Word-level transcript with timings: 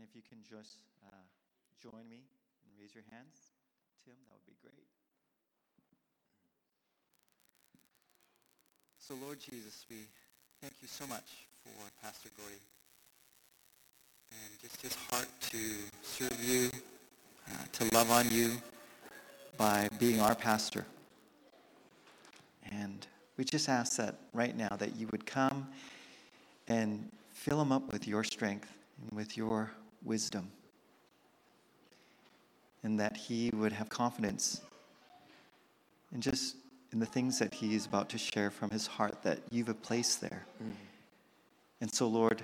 And 0.00 0.08
if 0.08 0.16
you 0.16 0.22
can 0.26 0.38
just 0.48 0.78
uh, 1.04 1.12
join 1.78 2.08
me 2.08 2.24
and 2.64 2.72
raise 2.80 2.94
your 2.94 3.04
hands, 3.10 3.52
Tim, 4.02 4.14
that 4.30 4.32
would 4.32 4.46
be 4.46 4.56
great. 4.62 4.86
So, 8.98 9.12
Lord 9.22 9.38
Jesus, 9.38 9.84
we 9.90 9.96
thank 10.62 10.72
you 10.80 10.88
so 10.88 11.06
much 11.06 11.44
for 11.62 11.70
Pastor 12.02 12.30
Gordy 12.38 12.62
and 14.32 14.58
just 14.62 14.80
his 14.80 14.94
heart 15.10 15.28
to 15.50 15.58
serve 16.02 16.42
you, 16.42 16.70
uh, 17.50 17.64
to 17.72 17.94
love 17.94 18.10
on 18.10 18.30
you 18.30 18.52
by 19.58 19.86
being 19.98 20.18
our 20.22 20.34
pastor. 20.34 20.86
And 22.72 23.06
we 23.36 23.44
just 23.44 23.68
ask 23.68 23.98
that 23.98 24.14
right 24.32 24.56
now 24.56 24.74
that 24.78 24.96
you 24.96 25.08
would 25.08 25.26
come 25.26 25.68
and 26.68 27.10
fill 27.34 27.60
him 27.60 27.70
up 27.70 27.92
with 27.92 28.08
your 28.08 28.24
strength 28.24 28.72
and 29.02 29.14
with 29.14 29.36
your 29.36 29.70
wisdom. 30.04 30.50
And 32.82 32.98
that 32.98 33.16
he 33.16 33.50
would 33.54 33.72
have 33.72 33.88
confidence 33.88 34.62
in 36.12 36.20
just 36.20 36.56
in 36.92 36.98
the 36.98 37.06
things 37.06 37.38
that 37.38 37.54
he 37.54 37.74
is 37.74 37.86
about 37.86 38.08
to 38.10 38.18
share 38.18 38.50
from 38.50 38.70
his 38.70 38.86
heart 38.86 39.22
that 39.22 39.38
you've 39.50 39.80
placed 39.82 40.20
there. 40.20 40.44
Mm-hmm. 40.62 40.72
And 41.82 41.92
so, 41.92 42.08
Lord, 42.08 42.42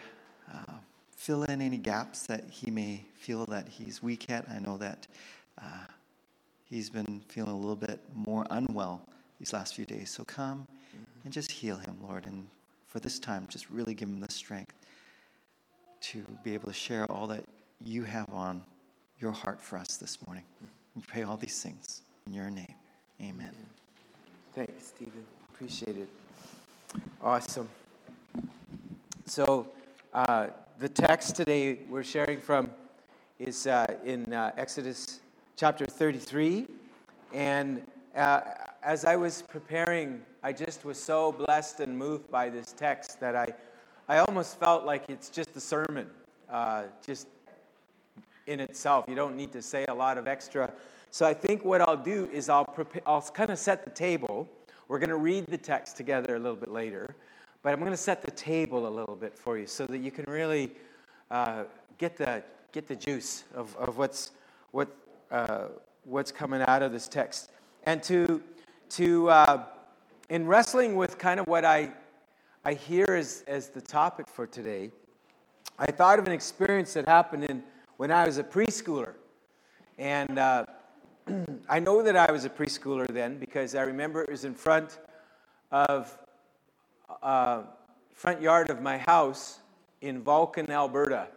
uh, 0.53 0.75
fill 1.17 1.45
in 1.45 1.61
any 1.61 1.79
gaps 1.79 2.27
that 2.27 2.45
he 2.51 2.71
may 2.71 3.05
feel 3.15 3.45
that 3.47 3.69
he's 3.69 4.03
weak 4.03 4.31
at. 4.31 4.49
I 4.49 4.59
know 4.59 4.77
that 4.77 5.07
uh, 5.61 5.87
he's 6.65 6.91
been 6.91 7.23
feeling 7.29 7.53
a 7.53 7.57
little 7.57 7.77
bit 7.77 8.01
more 8.15 8.47
unwell 8.51 9.03
these 9.39 9.53
last 9.53 9.75
few 9.75 9.85
days. 9.85 10.11
So 10.11 10.25
come 10.25 10.67
mm-hmm. 10.95 11.05
and 11.25 11.33
just 11.33 11.51
heal 11.51 11.77
him, 11.77 11.97
Lord. 12.07 12.27
And 12.27 12.47
for 12.87 13.01
this 13.01 13.19
time, 13.19 13.47
just 13.49 13.69
really 13.71 13.95
give 13.95 14.09
him 14.09 14.21
the 14.21 14.31
strength 14.31 14.75
to 16.13 16.25
be 16.45 16.55
able 16.55 16.69
to 16.69 16.75
share 16.75 17.11
all 17.11 17.27
that 17.27 17.43
you 17.85 18.05
have 18.05 18.33
on 18.33 18.63
your 19.19 19.33
heart 19.33 19.61
for 19.61 19.77
us 19.77 19.97
this 19.97 20.19
morning. 20.27 20.45
We 20.95 21.03
pray 21.03 21.25
all 21.25 21.37
these 21.37 21.61
things 21.61 22.03
in 22.27 22.35
your 22.35 22.49
name. 22.49 22.75
Amen. 23.21 23.51
Thanks, 24.55 24.87
Stephen. 24.87 25.25
Appreciate 25.53 25.97
it. 25.97 26.09
Awesome. 27.21 27.69
So, 29.25 29.67
uh, 30.15 30.49
the 30.79 30.89
text 30.89 31.35
today 31.35 31.81
we're 31.89 32.05
sharing 32.05 32.39
from 32.39 32.71
is 33.41 33.67
uh, 33.67 33.87
in 34.05 34.33
uh, 34.33 34.53
Exodus 34.57 35.21
chapter 35.57 35.87
33. 35.87 36.67
And 37.35 37.83
uh, 38.15 38.43
as 38.83 39.05
I 39.05 39.17
was 39.17 39.43
preparing, 39.43 40.23
I 40.43 40.53
just 40.53 40.85
was 40.85 41.03
so 41.03 41.33
blessed 41.33 41.81
and 41.81 41.99
moved 41.99 42.31
by 42.31 42.49
this 42.49 42.73
text 42.73 43.19
that 43.21 43.35
I, 43.35 43.49
I 44.09 44.19
almost 44.19 44.59
felt 44.59 44.85
like 44.85 45.09
it's 45.09 45.31
just 45.31 45.57
a 45.57 45.61
sermon, 45.61 46.09
uh, 46.51 46.85
just 47.05 47.27
in 48.47 48.61
itself. 48.61 49.07
You 49.09 49.17
don't 49.17 49.37
need 49.37 49.53
to 49.53 49.63
say 49.63 49.85
a 49.87 49.95
lot 49.95 50.19
of 50.19 50.29
extra 50.29 50.73
so 51.17 51.25
I 51.25 51.33
think 51.33 51.65
what 51.65 51.81
I'll 51.81 51.97
do 51.97 52.29
is 52.31 52.51
I'll, 52.51 52.67
prepare, 52.67 53.01
I'll 53.07 53.23
kind 53.23 53.49
of 53.49 53.59
set 53.59 53.85
the 53.85 53.91
table. 53.91 54.47
We're 54.87 54.99
going 54.99 55.09
to 55.09 55.17
read 55.17 55.47
the 55.47 55.57
text 55.57 55.97
together 55.97 56.37
a 56.37 56.39
little 56.39 56.59
bit 56.59 56.71
later, 56.71 57.17
but 57.63 57.73
I'm 57.73 57.79
going 57.81 57.91
to 57.91 57.97
set 57.97 58.21
the 58.21 58.31
table 58.33 58.87
a 58.87 58.91
little 58.91 59.17
bit 59.17 59.33
for 59.33 59.57
you 59.57 59.67
so 59.67 59.87
that 59.87 59.97
you 59.97 60.11
can 60.11 60.27
really 60.29 60.73
uh, 61.31 61.65
get, 61.97 62.19
the, 62.19 62.43
get 62.71 62.87
the 62.87 62.97
juice 62.97 63.45
of, 63.55 63.75
of 63.77 63.97
what's, 63.97 64.33
what, 64.73 64.95
uh, 65.31 65.69
what's 66.05 66.31
coming 66.31 66.61
out 66.69 66.83
of 66.83 66.93
this 66.93 67.09
text. 67.09 67.51
And 67.85 68.03
to, 68.03 68.43
to 68.91 69.31
uh, 69.31 69.65
in 70.29 70.47
wrestling 70.47 70.97
with 70.97 71.17
kind 71.17 71.41
of 71.41 71.47
what 71.47 71.65
I, 71.65 71.93
I 72.67 72.75
hear 72.75 73.07
as, 73.11 73.45
as 73.47 73.69
the 73.69 73.81
topic 73.81 74.27
for 74.27 74.45
today, 74.45 74.91
I 75.79 75.87
thought 75.87 76.19
of 76.19 76.27
an 76.27 76.33
experience 76.33 76.95
that 76.95 77.07
happened 77.07 77.45
in, 77.45 77.63
when 77.97 78.11
I 78.11 78.27
was 78.27 78.39
a 78.39 78.43
preschooler. 78.43 79.13
And 79.99 80.37
uh, 80.37 80.65
I 81.69 81.79
know 81.79 82.03
that 82.03 82.17
I 82.17 82.33
was 82.33 82.45
a 82.45 82.51
preschooler 82.51 83.07
then 83.07 83.39
because 83.39 83.77
I 83.77 83.83
remember 83.83 84.21
it 84.21 84.29
was 84.29 84.45
in 84.45 84.53
front 84.53 84.99
of 85.71 86.19
uh, 87.23 87.63
front 88.13 88.41
yard 88.41 88.69
of 88.69 88.83
my 88.83 88.99
house 88.99 89.61
in 90.01 90.21
Vulcan, 90.21 90.69
Alberta, 90.69 91.29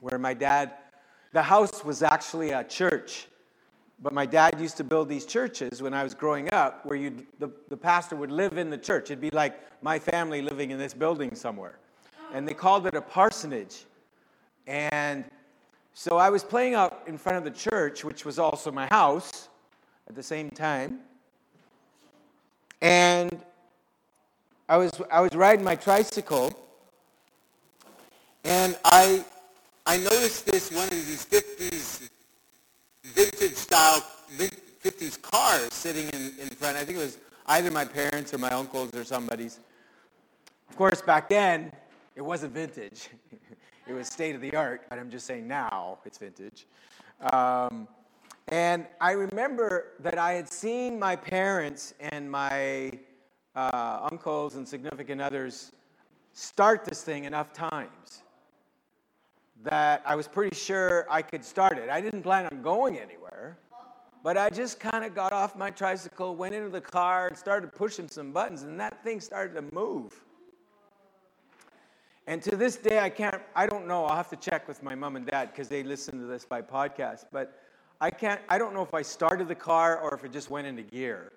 where 0.00 0.18
my 0.18 0.34
dad. 0.34 0.72
The 1.32 1.42
house 1.42 1.84
was 1.84 2.02
actually 2.02 2.50
a 2.50 2.64
church, 2.64 3.28
but 4.02 4.12
my 4.12 4.26
dad 4.26 4.58
used 4.58 4.76
to 4.78 4.84
build 4.84 5.08
these 5.08 5.26
churches 5.26 5.82
when 5.82 5.92
I 5.92 6.02
was 6.02 6.14
growing 6.14 6.52
up, 6.52 6.86
where 6.86 6.96
you 6.96 7.26
the, 7.38 7.50
the 7.68 7.76
pastor 7.76 8.16
would 8.16 8.30
live 8.30 8.56
in 8.56 8.70
the 8.70 8.78
church. 8.78 9.10
It'd 9.10 9.20
be 9.20 9.30
like 9.30 9.60
my 9.82 9.98
family 9.98 10.42
living 10.42 10.70
in 10.70 10.78
this 10.78 10.94
building 10.94 11.34
somewhere, 11.34 11.78
and 12.32 12.48
they 12.48 12.54
called 12.54 12.86
it 12.86 12.94
a 12.94 13.02
parsonage, 13.02 13.84
and 14.66 15.24
so 15.92 16.16
I 16.16 16.30
was 16.30 16.44
playing 16.44 16.74
out 16.74 17.02
in 17.06 17.18
front 17.18 17.38
of 17.38 17.44
the 17.44 17.50
church, 17.50 18.04
which 18.04 18.24
was 18.24 18.38
also 18.38 18.70
my 18.70 18.86
house 18.86 19.48
at 20.08 20.14
the 20.14 20.22
same 20.22 20.50
time. 20.50 21.00
And 22.80 23.38
I 24.68 24.76
was, 24.76 24.92
I 25.10 25.20
was 25.20 25.34
riding 25.34 25.64
my 25.64 25.74
tricycle, 25.74 26.52
and 28.44 28.78
I, 28.84 29.24
I 29.84 29.98
noticed 29.98 30.46
this 30.46 30.72
one 30.72 30.84
of 30.84 30.90
these 30.90 31.26
50s 31.26 31.79
vintage 33.24 33.54
style 33.54 34.02
50s 34.38 35.20
cars 35.20 35.74
sitting 35.74 36.08
in, 36.08 36.32
in 36.40 36.48
front. 36.48 36.78
I 36.78 36.84
think 36.84 36.96
it 36.96 37.02
was 37.02 37.18
either 37.48 37.70
my 37.70 37.84
parents 37.84 38.32
or 38.32 38.38
my 38.38 38.50
uncles 38.50 38.94
or 38.94 39.04
somebody's. 39.04 39.60
Of 40.70 40.76
course, 40.76 41.02
back 41.02 41.28
then, 41.28 41.70
it 42.16 42.22
wasn't 42.22 42.54
vintage. 42.54 43.08
It 43.88 43.94
was 43.94 44.06
state 44.06 44.36
of 44.36 44.40
the 44.40 44.54
art, 44.54 44.82
but 44.88 45.00
I'm 45.00 45.10
just 45.10 45.26
saying 45.26 45.48
now 45.48 45.98
it's 46.04 46.16
vintage. 46.16 46.68
Um, 47.32 47.88
and 48.46 48.86
I 49.00 49.12
remember 49.12 49.94
that 49.98 50.16
I 50.16 50.34
had 50.34 50.48
seen 50.48 50.96
my 50.96 51.16
parents 51.16 51.92
and 51.98 52.30
my 52.30 52.92
uh, 53.56 54.06
uncles 54.12 54.54
and 54.54 54.68
significant 54.68 55.20
others 55.20 55.72
start 56.34 56.84
this 56.84 57.02
thing 57.02 57.24
enough 57.24 57.52
times 57.52 58.22
that 59.64 60.02
I 60.06 60.14
was 60.14 60.26
pretty 60.26 60.56
sure 60.56 61.06
I 61.10 61.22
could 61.22 61.44
start 61.44 61.78
it. 61.78 61.90
I 61.90 62.00
didn't 62.00 62.22
plan 62.22 62.48
on 62.50 62.62
going 62.62 62.98
anywhere, 62.98 63.58
but 64.22 64.36
I 64.36 64.50
just 64.50 64.80
kind 64.80 65.04
of 65.04 65.14
got 65.14 65.32
off 65.32 65.56
my 65.56 65.70
tricycle, 65.70 66.34
went 66.34 66.54
into 66.54 66.70
the 66.70 66.80
car, 66.80 67.28
and 67.28 67.36
started 67.36 67.74
pushing 67.74 68.08
some 68.08 68.32
buttons, 68.32 68.62
and 68.62 68.78
that 68.80 69.02
thing 69.04 69.20
started 69.20 69.54
to 69.54 69.74
move. 69.74 70.12
And 72.26 72.40
to 72.42 72.54
this 72.54 72.76
day, 72.76 73.00
I 73.00 73.10
can't, 73.10 73.42
I 73.56 73.66
don't 73.66 73.88
know. 73.88 74.04
I'll 74.04 74.16
have 74.16 74.28
to 74.30 74.36
check 74.36 74.68
with 74.68 74.82
my 74.82 74.94
mom 74.94 75.16
and 75.16 75.26
dad 75.26 75.50
because 75.50 75.68
they 75.68 75.82
listen 75.82 76.20
to 76.20 76.26
this 76.26 76.44
by 76.44 76.62
podcast. 76.62 77.24
But 77.32 77.60
I 78.00 78.10
can't, 78.10 78.40
I 78.48 78.56
don't 78.56 78.72
know 78.72 78.82
if 78.82 78.94
I 78.94 79.02
started 79.02 79.48
the 79.48 79.54
car 79.54 79.98
or 79.98 80.14
if 80.14 80.22
it 80.22 80.32
just 80.32 80.48
went 80.48 80.66
into 80.66 80.82
gear 80.82 81.32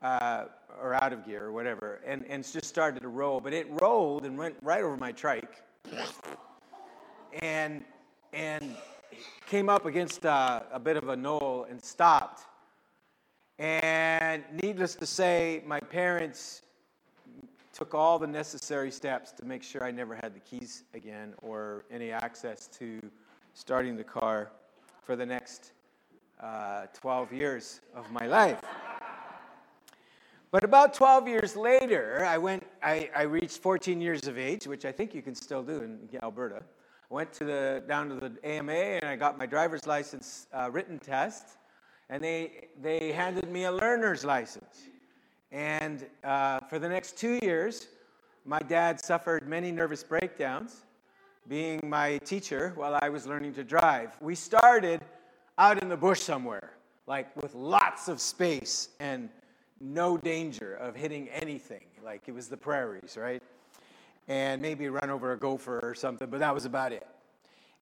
uh, 0.00 0.44
or 0.80 0.94
out 0.94 1.12
of 1.12 1.26
gear 1.26 1.44
or 1.44 1.52
whatever. 1.52 2.00
And, 2.06 2.24
and 2.26 2.42
just 2.42 2.64
started 2.64 3.02
to 3.02 3.08
roll. 3.08 3.40
But 3.40 3.52
it 3.52 3.66
rolled 3.82 4.24
and 4.24 4.38
went 4.38 4.56
right 4.62 4.82
over 4.82 4.96
my 4.96 5.12
trike. 5.12 5.62
And, 7.40 7.84
and 8.32 8.76
came 9.46 9.68
up 9.68 9.86
against 9.86 10.26
uh, 10.26 10.60
a 10.72 10.78
bit 10.78 10.96
of 10.96 11.08
a 11.08 11.16
knoll 11.16 11.66
and 11.68 11.82
stopped. 11.82 12.42
And 13.58 14.42
needless 14.62 14.94
to 14.96 15.06
say, 15.06 15.62
my 15.66 15.80
parents 15.80 16.62
took 17.72 17.94
all 17.94 18.18
the 18.18 18.26
necessary 18.26 18.90
steps 18.90 19.32
to 19.32 19.44
make 19.44 19.62
sure 19.62 19.84
I 19.84 19.90
never 19.90 20.14
had 20.14 20.34
the 20.34 20.40
keys 20.40 20.84
again 20.94 21.34
or 21.42 21.84
any 21.90 22.10
access 22.10 22.66
to 22.78 23.00
starting 23.54 23.96
the 23.96 24.04
car 24.04 24.50
for 25.02 25.16
the 25.16 25.26
next 25.26 25.72
uh, 26.40 26.86
12 26.94 27.32
years 27.32 27.80
of 27.94 28.10
my 28.10 28.26
life. 28.26 28.60
But 30.50 30.64
about 30.64 30.94
12 30.94 31.28
years 31.28 31.54
later, 31.54 32.24
I 32.26 32.38
went, 32.38 32.64
I, 32.82 33.10
I, 33.14 33.22
reached 33.22 33.58
14 33.58 34.00
years 34.00 34.26
of 34.26 34.36
age, 34.36 34.66
which 34.66 34.84
I 34.84 34.90
think 34.90 35.14
you 35.14 35.22
can 35.22 35.34
still 35.34 35.62
do 35.62 35.82
in 35.82 36.08
Alberta. 36.22 36.62
Went 37.10 37.32
to 37.34 37.44
the, 37.44 37.82
down 37.88 38.08
to 38.08 38.14
the 38.14 38.32
AMA 38.48 38.72
and 38.72 39.04
I 39.04 39.16
got 39.16 39.36
my 39.36 39.44
driver's 39.44 39.84
license 39.84 40.46
uh, 40.52 40.70
written 40.70 40.96
test, 40.98 41.58
and 42.08 42.22
they, 42.22 42.68
they 42.80 43.10
handed 43.10 43.50
me 43.50 43.64
a 43.64 43.72
learner's 43.72 44.24
license. 44.24 44.84
And 45.50 46.06
uh, 46.22 46.60
for 46.68 46.78
the 46.78 46.88
next 46.88 47.18
two 47.18 47.40
years, 47.42 47.88
my 48.44 48.60
dad 48.60 49.04
suffered 49.04 49.48
many 49.48 49.72
nervous 49.72 50.04
breakdowns 50.04 50.84
being 51.48 51.80
my 51.84 52.18
teacher 52.18 52.72
while 52.76 52.96
I 53.02 53.08
was 53.08 53.26
learning 53.26 53.54
to 53.54 53.64
drive. 53.64 54.16
We 54.20 54.36
started 54.36 55.00
out 55.58 55.82
in 55.82 55.88
the 55.88 55.96
bush 55.96 56.20
somewhere, 56.20 56.74
like 57.08 57.34
with 57.36 57.56
lots 57.56 58.06
of 58.06 58.20
space 58.20 58.90
and 59.00 59.28
no 59.80 60.16
danger 60.16 60.74
of 60.74 60.94
hitting 60.94 61.28
anything. 61.30 61.86
Like 62.04 62.22
it 62.28 62.32
was 62.32 62.46
the 62.46 62.56
prairies, 62.56 63.16
right? 63.16 63.42
And 64.30 64.62
maybe 64.62 64.88
run 64.88 65.10
over 65.10 65.32
a 65.32 65.36
gopher 65.36 65.80
or 65.82 65.92
something, 65.92 66.30
but 66.30 66.38
that 66.38 66.54
was 66.54 66.64
about 66.64 66.92
it. 66.92 67.04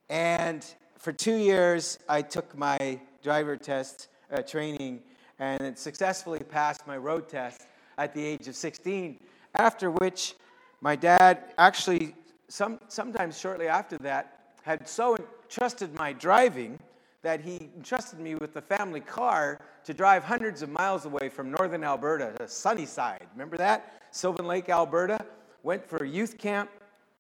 And 0.09 0.65
for 0.97 1.12
two 1.12 1.37
years, 1.37 1.99
I 2.09 2.23
took 2.23 2.56
my 2.56 2.99
driver 3.23 3.55
test 3.55 4.09
uh, 4.33 4.41
training 4.41 5.00
and 5.39 5.77
successfully 5.77 6.39
passed 6.39 6.87
my 6.87 6.97
road 6.97 7.29
test 7.29 7.67
at 7.99 8.15
the 8.15 8.25
age 8.25 8.49
of 8.49 8.56
16. 8.56 9.21
After 9.56 9.91
which, 9.91 10.37
my 10.81 10.97
dad 10.97 11.53
actually, 11.59 12.15
some, 12.49 12.81
sometimes 12.89 13.39
shortly 13.39 13.69
after 13.69 13.99
that, 13.99 14.55
had 14.62 14.89
so 14.89 15.19
trusted 15.50 15.95
my 15.97 16.15
driving 16.15 16.79
that 17.21 17.43
he 17.43 17.69
entrusted 17.77 18.21
me 18.21 18.37
with 18.37 18.55
the 18.55 18.62
family 18.62 19.00
car 19.00 19.61
to 19.85 19.93
drive 19.93 20.25
hundreds 20.25 20.62
of 20.62 20.71
miles 20.71 21.05
away 21.05 21.29
from 21.29 21.50
northern 21.50 21.85
Alberta 21.85 22.33
to 22.39 22.49
Sunnyside. 22.49 23.27
Remember 23.35 23.59
that? 23.59 24.00
Sylvan 24.12 24.47
Lake, 24.47 24.71
Alberta. 24.71 25.19
Went 25.62 25.84
for 25.84 25.99
a 25.99 26.08
youth 26.08 26.38
camp, 26.38 26.70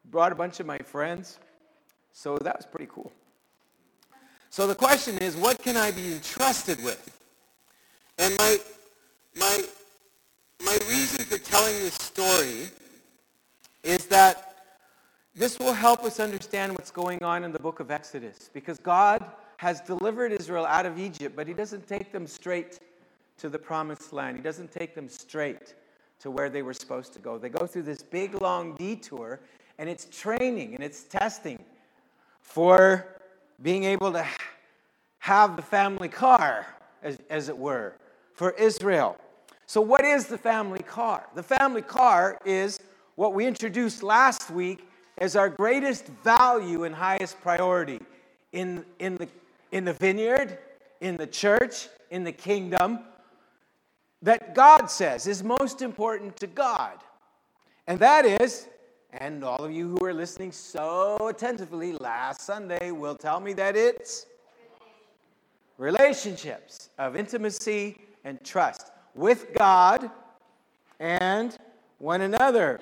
brought 0.06 0.32
a 0.32 0.34
bunch 0.34 0.60
of 0.60 0.66
my 0.66 0.78
friends. 0.78 1.38
So 2.12 2.38
that 2.38 2.56
was 2.56 2.66
pretty 2.66 2.90
cool. 2.92 3.12
So 4.50 4.66
the 4.66 4.74
question 4.74 5.18
is, 5.18 5.36
what 5.36 5.58
can 5.62 5.76
I 5.76 5.90
be 5.90 6.12
entrusted 6.14 6.82
with? 6.82 7.18
And 8.18 8.36
my, 8.36 8.56
my, 9.36 9.64
my 10.64 10.78
reason 10.88 11.24
for 11.24 11.38
telling 11.38 11.74
this 11.74 11.94
story 11.94 12.68
is 13.84 14.06
that 14.06 14.56
this 15.34 15.58
will 15.58 15.72
help 15.72 16.02
us 16.02 16.18
understand 16.18 16.72
what's 16.72 16.90
going 16.90 17.22
on 17.22 17.44
in 17.44 17.52
the 17.52 17.60
book 17.60 17.78
of 17.78 17.90
Exodus 17.90 18.50
because 18.52 18.78
God 18.78 19.24
has 19.58 19.80
delivered 19.80 20.32
Israel 20.32 20.66
out 20.66 20.86
of 20.86 20.98
Egypt, 20.98 21.36
but 21.36 21.46
he 21.46 21.54
doesn't 21.54 21.86
take 21.86 22.10
them 22.10 22.26
straight 22.26 22.80
to 23.38 23.48
the 23.48 23.58
promised 23.58 24.12
land. 24.12 24.36
He 24.36 24.42
doesn't 24.42 24.72
take 24.72 24.94
them 24.94 25.08
straight 25.08 25.74
to 26.20 26.30
where 26.30 26.50
they 26.50 26.62
were 26.62 26.74
supposed 26.74 27.12
to 27.14 27.18
go. 27.18 27.38
They 27.38 27.48
go 27.48 27.66
through 27.66 27.82
this 27.82 28.02
big, 28.02 28.40
long 28.40 28.74
detour, 28.74 29.40
and 29.78 29.88
it's 29.88 30.06
training 30.06 30.74
and 30.74 30.82
it's 30.82 31.04
testing 31.04 31.62
for 32.40 33.06
being 33.62 33.84
able 33.84 34.12
to 34.12 34.26
have 35.18 35.56
the 35.56 35.62
family 35.62 36.08
car, 36.08 36.66
as, 37.02 37.18
as 37.30 37.48
it 37.48 37.56
were, 37.56 37.94
for 38.34 38.52
Israel. 38.52 39.16
So, 39.66 39.80
what 39.80 40.04
is 40.04 40.26
the 40.26 40.38
family 40.38 40.82
car? 40.82 41.26
The 41.34 41.42
family 41.42 41.82
car 41.82 42.38
is 42.44 42.80
what 43.16 43.34
we 43.34 43.46
introduced 43.46 44.02
last 44.02 44.50
week 44.50 44.88
as 45.18 45.36
our 45.36 45.48
greatest 45.48 46.06
value 46.24 46.84
and 46.84 46.94
highest 46.94 47.40
priority 47.40 48.00
in, 48.52 48.84
in 48.98 49.16
the 49.16 49.28
in 49.72 49.84
the 49.84 49.92
vineyard, 49.92 50.58
in 51.00 51.16
the 51.16 51.26
church, 51.26 51.88
in 52.10 52.24
the 52.24 52.32
kingdom, 52.32 53.00
that 54.22 54.54
God 54.54 54.86
says 54.90 55.26
is 55.26 55.42
most 55.42 55.82
important 55.82 56.36
to 56.38 56.46
God. 56.46 56.98
And 57.86 57.98
that 58.00 58.24
is, 58.24 58.68
and 59.12 59.42
all 59.44 59.64
of 59.64 59.72
you 59.72 59.88
who 59.88 60.04
are 60.04 60.12
listening 60.12 60.52
so 60.52 61.16
attentively 61.28 61.92
last 61.92 62.42
Sunday 62.42 62.90
will 62.90 63.14
tell 63.14 63.40
me 63.40 63.52
that 63.54 63.76
it's 63.76 64.26
relationships 65.78 66.90
of 66.98 67.16
intimacy 67.16 67.98
and 68.24 68.42
trust 68.44 68.90
with 69.14 69.54
God 69.54 70.10
and 71.00 71.56
one 71.98 72.20
another. 72.22 72.80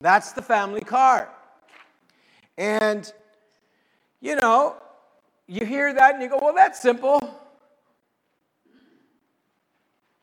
That's 0.00 0.32
the 0.32 0.42
family 0.42 0.82
car. 0.82 1.28
And, 2.56 3.10
you 4.20 4.36
know, 4.36 4.76
you 5.46 5.66
hear 5.66 5.92
that 5.92 6.14
and 6.14 6.22
you 6.22 6.28
go, 6.28 6.38
well, 6.40 6.54
that's 6.54 6.80
simple. 6.80 7.40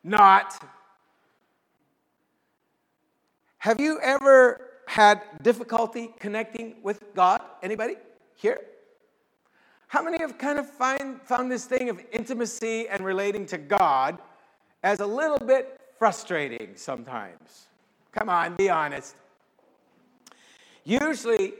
Not. 0.04 0.62
Have 3.58 3.80
you 3.80 4.00
ever 4.00 4.60
had 4.86 5.22
difficulty 5.42 6.10
connecting 6.18 6.76
with 6.82 7.02
God? 7.14 7.42
Anybody 7.62 7.96
here? 8.36 8.60
How 9.88 10.02
many 10.02 10.18
have 10.18 10.38
kind 10.38 10.58
of 10.58 10.68
find, 10.68 11.20
found 11.22 11.50
this 11.50 11.64
thing 11.64 11.88
of 11.88 12.00
intimacy 12.12 12.88
and 12.88 13.04
relating 13.04 13.46
to 13.46 13.58
God 13.58 14.18
as 14.82 15.00
a 15.00 15.06
little 15.06 15.38
bit 15.38 15.80
frustrating 15.98 16.72
sometimes? 16.76 17.68
Come 18.12 18.28
on, 18.28 18.54
be 18.54 18.68
honest. 18.70 19.16
Usually, 20.84 21.54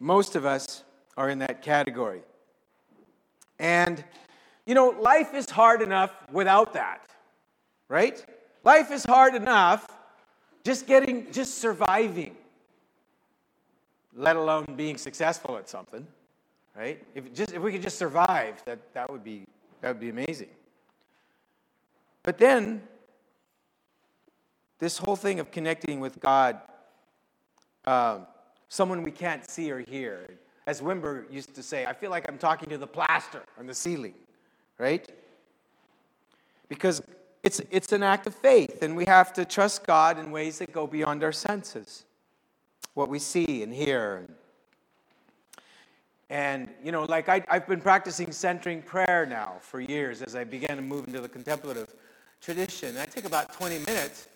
most 0.00 0.36
of 0.36 0.44
us 0.44 0.84
are 1.16 1.30
in 1.30 1.38
that 1.40 1.62
category. 1.62 2.20
And, 3.58 4.04
you 4.66 4.74
know, 4.74 4.90
life 4.90 5.34
is 5.34 5.48
hard 5.48 5.80
enough 5.80 6.12
without 6.30 6.74
that, 6.74 7.08
right? 7.88 8.24
Life 8.64 8.90
is 8.90 9.04
hard 9.04 9.34
enough 9.34 9.86
just 10.64 10.86
getting, 10.86 11.30
just 11.30 11.58
surviving, 11.58 12.34
let 14.14 14.34
alone 14.34 14.66
being 14.76 14.96
successful 14.96 15.56
at 15.56 15.68
something, 15.68 16.04
right? 16.76 17.00
If, 17.14 17.32
just, 17.32 17.52
if 17.52 17.62
we 17.62 17.70
could 17.70 17.82
just 17.82 17.98
survive, 17.98 18.60
that, 18.64 18.80
that, 18.94 19.10
would 19.10 19.22
be, 19.22 19.44
that 19.80 19.88
would 19.88 20.00
be 20.00 20.08
amazing. 20.08 20.48
But 22.24 22.38
then, 22.38 22.82
this 24.80 24.98
whole 24.98 25.14
thing 25.14 25.38
of 25.38 25.52
connecting 25.52 26.00
with 26.00 26.18
God, 26.18 26.60
uh, 27.84 28.18
someone 28.68 29.04
we 29.04 29.12
can't 29.12 29.48
see 29.48 29.70
or 29.70 29.78
hear, 29.78 30.26
as 30.66 30.80
Wimber 30.80 31.32
used 31.32 31.54
to 31.54 31.62
say, 31.62 31.86
I 31.86 31.92
feel 31.92 32.10
like 32.10 32.28
I'm 32.28 32.38
talking 32.38 32.68
to 32.70 32.78
the 32.78 32.86
plaster 32.86 33.42
on 33.58 33.66
the 33.66 33.74
ceiling, 33.74 34.14
right? 34.78 35.08
Because 36.68 37.00
it's, 37.46 37.60
it's 37.70 37.92
an 37.92 38.02
act 38.02 38.26
of 38.26 38.34
faith, 38.34 38.82
and 38.82 38.96
we 38.96 39.04
have 39.04 39.32
to 39.34 39.44
trust 39.44 39.86
God 39.86 40.18
in 40.18 40.32
ways 40.32 40.58
that 40.58 40.72
go 40.72 40.84
beyond 40.84 41.22
our 41.22 41.30
senses, 41.30 42.04
what 42.94 43.08
we 43.08 43.20
see 43.20 43.62
and 43.62 43.72
hear. 43.72 44.26
And, 46.28 46.68
you 46.82 46.90
know, 46.90 47.04
like 47.04 47.28
I, 47.28 47.44
I've 47.48 47.68
been 47.68 47.80
practicing 47.80 48.32
centering 48.32 48.82
prayer 48.82 49.26
now 49.30 49.58
for 49.60 49.80
years 49.80 50.22
as 50.22 50.34
I 50.34 50.42
began 50.42 50.74
to 50.74 50.82
move 50.82 51.06
into 51.06 51.20
the 51.20 51.28
contemplative 51.28 51.94
tradition. 52.40 52.96
I 52.96 53.06
take 53.06 53.26
about 53.26 53.52
20 53.52 53.78
minutes. 53.78 54.26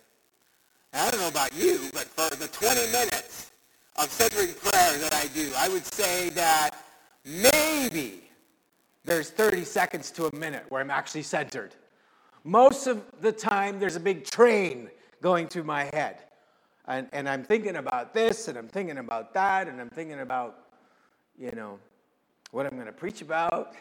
I 0.93 1.11
don't 1.11 1.21
know 1.21 1.29
about 1.29 1.53
you, 1.57 1.81
but 1.93 2.05
for 2.05 2.35
the 2.37 2.47
20 2.47 2.93
minutes, 2.93 3.51
of 3.97 4.09
centering 4.09 4.55
prayer 4.55 4.99
that 4.99 5.13
I 5.13 5.27
do, 5.35 5.51
I 5.59 5.69
would 5.69 5.85
say 5.85 6.31
that 6.31 6.71
maybe 7.25 8.23
there's 9.05 9.31
30 9.31 9.65
seconds 9.65 10.13
to 10.13 10.27
a 10.27 10.37
minute 10.37 10.65
where 10.69 10.81
I'm 10.81 10.93
actually 10.93 11.23
centered. 11.23 11.75
Most 12.45 12.87
of 12.87 13.05
the 13.21 13.33
time, 13.33 13.79
there's 13.79 13.97
a 13.97 14.01
big 14.01 14.25
train 14.25 14.89
going 15.21 15.47
through 15.47 15.65
my 15.65 15.85
head. 15.93 16.19
And, 16.87 17.09
and 17.13 17.29
I'm 17.29 17.45
thinking 17.45 17.77
about 17.77 18.15
this, 18.15 18.49
and 18.49 18.57
I'm 18.57 18.69
thinking 18.69 18.99
about 18.99 19.35
that, 19.35 19.69
and 19.69 19.81
I'm 19.81 19.91
thinking 19.91 20.21
about, 20.21 20.57
you 21.39 21.53
know, 21.53 21.79
what 22.51 22.67
I'm 22.67 22.73
going 22.73 22.87
to 22.87 22.93
preach 22.93 23.23
about. 23.23 23.75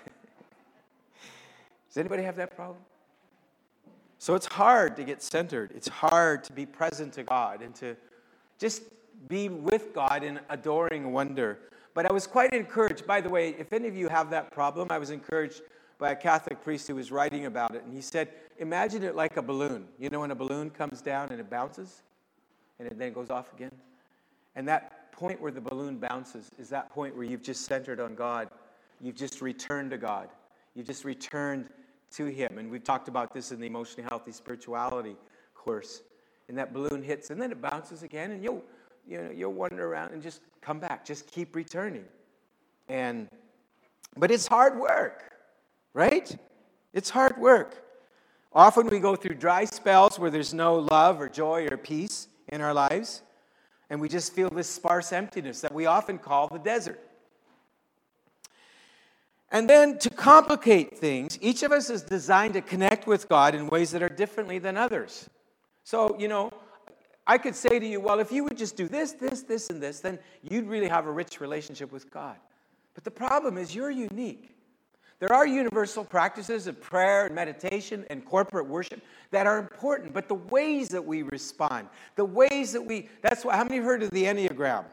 Does 1.88 1.98
anybody 1.98 2.24
have 2.24 2.36
that 2.36 2.56
problem? 2.56 2.78
So 4.20 4.36
it's 4.36 4.46
hard 4.46 4.98
to 4.98 5.04
get 5.04 5.24
centered. 5.24 5.72
It's 5.74 5.88
hard 5.88 6.44
to 6.44 6.54
be 6.54 6.66
present 6.66 7.14
to 7.14 7.24
God 7.24 7.62
and 7.62 7.74
to 7.76 7.96
just 8.60 8.84
be 9.30 9.48
with 9.48 9.94
God 9.94 10.24
in 10.24 10.40
adoring 10.50 11.14
wonder. 11.14 11.60
But 11.94 12.06
I 12.06 12.14
was 12.14 12.28
quite 12.28 12.54
encouraged. 12.54 13.08
By 13.08 13.22
the 13.22 13.30
way, 13.30 13.56
if 13.58 13.74
any 13.74 13.88
of 13.88 13.96
you 13.96 14.10
have 14.10 14.30
that 14.32 14.52
problem, 14.52 14.90
I 14.92 14.98
was 14.98 15.10
encouraged 15.10 15.62
by 16.00 16.12
a 16.12 16.16
Catholic 16.16 16.64
priest 16.64 16.88
who 16.88 16.96
was 16.96 17.12
writing 17.12 17.46
about 17.46 17.76
it. 17.76 17.84
And 17.84 17.94
he 17.94 18.02
said, 18.02 18.30
Imagine 18.58 19.04
it 19.04 19.16
like 19.16 19.38
a 19.38 19.42
balloon. 19.42 19.86
You 20.00 20.10
know, 20.10 20.22
when 20.22 20.32
a 20.32 20.36
balloon 20.36 20.70
comes 20.70 21.02
down 21.02 21.30
and 21.30 21.40
it 21.40 21.50
bounces 21.50 22.02
and 22.80 22.88
it 22.88 22.98
then 22.98 23.14
goes 23.14 23.30
off 23.30 23.54
again? 23.54 23.72
And 24.56 24.68
that 24.68 25.12
point 25.12 25.40
where 25.40 25.52
the 25.52 25.62
balloon 25.62 25.98
bounces 25.98 26.50
is 26.58 26.70
that 26.70 26.90
point 26.90 27.16
where 27.16 27.26
you've 27.26 27.44
just 27.44 27.66
centered 27.66 28.00
on 28.00 28.16
God. 28.16 28.50
You've 29.00 29.16
just 29.16 29.42
returned 29.42 29.92
to 29.92 29.98
God. 29.98 30.30
You've 30.76 30.88
just 30.88 31.06
returned 31.06 31.70
to 32.12 32.26
Him. 32.26 32.58
And 32.58 32.72
we've 32.72 32.84
talked 32.84 33.08
about 33.08 33.34
this 33.34 33.52
in 33.52 33.60
the 33.60 33.68
emotionally 33.68 34.08
healthy 34.10 34.32
spirituality 34.32 35.16
course. 35.54 36.02
And 36.48 36.58
that 36.58 36.74
balloon 36.74 37.04
hits 37.04 37.30
and 37.30 37.42
then 37.42 37.52
it 37.52 37.62
bounces 37.62 38.04
again, 38.04 38.32
and 38.32 38.44
you'll 38.44 38.64
you 39.10 39.18
know, 39.18 39.32
you'll 39.32 39.54
wander 39.54 39.88
around 39.88 40.14
and 40.14 40.22
just 40.22 40.42
come 40.62 40.80
back. 40.80 41.04
Just 41.04 41.28
keep 41.28 41.56
returning. 41.56 42.06
And, 42.88 43.28
but 44.16 44.32
it's 44.32 44.48
hard 44.48 44.80
work, 44.80 45.32
right? 45.94 46.36
It's 46.94 47.10
hard 47.10 47.38
work. 47.38 47.84
Often 48.54 48.88
we 48.88 49.00
go 49.00 49.16
through 49.16 49.36
dry 49.36 49.66
spells 49.66 50.18
where 50.18 50.32
there's 50.32 50.54
no 50.54 50.76
love 50.76 51.22
or 51.22 51.30
joy 51.30 51.68
or 51.70 51.78
peace 51.78 52.28
in 52.48 52.62
our 52.62 52.74
lives, 52.74 53.22
and 53.90 54.02
we 54.02 54.10
just 54.10 54.34
feel 54.34 54.50
this 54.50 54.70
sparse 54.70 55.14
emptiness 55.14 55.62
that 55.62 55.74
we 55.74 55.86
often 55.86 56.18
call 56.18 56.48
the 56.48 56.60
desert. 56.60 57.00
And 59.52 59.70
then 59.70 59.98
to 60.00 60.10
complicate 60.10 60.98
things, 60.98 61.38
each 61.42 61.64
of 61.64 61.72
us 61.72 61.90
is 61.90 62.04
designed 62.04 62.54
to 62.54 62.62
connect 62.62 63.08
with 63.08 63.28
God 63.28 63.56
in 63.56 63.68
ways 63.68 63.92
that 63.92 64.04
are 64.04 64.10
differently 64.10 64.60
than 64.60 64.78
others. 64.78 65.28
So, 65.84 66.16
you 66.20 66.28
know, 66.28 66.52
I 67.26 67.38
could 67.38 67.56
say 67.56 67.80
to 67.80 67.86
you, 67.86 68.00
well, 68.00 68.20
if 68.20 68.32
you 68.32 68.44
would 68.44 68.58
just 68.58 68.76
do 68.76 68.88
this, 68.88 69.14
this, 69.14 69.42
this, 69.42 69.70
and 69.70 69.82
this, 69.82 70.00
then 70.00 70.20
you'd 70.44 70.68
really 70.68 70.88
have 70.88 71.08
a 71.08 71.12
rich 71.12 71.40
relationship 71.42 71.92
with 71.92 72.12
God. 72.12 72.36
But 72.94 73.04
the 73.04 73.12
problem 73.12 73.58
is 73.58 73.74
you're 73.74 73.92
unique. 73.92 74.56
There 75.20 75.34
are 75.34 75.46
universal 75.46 76.06
practices 76.06 76.68
of 76.68 76.80
prayer 76.80 77.26
and 77.26 77.36
meditation 77.36 78.06
and 78.10 78.24
corporate 78.24 78.68
worship 78.68 79.02
that 79.32 79.46
are 79.46 79.58
important, 79.58 80.14
but 80.14 80.30
the 80.30 80.36
ways 80.36 80.88
that 80.90 81.06
we 81.06 81.24
respond, 81.24 81.90
the 82.16 82.24
ways 82.24 82.72
that 82.72 82.82
we, 82.82 83.10
that's 83.22 83.44
why, 83.44 83.58
how 83.58 83.66
many 83.66 83.78
heard 83.78 84.02
of 84.02 84.12
the 84.12 84.24
Enneagram? 84.24 84.86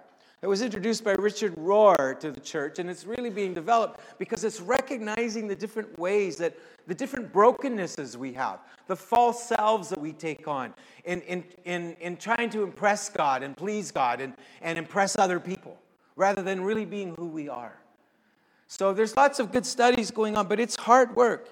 It 0.43 0.49
was 0.49 0.63
introduced 0.63 1.05
by 1.05 1.13
Richard 1.13 1.55
Rohr 1.57 2.19
to 2.21 2.31
the 2.31 2.41
church, 2.41 2.79
and 2.79 2.91
it's 2.91 3.07
really 3.07 3.31
being 3.31 3.55
developed 3.55 4.01
because 4.19 4.45
it's 4.45 4.61
recognizing 4.61 5.49
the 5.49 5.57
different 5.57 5.99
ways 5.99 6.37
that 6.37 6.57
the 6.87 6.95
different 6.95 7.33
brokennesses 7.33 8.17
we 8.17 8.33
have, 8.35 8.61
the 8.87 8.97
false 8.97 9.45
selves 9.45 9.89
that 9.89 10.01
we 10.01 10.13
take 10.13 10.47
on 10.47 10.75
in, 11.05 11.23
in, 11.23 11.45
in, 11.65 11.97
in 12.01 12.17
trying 12.17 12.51
to 12.51 12.63
impress 12.65 13.09
God 13.09 13.43
and 13.43 13.57
please 13.57 13.91
God 13.91 14.21
and, 14.21 14.35
and 14.61 14.77
impress 14.77 15.17
other 15.19 15.41
people. 15.41 15.79
rather 16.17 16.43
than 16.43 16.63
really 16.63 16.85
being 16.85 17.15
who 17.17 17.27
we 17.29 17.49
are. 17.49 17.79
So 18.69 18.93
there's 18.93 19.17
lots 19.17 19.39
of 19.39 19.53
good 19.53 19.65
studies 19.65 20.11
going 20.11 20.37
on, 20.37 20.49
but 20.49 20.59
it's 20.59 20.77
hard 20.77 21.15
work. 21.15 21.49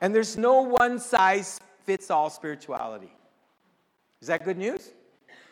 And 0.00 0.14
there's 0.14 0.36
no 0.36 0.62
one 0.62 0.98
size 0.98 1.58
fits 1.84 2.10
all 2.10 2.30
spirituality. 2.30 3.12
Is 4.20 4.28
that 4.28 4.44
good 4.44 4.58
news? 4.58 4.92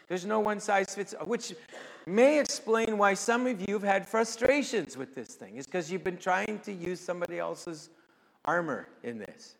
There's 0.09 0.25
no 0.25 0.41
one 0.41 0.61
size 0.61 0.95
fits 0.95 1.15
all, 1.15 1.27
which 1.27 1.55
may 2.07 2.39
explain 2.39 2.99
why 2.99 3.15
some 3.15 3.47
of 3.47 3.67
you 3.69 3.75
have 3.75 3.83
had 3.83 4.07
frustrations 4.07 4.97
with 4.97 5.15
this 5.15 5.29
thing. 5.29 5.57
Is 5.57 5.67
because 5.67 5.91
you've 5.91 6.05
been 6.05 6.19
trying 6.19 6.61
to 6.61 6.73
use 6.73 7.01
somebody 7.01 7.39
else's 7.39 7.91
armor 8.45 8.89
in 9.03 9.19
this. 9.19 9.57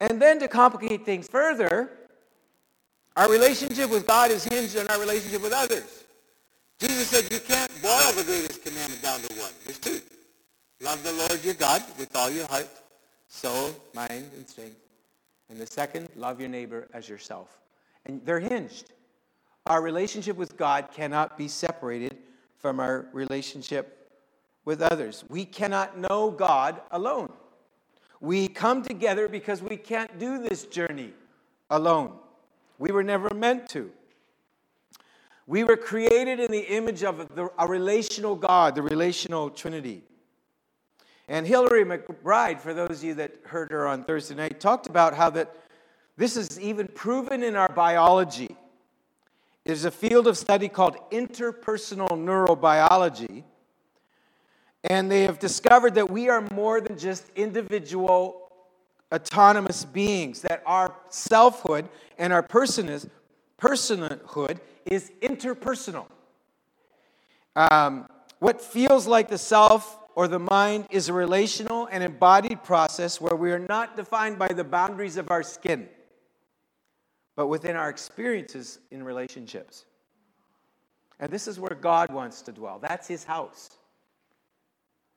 And 0.00 0.22
then 0.22 0.38
to 0.38 0.48
complicate 0.48 1.04
things 1.04 1.26
further, 1.28 1.90
our 3.16 3.28
relationship 3.28 3.90
with 3.90 4.06
God 4.06 4.30
is 4.30 4.44
hinged 4.44 4.76
on 4.78 4.86
our 4.88 5.00
relationship 5.00 5.42
with 5.42 5.52
others. 5.52 5.97
Jesus 6.78 7.08
said 7.08 7.32
you 7.32 7.40
can't 7.40 7.70
boil 7.82 8.12
the 8.12 8.22
greatest 8.22 8.64
commandment 8.64 9.02
down 9.02 9.20
to 9.20 9.34
one. 9.40 9.50
There's 9.64 9.78
two. 9.78 10.00
Love 10.80 11.02
the 11.02 11.12
Lord 11.12 11.44
your 11.44 11.54
God 11.54 11.82
with 11.98 12.14
all 12.14 12.30
your 12.30 12.46
heart, 12.46 12.68
soul, 13.26 13.74
mind, 13.94 14.30
and 14.36 14.48
strength. 14.48 14.76
And 15.50 15.58
the 15.58 15.66
second, 15.66 16.08
love 16.14 16.38
your 16.38 16.48
neighbor 16.48 16.86
as 16.92 17.08
yourself. 17.08 17.58
And 18.06 18.24
they're 18.24 18.38
hinged. 18.38 18.92
Our 19.66 19.82
relationship 19.82 20.36
with 20.36 20.56
God 20.56 20.90
cannot 20.92 21.36
be 21.36 21.48
separated 21.48 22.16
from 22.58 22.78
our 22.78 23.06
relationship 23.12 24.12
with 24.64 24.80
others. 24.80 25.24
We 25.28 25.44
cannot 25.44 25.98
know 25.98 26.30
God 26.30 26.80
alone. 26.92 27.32
We 28.20 28.46
come 28.46 28.82
together 28.82 29.28
because 29.28 29.62
we 29.62 29.76
can't 29.76 30.18
do 30.18 30.42
this 30.42 30.64
journey 30.64 31.12
alone. 31.70 32.12
We 32.78 32.92
were 32.92 33.02
never 33.02 33.34
meant 33.34 33.68
to. 33.70 33.90
We 35.48 35.64
were 35.64 35.78
created 35.78 36.40
in 36.40 36.52
the 36.52 36.76
image 36.76 37.02
of 37.02 37.26
a 37.58 37.66
relational 37.66 38.36
God, 38.36 38.74
the 38.74 38.82
relational 38.82 39.48
Trinity. 39.48 40.02
And 41.26 41.46
Hillary 41.46 41.86
McBride, 41.86 42.60
for 42.60 42.74
those 42.74 42.98
of 42.98 43.04
you 43.04 43.14
that 43.14 43.32
heard 43.44 43.70
her 43.70 43.86
on 43.86 44.04
Thursday 44.04 44.34
night, 44.34 44.60
talked 44.60 44.88
about 44.88 45.14
how 45.14 45.30
that 45.30 45.56
this 46.18 46.36
is 46.36 46.60
even 46.60 46.86
proven 46.86 47.42
in 47.42 47.56
our 47.56 47.70
biology. 47.70 48.54
There's 49.64 49.86
a 49.86 49.90
field 49.90 50.26
of 50.26 50.36
study 50.36 50.68
called 50.68 50.98
interpersonal 51.10 52.10
neurobiology, 52.10 53.44
and 54.84 55.10
they 55.10 55.22
have 55.22 55.38
discovered 55.38 55.94
that 55.94 56.10
we 56.10 56.28
are 56.28 56.46
more 56.52 56.82
than 56.82 56.98
just 56.98 57.30
individual 57.34 58.52
autonomous 59.10 59.86
beings, 59.86 60.42
that 60.42 60.62
our 60.66 60.94
selfhood 61.08 61.88
and 62.18 62.34
our 62.34 62.42
personhood 63.60 64.58
is 64.86 65.10
interpersonal. 65.20 66.06
Um, 67.56 68.06
what 68.38 68.60
feels 68.60 69.06
like 69.06 69.28
the 69.28 69.38
self 69.38 69.98
or 70.14 70.28
the 70.28 70.38
mind 70.38 70.86
is 70.90 71.08
a 71.08 71.12
relational 71.12 71.88
and 71.90 72.02
embodied 72.02 72.62
process 72.62 73.20
where 73.20 73.36
we 73.36 73.52
are 73.52 73.58
not 73.58 73.96
defined 73.96 74.38
by 74.38 74.48
the 74.48 74.64
boundaries 74.64 75.16
of 75.16 75.30
our 75.30 75.42
skin, 75.42 75.88
but 77.36 77.48
within 77.48 77.76
our 77.76 77.88
experiences 77.88 78.78
in 78.90 79.02
relationships. 79.02 79.84
And 81.20 81.30
this 81.30 81.48
is 81.48 81.58
where 81.58 81.74
God 81.74 82.12
wants 82.12 82.42
to 82.42 82.52
dwell. 82.52 82.78
That's 82.80 83.08
his 83.08 83.24
house. 83.24 83.70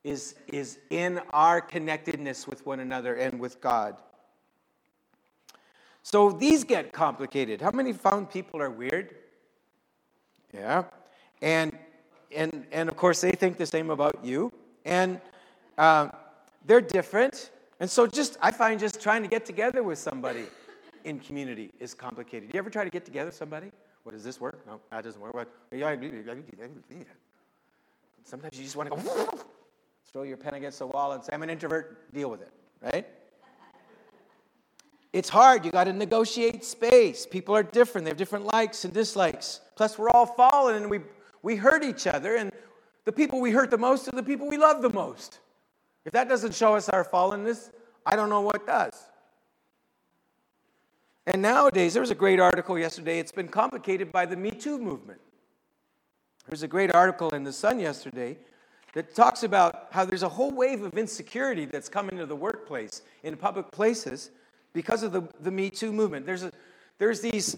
Is, 0.03 0.33
is 0.47 0.79
in 0.89 1.21
our 1.29 1.61
connectedness 1.61 2.47
with 2.47 2.65
one 2.65 2.79
another 2.79 3.13
and 3.15 3.39
with 3.39 3.61
God. 3.61 3.97
So 6.03 6.31
these 6.31 6.63
get 6.63 6.91
complicated. 6.91 7.61
How 7.61 7.71
many 7.71 7.93
found 7.93 8.29
people 8.29 8.61
are 8.61 8.69
weird? 8.69 9.15
Yeah. 10.53 10.83
And, 11.41 11.77
and, 12.35 12.65
and 12.71 12.89
of 12.89 12.95
course, 12.95 13.21
they 13.21 13.31
think 13.31 13.57
the 13.57 13.65
same 13.65 13.89
about 13.89 14.23
you. 14.23 14.51
And 14.85 15.21
uh, 15.77 16.09
they're 16.65 16.81
different. 16.81 17.51
And 17.79 17.89
so, 17.89 18.05
just 18.05 18.37
I 18.41 18.51
find 18.51 18.79
just 18.79 19.01
trying 19.01 19.23
to 19.23 19.27
get 19.27 19.45
together 19.45 19.81
with 19.81 19.97
somebody 19.97 20.45
in 21.03 21.19
community 21.19 21.71
is 21.79 21.93
complicated. 21.93 22.53
You 22.53 22.59
ever 22.59 22.69
try 22.69 22.83
to 22.83 22.89
get 22.89 23.05
together 23.05 23.27
with 23.27 23.35
somebody? 23.35 23.71
What 24.03 24.13
does 24.13 24.23
this 24.23 24.39
work? 24.39 24.65
No, 24.67 24.79
that 24.91 25.03
doesn't 25.03 25.21
work. 25.21 25.47
Sometimes 28.23 28.57
you 28.57 28.63
just 28.63 28.75
want 28.75 28.89
to 28.89 28.95
go 28.95 29.39
throw 30.11 30.23
your 30.23 30.37
pen 30.37 30.55
against 30.55 30.79
the 30.79 30.87
wall 30.87 31.13
and 31.13 31.23
say, 31.23 31.33
I'm 31.33 31.43
an 31.43 31.49
introvert, 31.49 32.13
deal 32.13 32.29
with 32.29 32.41
it, 32.41 32.51
right? 32.81 33.07
It's 35.13 35.29
hard. 35.29 35.65
You 35.65 35.71
got 35.71 35.85
to 35.85 35.93
negotiate 35.93 36.63
space. 36.63 37.25
People 37.25 37.55
are 37.55 37.63
different. 37.63 38.05
They 38.05 38.11
have 38.11 38.17
different 38.17 38.45
likes 38.45 38.85
and 38.85 38.93
dislikes. 38.93 39.59
Plus, 39.75 39.97
we're 39.97 40.09
all 40.09 40.25
fallen 40.25 40.75
and 40.75 40.89
we, 40.89 40.99
we 41.41 41.57
hurt 41.57 41.83
each 41.83 42.07
other. 42.07 42.37
And 42.37 42.51
the 43.03 43.11
people 43.11 43.41
we 43.41 43.51
hurt 43.51 43.71
the 43.71 43.77
most 43.77 44.07
are 44.07 44.11
the 44.11 44.23
people 44.23 44.47
we 44.47 44.57
love 44.57 44.81
the 44.81 44.89
most. 44.89 45.39
If 46.05 46.13
that 46.13 46.29
doesn't 46.29 46.55
show 46.55 46.75
us 46.75 46.87
our 46.87 47.03
fallenness, 47.03 47.71
I 48.05 48.15
don't 48.15 48.29
know 48.29 48.41
what 48.41 48.65
does. 48.65 48.93
And 51.27 51.41
nowadays, 51.41 51.93
there 51.93 52.01
was 52.01 52.09
a 52.09 52.15
great 52.15 52.39
article 52.39 52.79
yesterday. 52.79 53.19
It's 53.19 53.31
been 53.31 53.47
complicated 53.47 54.11
by 54.11 54.25
the 54.25 54.35
Me 54.35 54.49
Too 54.49 54.79
movement. 54.79 55.21
There's 56.47 56.63
a 56.63 56.67
great 56.67 56.93
article 56.93 57.29
in 57.29 57.43
The 57.43 57.53
Sun 57.53 57.79
yesterday 57.79 58.37
that 58.93 59.13
talks 59.13 59.43
about 59.43 59.87
how 59.91 60.03
there's 60.03 60.23
a 60.23 60.29
whole 60.29 60.51
wave 60.51 60.81
of 60.81 60.97
insecurity 60.97 61.65
that's 61.65 61.87
come 61.87 62.09
into 62.09 62.25
the 62.25 62.35
workplace, 62.35 63.03
in 63.23 63.37
public 63.37 63.69
places, 63.71 64.31
because 64.73 65.03
of 65.03 65.11
the, 65.11 65.23
the 65.41 65.51
Me 65.51 65.69
Too 65.69 65.91
movement. 65.91 66.25
There's, 66.25 66.43
a, 66.43 66.51
there's 66.97 67.21
these 67.21 67.57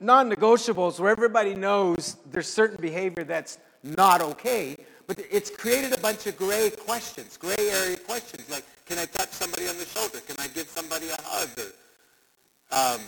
non 0.00 0.30
negotiables 0.30 0.98
where 0.98 1.10
everybody 1.10 1.54
knows 1.54 2.16
there's 2.30 2.48
certain 2.48 2.78
behavior 2.80 3.24
that's 3.24 3.58
not 3.82 4.20
okay, 4.20 4.76
but 5.06 5.18
it's 5.30 5.50
created 5.50 5.92
a 5.92 5.98
bunch 5.98 6.26
of 6.26 6.36
gray 6.36 6.70
questions, 6.70 7.36
gray 7.36 7.54
area 7.58 7.96
questions, 7.96 8.48
like 8.50 8.64
can 8.86 8.98
I 8.98 9.04
touch 9.06 9.30
somebody 9.30 9.68
on 9.68 9.76
the 9.78 9.84
shoulder? 9.84 10.20
Can 10.20 10.36
I 10.38 10.46
give 10.48 10.68
somebody 10.68 11.08
a 11.08 11.22
hug? 11.22 11.48
Or, 11.58 12.94
um, 12.94 13.00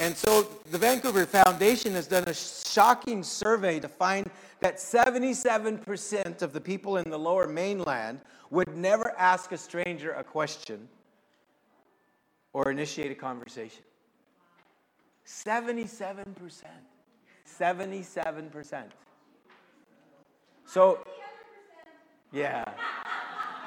and 0.00 0.16
so 0.16 0.42
the 0.72 0.78
Vancouver 0.78 1.24
Foundation 1.24 1.92
has 1.92 2.08
done 2.08 2.24
a 2.26 2.34
shocking 2.34 3.22
survey 3.22 3.78
to 3.78 3.88
find 3.88 4.28
that 4.60 4.76
77% 4.76 6.42
of 6.42 6.52
the 6.52 6.60
people 6.60 6.96
in 6.96 7.10
the 7.10 7.18
lower 7.18 7.46
mainland 7.46 8.20
would 8.50 8.76
never 8.76 9.14
ask 9.16 9.52
a 9.52 9.58
stranger 9.58 10.12
a 10.12 10.24
question 10.24 10.88
or 12.54 12.70
initiate 12.70 13.10
a 13.10 13.14
conversation. 13.14 13.82
77%. 15.26 16.64
77%. 17.46 18.84
So, 20.64 21.04
yeah. 22.32 22.64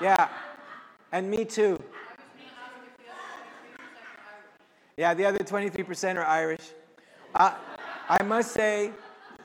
Yeah. 0.02 0.30
And 1.12 1.30
me 1.30 1.46
too. 1.46 1.82
Yeah, 4.96 5.14
the 5.14 5.26
other 5.26 5.40
23% 5.40 6.16
are 6.16 6.26
Irish. 6.26 6.72
Uh, 7.36 7.54
I 8.10 8.24
must 8.24 8.52
say, 8.52 8.92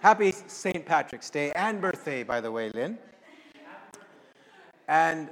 happy 0.01 0.33
St. 0.33 0.87
Patrick's 0.87 1.29
Day 1.29 1.53
and 1.53 1.81
birthday, 1.81 2.23
by 2.23 2.41
the 2.41 2.51
way, 2.51 2.71
Lynn. 2.71 2.97
And 4.89 5.29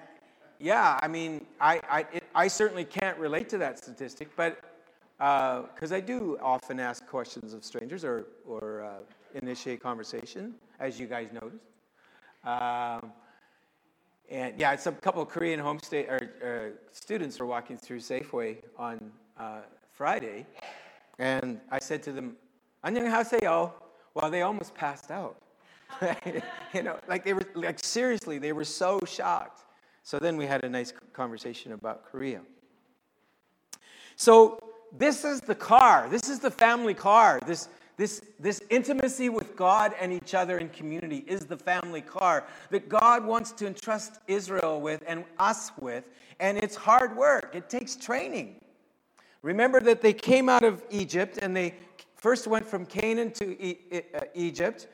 yeah, 0.60 1.00
I 1.02 1.08
mean, 1.08 1.46
I, 1.60 1.82
I, 1.90 2.00
it, 2.14 2.24
I 2.34 2.48
certainly 2.48 2.86
can't 2.86 3.18
relate 3.18 3.50
to 3.50 3.58
that 3.60 3.78
statistic, 3.78 4.30
but 4.36 4.60
because 5.18 5.92
uh, 5.92 5.96
I 5.96 6.00
do 6.00 6.38
often 6.42 6.80
ask 6.80 7.06
questions 7.08 7.54
of 7.54 7.64
strangers 7.64 8.04
or, 8.04 8.26
or 8.48 8.84
uh, 8.84 8.90
initiate 9.34 9.82
conversation, 9.82 10.56
as 10.80 11.00
you 11.00 11.08
guys 11.08 11.30
noticed. 11.32 11.64
Um, 12.44 13.12
and 14.30 14.60
yeah, 14.60 14.74
it's 14.74 14.88
a 14.88 14.92
couple 14.92 15.22
of 15.22 15.30
Korean 15.30 15.60
homestay 15.60 16.10
or, 16.10 16.20
or 16.42 16.74
students 16.92 17.40
were 17.40 17.46
walking 17.46 17.78
through 17.78 18.00
Safeway 18.00 18.58
on 18.78 19.00
uh, 19.40 19.60
Friday, 19.94 20.46
and 21.20 21.60
I 21.72 21.80
said 21.80 22.02
to 22.04 22.12
them, 22.12 22.36
"안녕하세요." 22.84 23.72
Well, 24.16 24.32
they 24.32 24.42
almost 24.42 24.74
passed 24.74 25.12
out. 25.12 25.38
you 26.74 26.82
know, 26.82 26.98
like 27.08 27.24
they 27.24 27.34
were 27.34 27.46
like 27.54 27.84
seriously, 27.84 28.40
they 28.40 28.52
were 28.52 28.66
so 28.66 29.00
shocked. 29.06 29.62
so 30.11 30.19
then 30.19 30.37
we 30.37 30.45
had 30.45 30.65
a 30.65 30.69
nice 30.69 30.93
conversation 31.13 31.71
about 31.71 32.05
Korea. 32.05 32.41
So 34.17 34.59
this 34.99 35.25
is 35.25 35.41
the 35.41 35.55
car. 35.55 36.09
This 36.11 36.29
is 36.29 36.41
the 36.41 36.51
family 36.51 36.95
car. 36.95 37.39
This, 37.47 37.69
this, 37.97 38.21
this 38.41 38.61
intimacy 38.71 39.29
with 39.29 39.55
God 39.55 39.95
and 40.01 40.13
each 40.13 40.35
other 40.35 40.59
in 40.59 40.69
community 40.71 41.19
is 41.29 41.47
the 41.47 41.57
family 41.57 42.01
car 42.01 42.43
that 42.71 42.89
God 42.89 43.25
wants 43.25 43.53
to 43.53 43.69
entrust 43.69 44.19
Israel 44.27 44.81
with 44.81 45.01
and 45.07 45.23
us 45.39 45.71
with. 45.81 46.03
And 46.41 46.59
it's 46.59 46.75
hard 46.75 47.17
work, 47.17 47.53
it 47.55 47.71
takes 47.71 47.95
training. 47.95 48.57
Remember 49.43 49.81
that 49.81 50.03
they 50.03 50.13
came 50.13 50.49
out 50.49 50.65
of 50.65 50.83
Egypt 50.91 51.39
and 51.41 51.57
they 51.57 51.77
first 52.17 52.49
went 52.49 52.67
from 52.67 52.85
Canaan 52.85 53.31
to 53.35 53.77
uh, 53.95 54.23
Egypt. 54.35 54.89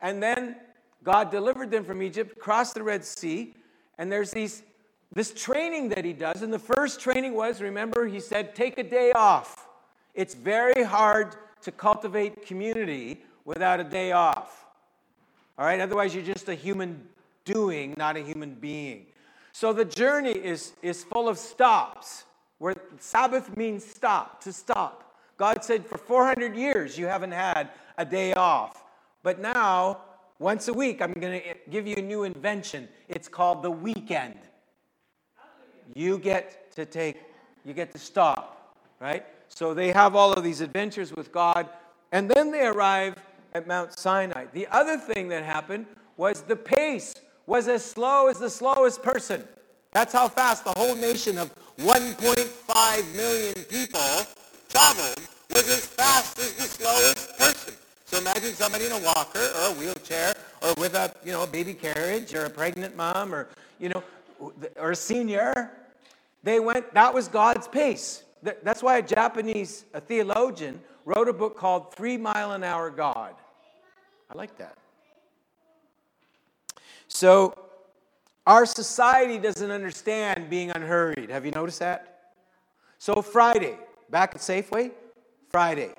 And 0.00 0.22
then 0.22 0.56
God 1.02 1.30
delivered 1.30 1.70
them 1.70 1.84
from 1.84 2.00
Egypt, 2.00 2.38
crossed 2.38 2.72
the 2.72 2.82
Red 2.82 3.04
Sea, 3.04 3.54
and 3.98 4.10
there's 4.10 4.30
these 4.30 4.62
this 5.14 5.32
training 5.32 5.90
that 5.90 6.04
he 6.04 6.12
does. 6.12 6.42
And 6.42 6.52
the 6.52 6.58
first 6.58 7.00
training 7.00 7.34
was, 7.34 7.60
remember, 7.60 8.06
he 8.06 8.20
said, 8.20 8.54
take 8.54 8.78
a 8.78 8.82
day 8.82 9.12
off. 9.12 9.68
It's 10.12 10.34
very 10.34 10.82
hard 10.82 11.36
to 11.62 11.70
cultivate 11.70 12.46
community 12.46 13.22
without 13.44 13.80
a 13.80 13.84
day 13.84 14.12
off. 14.12 14.66
All 15.56 15.64
right? 15.64 15.80
Otherwise, 15.80 16.14
you're 16.14 16.24
just 16.24 16.48
a 16.48 16.54
human 16.54 17.00
doing, 17.44 17.94
not 17.96 18.16
a 18.16 18.20
human 18.20 18.54
being. 18.54 19.06
So 19.52 19.72
the 19.72 19.84
journey 19.84 20.32
is, 20.32 20.72
is 20.82 21.04
full 21.04 21.28
of 21.28 21.38
stops, 21.38 22.24
where 22.58 22.74
Sabbath 22.98 23.56
means 23.56 23.84
stop, 23.84 24.42
to 24.42 24.52
stop. 24.52 25.14
God 25.36 25.62
said, 25.62 25.86
for 25.86 25.98
400 25.98 26.56
years, 26.56 26.98
you 26.98 27.06
haven't 27.06 27.32
had 27.32 27.70
a 27.96 28.04
day 28.04 28.34
off. 28.34 28.82
But 29.22 29.40
now, 29.40 30.00
once 30.38 30.68
a 30.68 30.72
week, 30.72 31.00
I'm 31.00 31.12
going 31.12 31.40
to 31.40 31.54
give 31.70 31.86
you 31.86 31.96
a 31.96 32.02
new 32.02 32.24
invention. 32.24 32.88
It's 33.08 33.28
called 33.28 33.62
the 33.62 33.70
weekend. 33.70 34.34
You 35.94 36.18
get 36.18 36.74
to 36.76 36.84
take, 36.84 37.20
you 37.64 37.72
get 37.72 37.92
to 37.92 37.98
stop, 37.98 38.76
right? 39.00 39.24
So 39.48 39.74
they 39.74 39.92
have 39.92 40.16
all 40.16 40.32
of 40.32 40.42
these 40.42 40.60
adventures 40.60 41.12
with 41.12 41.30
God, 41.30 41.68
and 42.10 42.28
then 42.28 42.50
they 42.50 42.66
arrive 42.66 43.14
at 43.52 43.68
Mount 43.68 43.96
Sinai. 43.96 44.46
The 44.52 44.66
other 44.72 44.98
thing 44.98 45.28
that 45.28 45.44
happened 45.44 45.86
was 46.16 46.42
the 46.42 46.56
pace 46.56 47.14
was 47.46 47.68
as 47.68 47.84
slow 47.84 48.28
as 48.28 48.38
the 48.38 48.50
slowest 48.50 49.02
person. 49.02 49.46
That's 49.92 50.12
how 50.12 50.28
fast 50.28 50.64
the 50.64 50.72
whole 50.76 50.96
nation 50.96 51.38
of 51.38 51.54
1.5 51.78 53.14
million 53.14 53.54
people 53.64 54.00
traveled 54.68 55.20
was 55.50 55.68
as 55.68 55.86
fast 55.86 56.38
as 56.38 56.54
the 56.54 56.62
slowest 56.62 57.38
person. 57.38 57.74
So 58.14 58.20
imagine 58.20 58.54
somebody 58.54 58.86
in 58.86 58.92
a 58.92 59.00
walker 59.00 59.40
or 59.40 59.70
a 59.70 59.72
wheelchair 59.72 60.34
or 60.62 60.72
with 60.78 60.94
a, 60.94 61.12
you 61.24 61.32
know, 61.32 61.42
a 61.42 61.48
baby 61.48 61.74
carriage 61.74 62.32
or 62.32 62.44
a 62.44 62.48
pregnant 62.48 62.94
mom 62.94 63.34
or, 63.34 63.48
you 63.80 63.88
know, 63.88 64.04
or 64.76 64.92
a 64.92 64.94
senior. 64.94 65.72
They 66.44 66.60
went, 66.60 66.94
that 66.94 67.12
was 67.12 67.26
God's 67.26 67.66
pace. 67.66 68.22
That's 68.40 68.84
why 68.84 68.98
a 68.98 69.02
Japanese 69.02 69.84
a 69.94 70.00
theologian 70.00 70.80
wrote 71.04 71.26
a 71.26 71.32
book 71.32 71.58
called 71.58 71.92
Three 71.92 72.16
Mile 72.16 72.52
an 72.52 72.62
Hour 72.62 72.88
God. 72.90 73.34
I 74.30 74.38
like 74.38 74.56
that. 74.58 74.78
So, 77.08 77.58
our 78.46 78.64
society 78.64 79.38
doesn't 79.38 79.72
understand 79.72 80.48
being 80.48 80.70
unhurried. 80.70 81.30
Have 81.30 81.44
you 81.44 81.50
noticed 81.50 81.80
that? 81.80 82.30
So, 83.00 83.22
Friday, 83.22 83.76
back 84.08 84.36
at 84.36 84.40
Safeway, 84.40 84.92
Friday, 85.50 85.90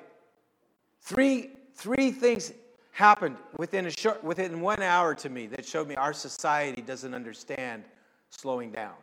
three, 1.02 1.50
three 1.76 2.10
things 2.10 2.52
happened 2.92 3.36
within, 3.58 3.86
a 3.86 3.90
short, 3.90 4.24
within 4.24 4.60
one 4.60 4.82
hour 4.82 5.14
to 5.14 5.28
me 5.28 5.46
that 5.48 5.64
showed 5.64 5.86
me 5.86 5.94
our 5.96 6.14
society 6.14 6.80
doesn't 6.80 7.14
understand 7.14 7.84
slowing 8.30 8.72
down. 8.72 8.94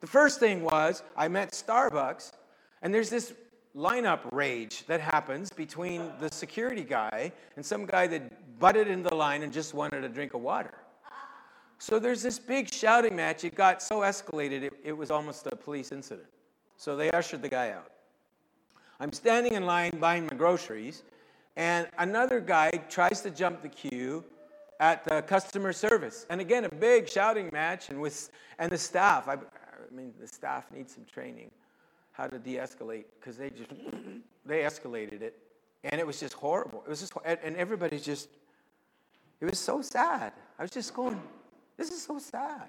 The 0.00 0.06
first 0.06 0.40
thing 0.40 0.62
was 0.62 1.02
I 1.16 1.28
met 1.28 1.52
Starbucks, 1.52 2.32
and 2.82 2.92
there's 2.92 3.10
this 3.10 3.32
lineup 3.76 4.20
rage 4.32 4.84
that 4.86 5.00
happens 5.00 5.50
between 5.50 6.10
the 6.18 6.28
security 6.32 6.82
guy 6.82 7.30
and 7.54 7.64
some 7.64 7.86
guy 7.86 8.08
that 8.08 8.58
butted 8.58 8.88
in 8.88 9.02
the 9.02 9.14
line 9.14 9.42
and 9.42 9.52
just 9.52 9.74
wanted 9.74 10.02
a 10.02 10.08
drink 10.08 10.34
of 10.34 10.40
water. 10.40 10.74
So 11.78 11.98
there's 11.98 12.20
this 12.20 12.38
big 12.38 12.72
shouting 12.72 13.14
match. 13.14 13.44
It 13.44 13.54
got 13.54 13.80
so 13.80 14.00
escalated, 14.00 14.64
it, 14.64 14.72
it 14.82 14.92
was 14.92 15.10
almost 15.10 15.46
a 15.46 15.54
police 15.56 15.92
incident. 15.92 16.28
So 16.76 16.96
they 16.96 17.10
ushered 17.12 17.42
the 17.42 17.48
guy 17.48 17.70
out. 17.70 17.90
I'm 18.98 19.12
standing 19.12 19.54
in 19.54 19.64
line 19.64 19.92
buying 19.98 20.24
my 20.24 20.36
groceries, 20.36 21.04
and 21.56 21.88
another 21.98 22.40
guy 22.40 22.70
tries 22.88 23.20
to 23.22 23.30
jump 23.30 23.62
the 23.62 23.68
queue 23.68 24.24
at 24.80 25.04
the 25.04 25.22
customer 25.22 25.72
service. 25.72 26.26
And 26.30 26.40
again, 26.40 26.64
a 26.64 26.68
big 26.68 27.08
shouting 27.08 27.50
match, 27.52 27.90
and 27.90 28.00
with 28.00 28.30
and 28.58 28.72
the 28.72 28.78
staff. 28.78 29.28
I, 29.28 29.34
I 29.34 29.94
mean, 29.94 30.12
the 30.20 30.26
staff 30.26 30.70
needs 30.72 30.94
some 30.94 31.04
training 31.04 31.50
how 32.12 32.26
to 32.26 32.38
de-escalate 32.38 33.04
because 33.18 33.36
they 33.36 33.50
just 33.50 33.70
they 34.46 34.60
escalated 34.60 35.22
it, 35.22 35.38
and 35.84 36.00
it 36.00 36.06
was 36.06 36.18
just 36.18 36.34
horrible. 36.34 36.82
It 36.86 36.88
was 36.88 37.00
just 37.00 37.12
and 37.24 37.56
everybody's 37.56 38.04
just. 38.04 38.28
It 39.40 39.46
was 39.46 39.58
so 39.58 39.80
sad. 39.80 40.32
I 40.58 40.62
was 40.62 40.70
just 40.70 40.94
going. 40.94 41.20
This 41.76 41.90
is 41.90 42.02
so 42.02 42.18
sad. 42.18 42.68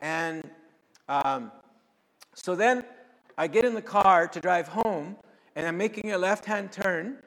And 0.00 0.48
um, 1.08 1.52
so 2.34 2.54
then 2.54 2.84
I 3.36 3.46
get 3.46 3.64
in 3.64 3.74
the 3.74 3.82
car 3.82 4.26
to 4.28 4.40
drive 4.40 4.68
home, 4.68 5.16
and 5.56 5.66
I'm 5.66 5.76
making 5.76 6.12
a 6.12 6.18
left 6.18 6.44
hand 6.44 6.72
turn. 6.72 7.18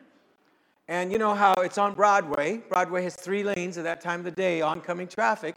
And 0.87 1.11
you 1.11 1.17
know 1.17 1.33
how 1.33 1.53
it's 1.55 1.79
on 1.79 1.93
Broadway. 1.93 2.61
Broadway 2.69 3.03
has 3.03 3.15
three 3.15 3.43
lanes 3.43 3.77
at 3.77 3.83
that 3.85 4.01
time 4.01 4.19
of 4.19 4.25
the 4.25 4.31
day, 4.31 4.61
oncoming 4.61 5.07
traffic. 5.07 5.55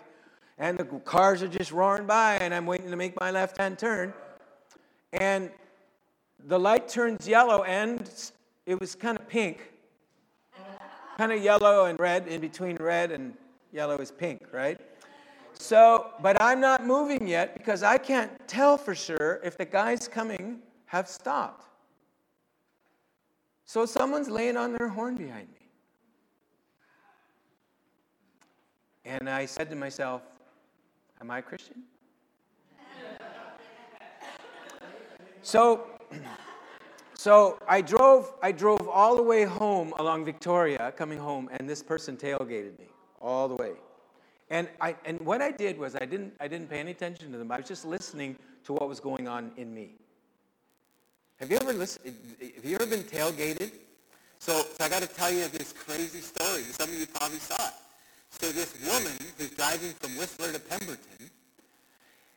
And 0.57 0.79
the 0.79 0.85
cars 0.85 1.43
are 1.43 1.49
just 1.49 1.71
roaring 1.71 2.07
by, 2.07 2.37
and 2.37 2.55
I'm 2.55 2.67
waiting 2.67 2.91
to 2.91 2.97
make 2.97 3.19
my 3.21 3.31
left 3.31 3.59
hand 3.59 3.79
turn. 3.79 4.14
And 5.12 5.51
the 6.47 6.59
light 6.59 6.88
turns 6.88 7.29
yellow, 7.29 7.62
and 7.64 8.11
it 8.67 8.81
was 8.81 8.95
kind 8.95 9.19
of 9.19 9.29
pink. 9.29 9.71
Kind 11.19 11.33
of 11.33 11.43
yellow 11.43 11.85
and 11.87 11.99
red, 11.99 12.27
in 12.27 12.41
between 12.41 12.77
red 12.77 13.12
and 13.12 13.35
yellow 13.71 13.99
is 13.99 14.11
pink, 14.11 14.47
right? 14.53 14.81
So, 15.53 16.12
but 16.23 16.41
I'm 16.41 16.61
not 16.61 16.87
moving 16.87 17.27
yet 17.27 17.55
because 17.55 17.83
I 17.83 17.99
can't 17.99 18.31
tell 18.49 18.79
for 18.79 18.95
sure 18.95 19.41
if 19.45 19.59
the 19.59 19.64
guys 19.64 20.09
coming 20.09 20.61
have 20.87 21.09
stopped. 21.09 21.68
So 23.69 23.85
someone's 23.85 24.31
laying 24.31 24.57
on 24.57 24.73
their 24.73 24.89
horn 24.89 25.15
behind 25.15 25.47
me. 25.49 25.69
And 29.05 29.29
I 29.29 29.45
said 29.45 29.69
to 29.69 29.77
myself, 29.77 30.23
Am 31.21 31.31
I 31.31 31.41
a 31.41 31.43
Christian? 31.43 31.83
so, 35.43 35.87
so 37.13 37.59
I 37.69 37.83
drove, 37.83 38.33
I 38.43 38.53
drove 38.53 38.89
all 38.89 39.17
the 39.17 39.23
way 39.23 39.45
home 39.45 39.93
along 39.99 40.25
Victoria, 40.25 40.91
coming 40.97 41.19
home, 41.19 41.51
and 41.53 41.69
this 41.69 41.83
person 41.83 42.17
tailgated 42.17 42.79
me 42.79 42.87
all 43.21 43.49
the 43.49 43.57
way. 43.57 43.73
And, 44.49 44.67
I, 44.81 44.97
and 45.05 45.21
what 45.21 45.43
I 45.43 45.51
did 45.51 45.77
was 45.77 45.95
I 45.95 46.07
didn't, 46.07 46.33
I 46.41 46.49
didn't 46.49 46.71
pay 46.71 46.79
any 46.79 46.93
attention 46.93 47.33
to 47.33 47.37
them. 47.37 47.53
I 47.53 47.59
was 47.59 47.69
just 47.69 47.85
listening 47.85 48.39
to 48.65 48.73
what 48.73 48.89
was 48.89 48.99
going 48.99 49.29
on 49.29 49.53
in 49.59 49.75
me. 49.75 49.97
Have 51.40 51.51
you 51.51 51.57
ever 51.57 51.72
listened, 51.72 52.14
have 52.40 52.64
you 52.64 52.77
ever 52.77 52.87
been 52.87 53.05
tailgated? 53.05 53.72
So, 54.38 54.53
so 54.53 54.85
I 54.85 54.88
got 54.88 55.03
to 55.03 55.09
tell 55.09 55.31
you 55.31 55.46
this 55.48 55.72
crazy 55.72 56.20
story. 56.20 56.62
Some 56.62 56.88
of 56.88 56.98
you 56.98 57.07
probably 57.07 57.38
saw 57.38 57.55
it. 57.68 57.74
So 58.31 58.53
this 58.53 58.74
woman 58.87 59.12
who's 59.37 59.51
driving 59.51 59.92
from 60.01 60.16
Whistler 60.16 60.53
to 60.53 60.59
Pemberton, 60.59 61.31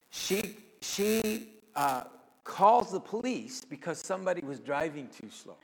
she, 0.09 0.57
she 0.81 1.49
uh, 1.75 2.03
calls 2.43 2.91
the 2.91 2.99
police 2.99 3.63
because 3.63 3.99
somebody 3.99 4.41
was 4.41 4.59
driving 4.59 5.07
too 5.07 5.29
slow. 5.29 5.57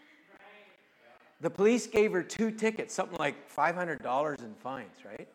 The 1.41 1.49
police 1.49 1.87
gave 1.87 2.11
her 2.11 2.23
two 2.23 2.51
tickets, 2.51 2.93
something 2.93 3.17
like 3.19 3.35
$500 3.53 4.43
in 4.43 4.53
fines, 4.55 5.05
right? 5.05 5.27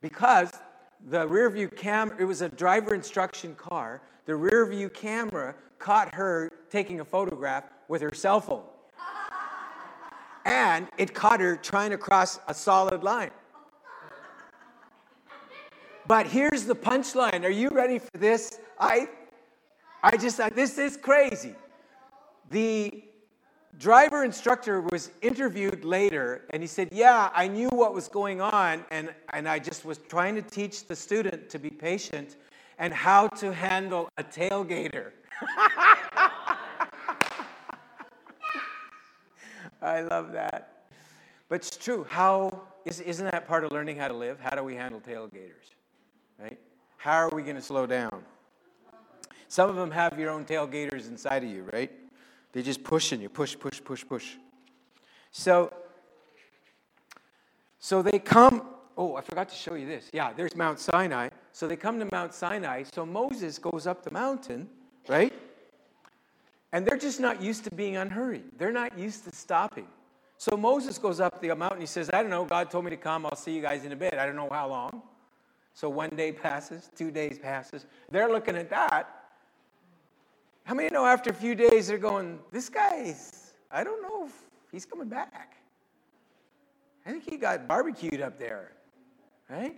because 0.00 0.50
the 1.08 1.26
rear 1.26 1.50
view 1.50 1.68
camera, 1.68 2.16
it 2.18 2.24
was 2.24 2.40
a 2.40 2.48
driver 2.48 2.94
instruction 2.94 3.54
car, 3.54 4.02
the 4.26 4.34
rear 4.34 4.66
view 4.66 4.88
camera 4.88 5.54
caught 5.78 6.14
her 6.14 6.50
taking 6.70 7.00
a 7.00 7.04
photograph 7.04 7.64
with 7.88 8.02
her 8.02 8.14
cell 8.14 8.40
phone. 8.40 8.64
And 10.44 10.88
it 10.96 11.14
caught 11.14 11.40
her 11.40 11.56
trying 11.56 11.90
to 11.90 11.98
cross 11.98 12.40
a 12.48 12.54
solid 12.54 13.02
line. 13.02 13.30
But 16.06 16.26
here's 16.26 16.64
the 16.64 16.74
punchline. 16.74 17.44
Are 17.44 17.50
you 17.50 17.68
ready 17.68 17.98
for 17.98 18.18
this? 18.18 18.58
I 18.78 19.08
I 20.02 20.16
just 20.16 20.40
this 20.54 20.78
is 20.78 20.96
crazy. 20.96 21.54
The 22.50 23.04
driver 23.78 24.24
instructor 24.24 24.80
was 24.80 25.10
interviewed 25.22 25.84
later 25.84 26.46
and 26.50 26.62
he 26.62 26.66
said, 26.66 26.88
Yeah, 26.92 27.30
I 27.34 27.48
knew 27.48 27.68
what 27.68 27.94
was 27.94 28.08
going 28.08 28.40
on, 28.40 28.84
and, 28.90 29.12
and 29.32 29.48
I 29.48 29.58
just 29.58 29.84
was 29.84 29.98
trying 30.08 30.34
to 30.36 30.42
teach 30.42 30.86
the 30.86 30.96
student 30.96 31.48
to 31.50 31.58
be 31.58 31.70
patient 31.70 32.36
and 32.78 32.92
how 32.92 33.28
to 33.28 33.52
handle 33.52 34.08
a 34.16 34.24
tailgater. 34.24 35.12
I 39.82 40.02
love 40.02 40.32
that. 40.32 40.84
But 41.48 41.56
it's 41.56 41.76
true. 41.76 42.06
How 42.08 42.62
is, 42.84 43.00
isn't 43.00 43.30
that 43.30 43.46
part 43.46 43.64
of 43.64 43.72
learning 43.72 43.96
how 43.96 44.08
to 44.08 44.14
live? 44.14 44.38
How 44.40 44.56
do 44.56 44.62
we 44.62 44.74
handle 44.74 45.00
tailgaters? 45.00 45.74
Right? 46.38 46.58
How 46.96 47.16
are 47.16 47.30
we 47.30 47.42
going 47.42 47.56
to 47.56 47.62
slow 47.62 47.86
down? 47.86 48.22
Some 49.48 49.68
of 49.68 49.76
them 49.76 49.90
have 49.90 50.18
your 50.18 50.30
own 50.30 50.44
tailgaters 50.44 51.08
inside 51.08 51.42
of 51.42 51.50
you, 51.50 51.66
right? 51.72 51.90
They're 52.52 52.62
just 52.62 52.84
pushing 52.84 53.20
you, 53.20 53.28
push, 53.28 53.58
push, 53.58 53.82
push, 53.82 54.06
push. 54.06 54.36
So, 55.32 55.72
so 57.78 58.02
they 58.02 58.18
come. 58.18 58.62
Oh, 58.96 59.16
I 59.16 59.22
forgot 59.22 59.48
to 59.48 59.56
show 59.56 59.74
you 59.74 59.86
this. 59.86 60.08
Yeah, 60.12 60.32
there's 60.32 60.54
Mount 60.54 60.78
Sinai. 60.78 61.30
So 61.52 61.66
they 61.66 61.76
come 61.76 61.98
to 61.98 62.08
Mount 62.12 62.32
Sinai. 62.34 62.84
So 62.92 63.04
Moses 63.04 63.58
goes 63.58 63.86
up 63.86 64.04
the 64.04 64.12
mountain, 64.12 64.68
right? 65.08 65.32
And 66.72 66.86
they're 66.86 66.98
just 66.98 67.20
not 67.20 67.42
used 67.42 67.64
to 67.64 67.70
being 67.70 67.96
unhurried. 67.96 68.44
They're 68.56 68.72
not 68.72 68.96
used 68.98 69.24
to 69.24 69.34
stopping. 69.34 69.86
So 70.36 70.56
Moses 70.56 70.98
goes 70.98 71.20
up 71.20 71.40
the 71.40 71.54
mountain. 71.54 71.80
He 71.80 71.86
says, 71.86 72.10
I 72.12 72.22
don't 72.22 72.30
know. 72.30 72.44
God 72.44 72.70
told 72.70 72.84
me 72.84 72.90
to 72.90 72.96
come. 72.96 73.26
I'll 73.26 73.36
see 73.36 73.54
you 73.54 73.60
guys 73.60 73.84
in 73.84 73.92
a 73.92 73.96
bit. 73.96 74.14
I 74.14 74.24
don't 74.24 74.36
know 74.36 74.48
how 74.50 74.68
long. 74.68 75.02
So 75.74 75.88
one 75.88 76.10
day 76.10 76.32
passes, 76.32 76.90
two 76.96 77.10
days 77.10 77.38
passes. 77.38 77.86
They're 78.10 78.28
looking 78.28 78.56
at 78.56 78.70
that. 78.70 79.20
How 80.64 80.74
many 80.74 80.88
know 80.90 81.04
after 81.04 81.30
a 81.30 81.34
few 81.34 81.54
days 81.54 81.88
they're 81.88 81.98
going, 81.98 82.38
this 82.52 82.68
guy's, 82.68 83.54
I 83.70 83.82
don't 83.82 84.02
know 84.02 84.26
if 84.26 84.32
he's 84.70 84.84
coming 84.84 85.08
back. 85.08 85.56
I 87.04 87.10
think 87.10 87.28
he 87.28 87.36
got 87.36 87.66
barbecued 87.66 88.20
up 88.20 88.38
there, 88.38 88.72
right? 89.48 89.74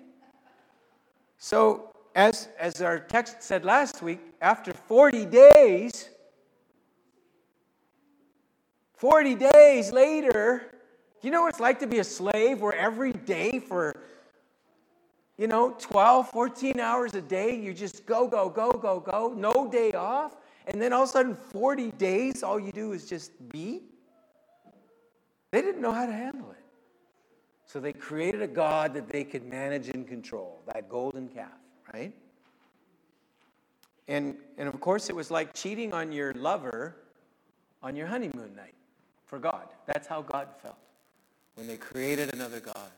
So, 1.39 1.95
as, 2.15 2.49
as 2.59 2.83
our 2.83 2.99
text 2.99 3.43
said 3.43 3.65
last 3.65 4.03
week, 4.03 4.21
after 4.41 4.73
40 4.73 5.27
days, 5.27 6.11
40 9.03 9.35
days 9.35 9.91
later, 9.91 10.63
you 11.23 11.33
know 11.33 11.43
what 11.43 11.49
it's 11.49 11.59
like 11.59 11.81
to 11.81 11.89
be 11.89 11.99
a 11.99 12.05
slave 12.05 12.61
where 12.61 12.73
every 12.73 13.13
day 13.13 13.59
for, 13.59 14.01
you 15.37 15.49
know, 15.49 15.75
12, 15.81 16.29
14 16.29 16.79
hours 16.79 17.15
a 17.15 17.21
day, 17.21 17.59
you 17.59 17.75
just 17.75 18.07
go, 18.07 18.29
go, 18.29 18.49
go, 18.49 18.71
go, 18.71 19.01
go, 19.01 19.35
no 19.37 19.69
day 19.69 19.91
off. 19.91 20.37
And 20.69 20.81
then 20.81 20.93
all 20.93 21.03
of 21.03 21.09
a 21.09 21.13
sudden, 21.13 21.35
40 21.35 21.91
days, 21.99 22.45
all 22.45 22.61
you 22.61 22.71
do 22.71 22.93
is 22.93 23.09
just 23.09 23.33
be? 23.49 23.83
They 25.51 25.63
didn't 25.63 25.81
know 25.83 25.91
how 25.91 26.07
to 26.07 26.13
handle 26.13 26.53
it. 26.53 26.65
So 27.67 27.81
they 27.81 27.93
created 27.93 28.41
a 28.41 28.47
God 28.47 28.95
that 28.95 29.09
they 29.09 29.25
could 29.25 29.45
manage 29.45 29.89
and 29.89 30.07
control, 30.07 30.63
that 30.73 30.89
golden 30.89 31.27
calf, 31.27 31.49
right? 31.93 32.15
And, 34.07 34.37
and 34.59 34.69
of 34.69 34.79
course, 34.79 35.11
it 35.11 35.17
was 35.17 35.29
like 35.29 35.55
cheating 35.55 35.93
on 35.93 36.13
your 36.13 36.35
lover 36.35 36.99
on 37.83 37.97
your 37.97 38.07
honeymoon 38.07 38.55
night 38.55 38.77
for 39.33 39.39
God. 39.39 39.67
That's 39.87 40.07
how 40.07 40.21
God 40.21 40.47
felt 40.61 40.77
when 41.55 41.67
they 41.67 41.79
created 41.79 42.35
another 42.35 42.61
God. 42.61 42.91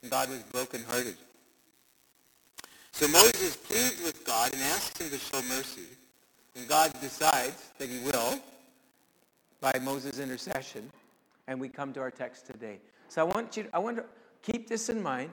And 0.00 0.10
God 0.10 0.30
was 0.30 0.38
brokenhearted. 0.44 1.16
So 2.92 3.06
Moses 3.08 3.56
pleads 3.56 4.02
with 4.02 4.24
God 4.24 4.54
and 4.54 4.62
asks 4.62 4.98
him 4.98 5.10
to 5.10 5.18
show 5.18 5.42
mercy. 5.54 5.82
And 6.56 6.66
God 6.66 6.94
decides 7.02 7.72
that 7.76 7.90
he 7.90 7.98
will 8.06 8.40
by 9.60 9.78
Moses' 9.82 10.18
intercession. 10.18 10.90
And 11.46 11.60
we 11.60 11.68
come 11.68 11.92
to 11.92 12.00
our 12.00 12.10
text 12.10 12.46
today. 12.46 12.78
So 13.08 13.20
I 13.20 13.24
want 13.24 13.58
you, 13.58 13.66
I 13.74 13.78
want 13.78 13.98
to 13.98 14.04
keep 14.40 14.70
this 14.70 14.88
in 14.88 15.02
mind 15.02 15.28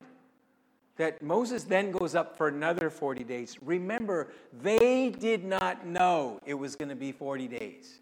that 0.98 1.22
Moses 1.22 1.64
then 1.64 1.92
goes 1.92 2.16
up 2.16 2.36
for 2.36 2.50
another 2.50 2.90
40 2.90 3.24
days. 3.24 3.56
Remember, 3.62 4.28
they 4.62 5.12
did 5.12 5.46
not 5.46 5.86
know 5.86 6.42
it 6.46 6.56
was 6.56 6.76
going 6.76 6.90
to 6.90 6.98
be 6.98 7.14
40 7.14 7.48
days. 7.48 8.00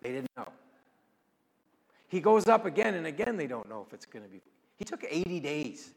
They 0.00 0.12
didn't 0.12 0.30
know. 0.34 0.48
He 2.08 2.20
goes 2.20 2.46
up 2.46 2.66
again, 2.66 2.94
and 2.94 3.06
again, 3.06 3.36
they 3.36 3.46
don't 3.46 3.68
know 3.68 3.84
if 3.86 3.92
it's 3.92 4.06
going 4.06 4.24
to 4.24 4.30
be. 4.30 4.40
He 4.76 4.84
took 4.84 5.04
80 5.08 5.40
days 5.40 5.90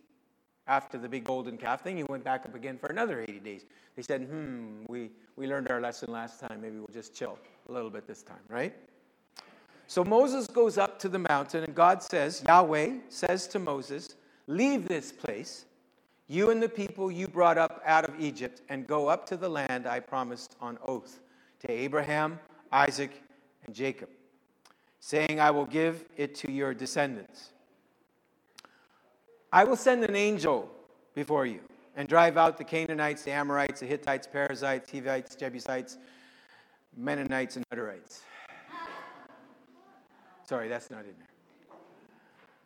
after 0.68 0.98
the 0.98 1.08
big 1.08 1.24
golden 1.24 1.58
calf 1.58 1.82
thing. 1.82 1.98
He 1.98 2.04
went 2.04 2.24
back 2.24 2.46
up 2.46 2.56
again 2.56 2.78
for 2.78 2.88
another 2.88 3.22
80 3.22 3.40
days. 3.40 3.66
They 3.96 4.02
said, 4.02 4.24
hmm, 4.24 4.84
we, 4.88 5.12
we 5.36 5.48
learned 5.48 5.70
our 5.70 5.82
lesson 5.82 6.12
last 6.12 6.40
time. 6.40 6.62
Maybe 6.62 6.78
we'll 6.78 6.88
just 6.94 7.16
chill 7.16 7.38
a 7.68 7.72
little 7.72 7.90
bit 7.90 8.08
this 8.08 8.24
time, 8.24 8.40
right? 8.50 8.74
So 9.88 10.04
Moses 10.04 10.48
goes 10.48 10.78
up 10.78 11.00
to 11.00 11.10
the 11.10 11.20
mountain, 11.20 11.64
and 11.64 11.74
God 11.74 12.04
says, 12.04 12.44
Yahweh 12.46 12.98
says 13.10 13.48
to 13.48 13.60
Moses, 13.60 14.16
Leave 14.46 14.88
this 14.88 15.12
place, 15.12 15.66
you 16.28 16.52
and 16.52 16.62
the 16.62 16.70
people 16.70 17.10
you 17.10 17.28
brought 17.28 17.58
up 17.58 17.82
out 17.86 18.08
of 18.08 18.20
Egypt, 18.20 18.62
and 18.70 18.86
go 18.86 19.08
up 19.08 19.26
to 19.28 19.38
the 19.38 19.48
land 19.48 19.88
I 19.88 20.02
promised 20.02 20.56
on 20.60 20.78
oath 20.86 21.20
to 21.62 21.72
Abraham, 21.72 22.40
Isaac, 22.72 23.12
and 23.66 23.74
Jacob, 23.74 24.10
saying, 25.00 25.40
I 25.40 25.52
will 25.52 25.66
give 25.66 26.06
it 26.18 26.36
to 26.36 26.52
your 26.52 26.74
descendants. 26.74 27.52
I 29.52 29.64
will 29.64 29.76
send 29.76 30.04
an 30.04 30.16
angel 30.16 30.70
before 31.16 31.46
you 31.46 31.62
and 31.96 32.08
drive 32.08 32.38
out 32.38 32.58
the 32.58 32.64
Canaanites, 32.64 33.24
the 33.24 33.32
Amorites, 33.32 33.80
the 33.80 33.86
Hittites, 33.86 34.28
Perizzites, 34.28 34.92
Hivites, 34.92 35.36
Jebusites, 35.36 35.98
Mennonites, 36.96 37.56
and 37.56 37.66
Hutterites. 37.70 38.22
Sorry, 40.46 40.68
that's 40.68 40.90
not 40.90 41.02
in 41.02 41.14
there. 41.18 41.78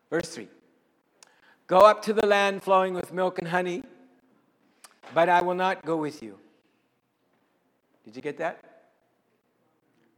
Verse 0.10 0.30
3 0.30 0.48
Go 1.68 1.80
up 1.80 2.02
to 2.04 2.14
the 2.14 2.28
land 2.28 2.62
flowing 2.62 2.94
with 2.94 3.14
milk 3.14 3.40
and 3.40 3.48
honey, 3.48 3.84
but 5.14 5.30
I 5.30 5.42
will 5.42 5.56
not 5.56 5.86
go 5.86 5.96
with 5.96 6.22
you. 6.22 6.38
Did 8.04 8.16
you 8.16 8.22
get 8.22 8.38
that? 8.38 8.71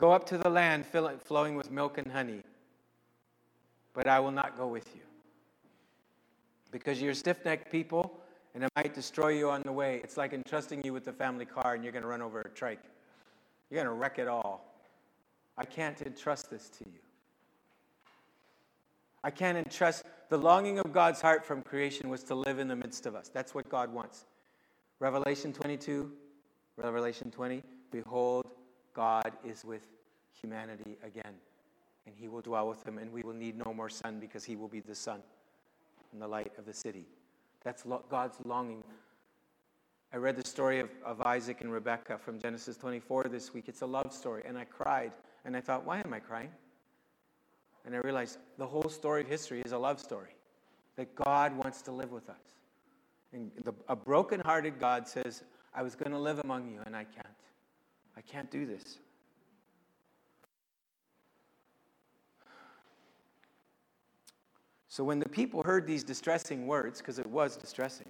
Go 0.03 0.11
up 0.11 0.25
to 0.25 0.37
the 0.37 0.49
land 0.49 0.85
flowing 0.85 1.55
with 1.55 1.71
milk 1.71 1.97
and 1.97 2.11
honey, 2.11 2.43
but 3.93 4.05
I 4.05 4.19
will 4.19 4.33
not 4.33 4.57
go 4.57 4.67
with 4.67 4.93
you. 4.93 4.99
Because 6.71 7.01
you're 7.01 7.13
stiff 7.13 7.45
necked 7.45 7.71
people, 7.71 8.19
and 8.53 8.65
it 8.65 8.69
might 8.75 8.93
destroy 8.93 9.29
you 9.29 9.49
on 9.49 9.61
the 9.61 9.71
way. 9.71 10.01
It's 10.03 10.17
like 10.17 10.33
entrusting 10.33 10.83
you 10.83 10.91
with 10.91 11.05
the 11.05 11.13
family 11.13 11.45
car, 11.45 11.75
and 11.75 11.85
you're 11.85 11.93
going 11.93 12.01
to 12.01 12.09
run 12.09 12.21
over 12.21 12.41
a 12.41 12.49
trike. 12.49 12.83
You're 13.69 13.81
going 13.81 13.95
to 13.95 13.97
wreck 13.97 14.19
it 14.19 14.27
all. 14.27 14.75
I 15.57 15.63
can't 15.63 16.01
entrust 16.01 16.49
this 16.49 16.67
to 16.79 16.83
you. 16.83 16.99
I 19.23 19.31
can't 19.31 19.57
entrust. 19.57 20.03
The 20.27 20.37
longing 20.37 20.79
of 20.79 20.91
God's 20.91 21.21
heart 21.21 21.45
from 21.45 21.61
creation 21.61 22.09
was 22.09 22.23
to 22.23 22.35
live 22.35 22.59
in 22.59 22.67
the 22.67 22.75
midst 22.75 23.05
of 23.05 23.15
us. 23.15 23.29
That's 23.33 23.55
what 23.55 23.69
God 23.69 23.93
wants. 23.93 24.25
Revelation 24.99 25.53
22, 25.53 26.11
Revelation 26.75 27.31
20, 27.31 27.63
behold, 27.89 28.47
God 28.93 29.31
is 29.43 29.65
with 29.65 29.87
humanity 30.41 30.97
again, 31.03 31.33
and 32.05 32.15
he 32.15 32.27
will 32.27 32.41
dwell 32.41 32.67
with 32.67 32.83
them, 32.83 32.97
and 32.97 33.11
we 33.11 33.23
will 33.23 33.33
need 33.33 33.57
no 33.57 33.73
more 33.73 33.89
sun 33.89 34.19
because 34.19 34.43
he 34.43 34.55
will 34.55 34.67
be 34.67 34.79
the 34.79 34.95
sun 34.95 35.21
and 36.11 36.21
the 36.21 36.27
light 36.27 36.51
of 36.57 36.65
the 36.65 36.73
city. 36.73 37.05
That's 37.63 37.85
lo- 37.85 38.03
God's 38.09 38.37
longing. 38.45 38.83
I 40.13 40.17
read 40.17 40.35
the 40.35 40.47
story 40.47 40.79
of, 40.79 40.89
of 41.03 41.21
Isaac 41.21 41.61
and 41.61 41.71
Rebekah 41.71 42.19
from 42.19 42.39
Genesis 42.39 42.77
24 42.77 43.25
this 43.25 43.53
week. 43.53 43.65
It's 43.67 43.81
a 43.81 43.85
love 43.85 44.13
story, 44.13 44.43
and 44.45 44.57
I 44.57 44.65
cried, 44.65 45.11
and 45.45 45.57
I 45.57 45.61
thought, 45.61 45.85
why 45.85 46.01
am 46.03 46.13
I 46.13 46.19
crying? 46.19 46.51
And 47.85 47.95
I 47.95 47.97
realized 47.99 48.37
the 48.57 48.67
whole 48.67 48.89
story 48.89 49.21
of 49.21 49.27
history 49.27 49.61
is 49.61 49.71
a 49.71 49.77
love 49.77 49.99
story 49.99 50.35
that 50.95 51.15
God 51.15 51.57
wants 51.57 51.81
to 51.83 51.91
live 51.91 52.11
with 52.11 52.29
us. 52.29 52.35
And 53.33 53.51
the, 53.63 53.73
a 53.89 53.95
broken-hearted 53.95 54.79
God 54.79 55.07
says, 55.07 55.43
I 55.73 55.81
was 55.81 55.95
going 55.95 56.11
to 56.11 56.19
live 56.19 56.39
among 56.43 56.69
you, 56.69 56.81
and 56.85 56.95
I 56.95 57.03
can't. 57.03 57.27
I 58.17 58.21
can't 58.21 58.49
do 58.51 58.65
this. 58.65 58.97
So 64.87 65.03
when 65.03 65.19
the 65.19 65.27
people 65.27 65.63
heard 65.63 65.87
these 65.87 66.03
distressing 66.03 66.67
words, 66.67 66.99
because 66.99 67.17
it 67.17 67.25
was 67.25 67.57
distressing, 67.57 68.09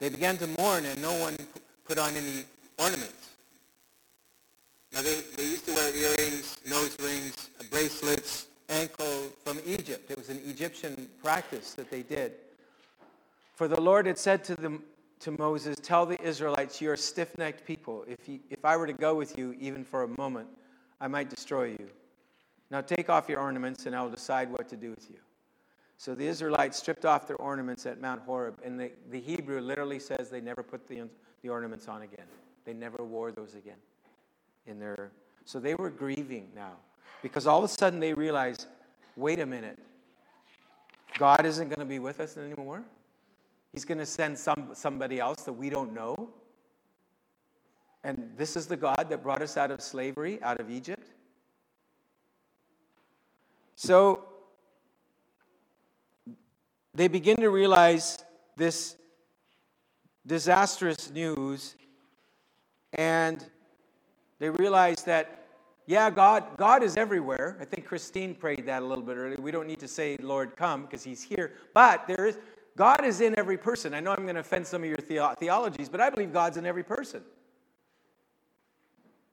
they 0.00 0.08
began 0.08 0.36
to 0.38 0.46
mourn, 0.58 0.84
and 0.84 1.00
no 1.00 1.12
one 1.20 1.36
put 1.84 1.98
on 1.98 2.14
any 2.16 2.44
ornaments. 2.78 3.30
Now, 4.92 5.02
they, 5.02 5.20
they 5.36 5.44
used 5.44 5.66
to 5.66 5.72
wear 5.72 5.94
earrings, 5.94 6.58
nose 6.66 6.96
rings, 7.00 7.50
bracelets, 7.70 8.46
ankle 8.68 9.30
from 9.44 9.60
Egypt. 9.64 10.10
It 10.10 10.18
was 10.18 10.30
an 10.30 10.40
Egyptian 10.46 11.08
practice 11.22 11.74
that 11.74 11.90
they 11.90 12.02
did. 12.02 12.32
For 13.54 13.68
the 13.68 13.80
Lord 13.80 14.06
had 14.06 14.18
said 14.18 14.42
to 14.44 14.54
them, 14.54 14.82
to 15.20 15.30
Moses, 15.32 15.76
Tell 15.82 16.06
the 16.06 16.20
Israelites, 16.22 16.80
you 16.80 16.90
are 16.90 16.94
a 16.94 16.98
stiff 16.98 17.36
necked 17.38 17.66
people. 17.66 18.04
If, 18.08 18.28
you, 18.28 18.40
if 18.50 18.64
I 18.64 18.76
were 18.76 18.86
to 18.86 18.92
go 18.92 19.14
with 19.14 19.36
you, 19.38 19.54
even 19.58 19.84
for 19.84 20.02
a 20.02 20.08
moment, 20.18 20.48
I 21.00 21.08
might 21.08 21.30
destroy 21.30 21.66
you. 21.66 21.88
Now 22.70 22.80
take 22.80 23.08
off 23.08 23.28
your 23.28 23.40
ornaments, 23.40 23.86
and 23.86 23.94
I 23.94 24.02
will 24.02 24.10
decide 24.10 24.50
what 24.50 24.68
to 24.68 24.76
do 24.76 24.90
with 24.90 25.08
you. 25.10 25.18
So 25.98 26.14
the 26.14 26.26
Israelites 26.26 26.78
stripped 26.78 27.04
off 27.04 27.26
their 27.26 27.36
ornaments 27.36 27.86
at 27.86 28.00
Mount 28.00 28.20
Horeb, 28.22 28.60
and 28.64 28.78
the, 28.78 28.90
the 29.10 29.20
Hebrew 29.20 29.60
literally 29.60 29.98
says 29.98 30.28
they 30.28 30.40
never 30.40 30.62
put 30.62 30.86
the, 30.86 31.08
the 31.42 31.48
ornaments 31.48 31.88
on 31.88 32.02
again. 32.02 32.26
They 32.64 32.74
never 32.74 33.02
wore 33.02 33.32
those 33.32 33.54
again 33.54 33.78
in 34.66 34.78
their 34.78 35.10
so 35.44 35.60
they 35.60 35.74
were 35.74 35.90
grieving 35.90 36.48
now 36.54 36.72
because 37.22 37.46
all 37.46 37.58
of 37.58 37.64
a 37.64 37.68
sudden 37.68 38.00
they 38.00 38.12
realized 38.12 38.66
wait 39.16 39.38
a 39.38 39.46
minute 39.46 39.78
god 41.18 41.46
isn't 41.46 41.68
going 41.68 41.78
to 41.78 41.86
be 41.86 41.98
with 41.98 42.20
us 42.20 42.36
anymore 42.36 42.82
he's 43.76 43.84
going 43.84 43.98
to 43.98 44.06
send 44.06 44.38
some, 44.38 44.70
somebody 44.72 45.20
else 45.20 45.42
that 45.42 45.52
we 45.52 45.68
don't 45.68 45.92
know 45.92 46.30
and 48.04 48.30
this 48.34 48.56
is 48.56 48.66
the 48.66 48.76
god 48.76 49.06
that 49.10 49.22
brought 49.22 49.42
us 49.42 49.58
out 49.58 49.70
of 49.70 49.82
slavery 49.82 50.42
out 50.42 50.58
of 50.60 50.70
egypt 50.70 51.10
so 53.74 54.24
they 56.94 57.06
begin 57.06 57.36
to 57.36 57.50
realize 57.50 58.24
this 58.56 58.96
disastrous 60.26 61.10
news 61.10 61.74
and 62.94 63.44
they 64.38 64.48
realize 64.48 65.02
that, 65.02 65.44
yeah, 65.86 66.10
God, 66.10 66.56
God 66.56 66.82
is 66.82 66.96
everywhere. 66.96 67.58
I 67.60 67.66
think 67.66 67.86
Christine 67.86 68.34
prayed 68.34 68.64
that 68.66 68.82
a 68.82 68.86
little 68.86 69.04
bit 69.04 69.16
earlier. 69.16 69.38
We 69.38 69.50
don't 69.50 69.66
need 69.66 69.80
to 69.80 69.88
say, 69.88 70.16
Lord, 70.20 70.56
come, 70.56 70.82
because 70.82 71.04
he's 71.04 71.22
here. 71.22 71.52
But 71.74 72.06
there 72.06 72.26
is, 72.26 72.38
God 72.76 73.04
is 73.04 73.20
in 73.20 73.38
every 73.38 73.56
person. 73.56 73.94
I 73.94 74.00
know 74.00 74.12
I'm 74.12 74.22
going 74.22 74.34
to 74.34 74.40
offend 74.40 74.66
some 74.66 74.82
of 74.82 74.88
your 74.88 74.98
the- 74.98 75.34
theologies, 75.38 75.88
but 75.88 76.00
I 76.00 76.10
believe 76.10 76.32
God's 76.32 76.56
in 76.56 76.66
every 76.66 76.84
person. 76.84 77.22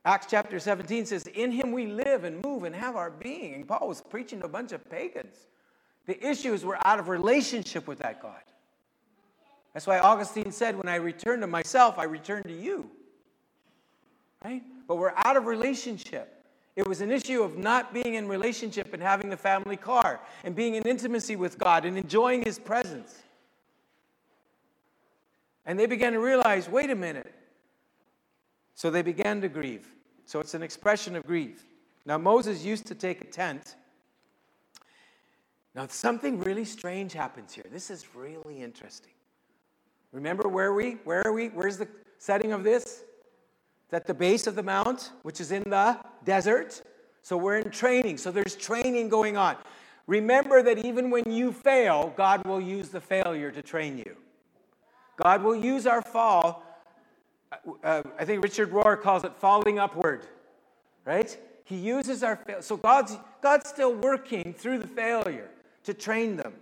Acts 0.05 0.27
chapter 0.29 0.59
17 0.59 1.05
says, 1.05 1.27
In 1.27 1.51
him 1.51 1.71
we 1.71 1.87
live 1.87 2.23
and 2.23 2.43
move 2.43 2.63
and 2.63 2.75
have 2.75 2.95
our 2.95 3.11
being. 3.11 3.53
And 3.53 3.67
Paul 3.67 3.87
was 3.87 4.01
preaching 4.01 4.39
to 4.39 4.45
a 4.45 4.49
bunch 4.49 4.71
of 4.71 4.89
pagans. 4.89 5.35
The 6.05 6.25
issue 6.25 6.53
is 6.53 6.65
we're 6.65 6.79
out 6.83 6.99
of 6.99 7.07
relationship 7.07 7.87
with 7.87 7.99
that 7.99 8.21
God. 8.21 8.41
That's 9.73 9.87
why 9.87 9.99
Augustine 9.99 10.51
said, 10.51 10.77
When 10.77 10.89
I 10.89 10.95
return 10.95 11.39
to 11.41 11.47
myself, 11.47 11.99
I 11.99 12.03
return 12.03 12.43
to 12.43 12.53
you. 12.53 12.89
Right? 14.43 14.63
but 14.87 14.97
we're 14.97 15.13
out 15.25 15.37
of 15.37 15.45
relationship. 15.45 16.45
It 16.75 16.87
was 16.87 17.01
an 17.01 17.11
issue 17.11 17.43
of 17.43 17.57
not 17.57 17.93
being 17.93 18.15
in 18.15 18.27
relationship 18.27 18.93
and 18.93 19.01
having 19.01 19.29
the 19.29 19.37
family 19.37 19.77
car 19.77 20.19
and 20.43 20.55
being 20.55 20.75
in 20.75 20.83
intimacy 20.83 21.35
with 21.35 21.57
God 21.57 21.85
and 21.85 21.97
enjoying 21.97 22.43
His 22.43 22.57
presence. 22.57 23.22
And 25.65 25.79
they 25.79 25.85
began 25.85 26.13
to 26.13 26.19
realize 26.19 26.67
wait 26.69 26.89
a 26.89 26.95
minute. 26.95 27.33
So 28.75 28.89
they 28.89 29.01
began 29.01 29.41
to 29.41 29.49
grieve. 29.49 29.87
So 30.25 30.39
it's 30.39 30.53
an 30.53 30.63
expression 30.63 31.15
of 31.15 31.25
grief. 31.25 31.65
Now, 32.05 32.17
Moses 32.17 32.65
used 32.65 32.85
to 32.87 32.95
take 32.95 33.21
a 33.21 33.25
tent. 33.25 33.75
Now, 35.75 35.87
something 35.87 36.39
really 36.39 36.65
strange 36.65 37.13
happens 37.13 37.53
here. 37.53 37.65
This 37.71 37.89
is 37.89 38.05
really 38.15 38.61
interesting. 38.61 39.13
Remember 40.11 40.47
where 40.47 40.73
we? 40.73 40.93
Where 41.03 41.25
are 41.25 41.33
we? 41.33 41.47
Where's 41.47 41.77
the 41.77 41.87
setting 42.19 42.51
of 42.51 42.63
this? 42.63 43.03
At 43.91 44.07
the 44.07 44.13
base 44.13 44.47
of 44.47 44.55
the 44.55 44.63
mount, 44.63 45.11
which 45.21 45.39
is 45.39 45.51
in 45.51 45.63
the 45.69 45.99
desert. 46.23 46.81
So 47.21 47.37
we're 47.37 47.57
in 47.57 47.69
training. 47.69 48.17
So 48.17 48.31
there's 48.31 48.55
training 48.55 49.09
going 49.09 49.37
on. 49.37 49.55
Remember 50.07 50.61
that 50.63 50.79
even 50.79 51.09
when 51.09 51.31
you 51.31 51.51
fail, 51.51 52.13
God 52.17 52.45
will 52.45 52.59
use 52.59 52.89
the 52.89 52.99
failure 52.99 53.51
to 53.51 53.61
train 53.61 53.97
you. 53.97 54.17
God 55.17 55.43
will 55.43 55.55
use 55.55 55.85
our 55.85 56.01
fall. 56.01 56.63
Uh, 57.51 57.55
uh 57.83 58.03
I 58.19 58.25
think 58.25 58.43
Richard 58.43 58.71
Rohr 58.71 59.01
calls 59.01 59.23
it 59.23 59.35
falling 59.35 59.79
upward, 59.79 60.25
right? 61.05 61.37
He 61.65 61.75
uses 61.75 62.23
our 62.23 62.35
fail. 62.35 62.61
So 62.61 62.77
God's, 62.77 63.17
God's 63.41 63.69
still 63.69 63.95
working 63.95 64.53
through 64.53 64.79
the 64.79 64.87
failure 64.87 65.49
to 65.85 65.93
train 65.93 66.35
them. 66.35 66.53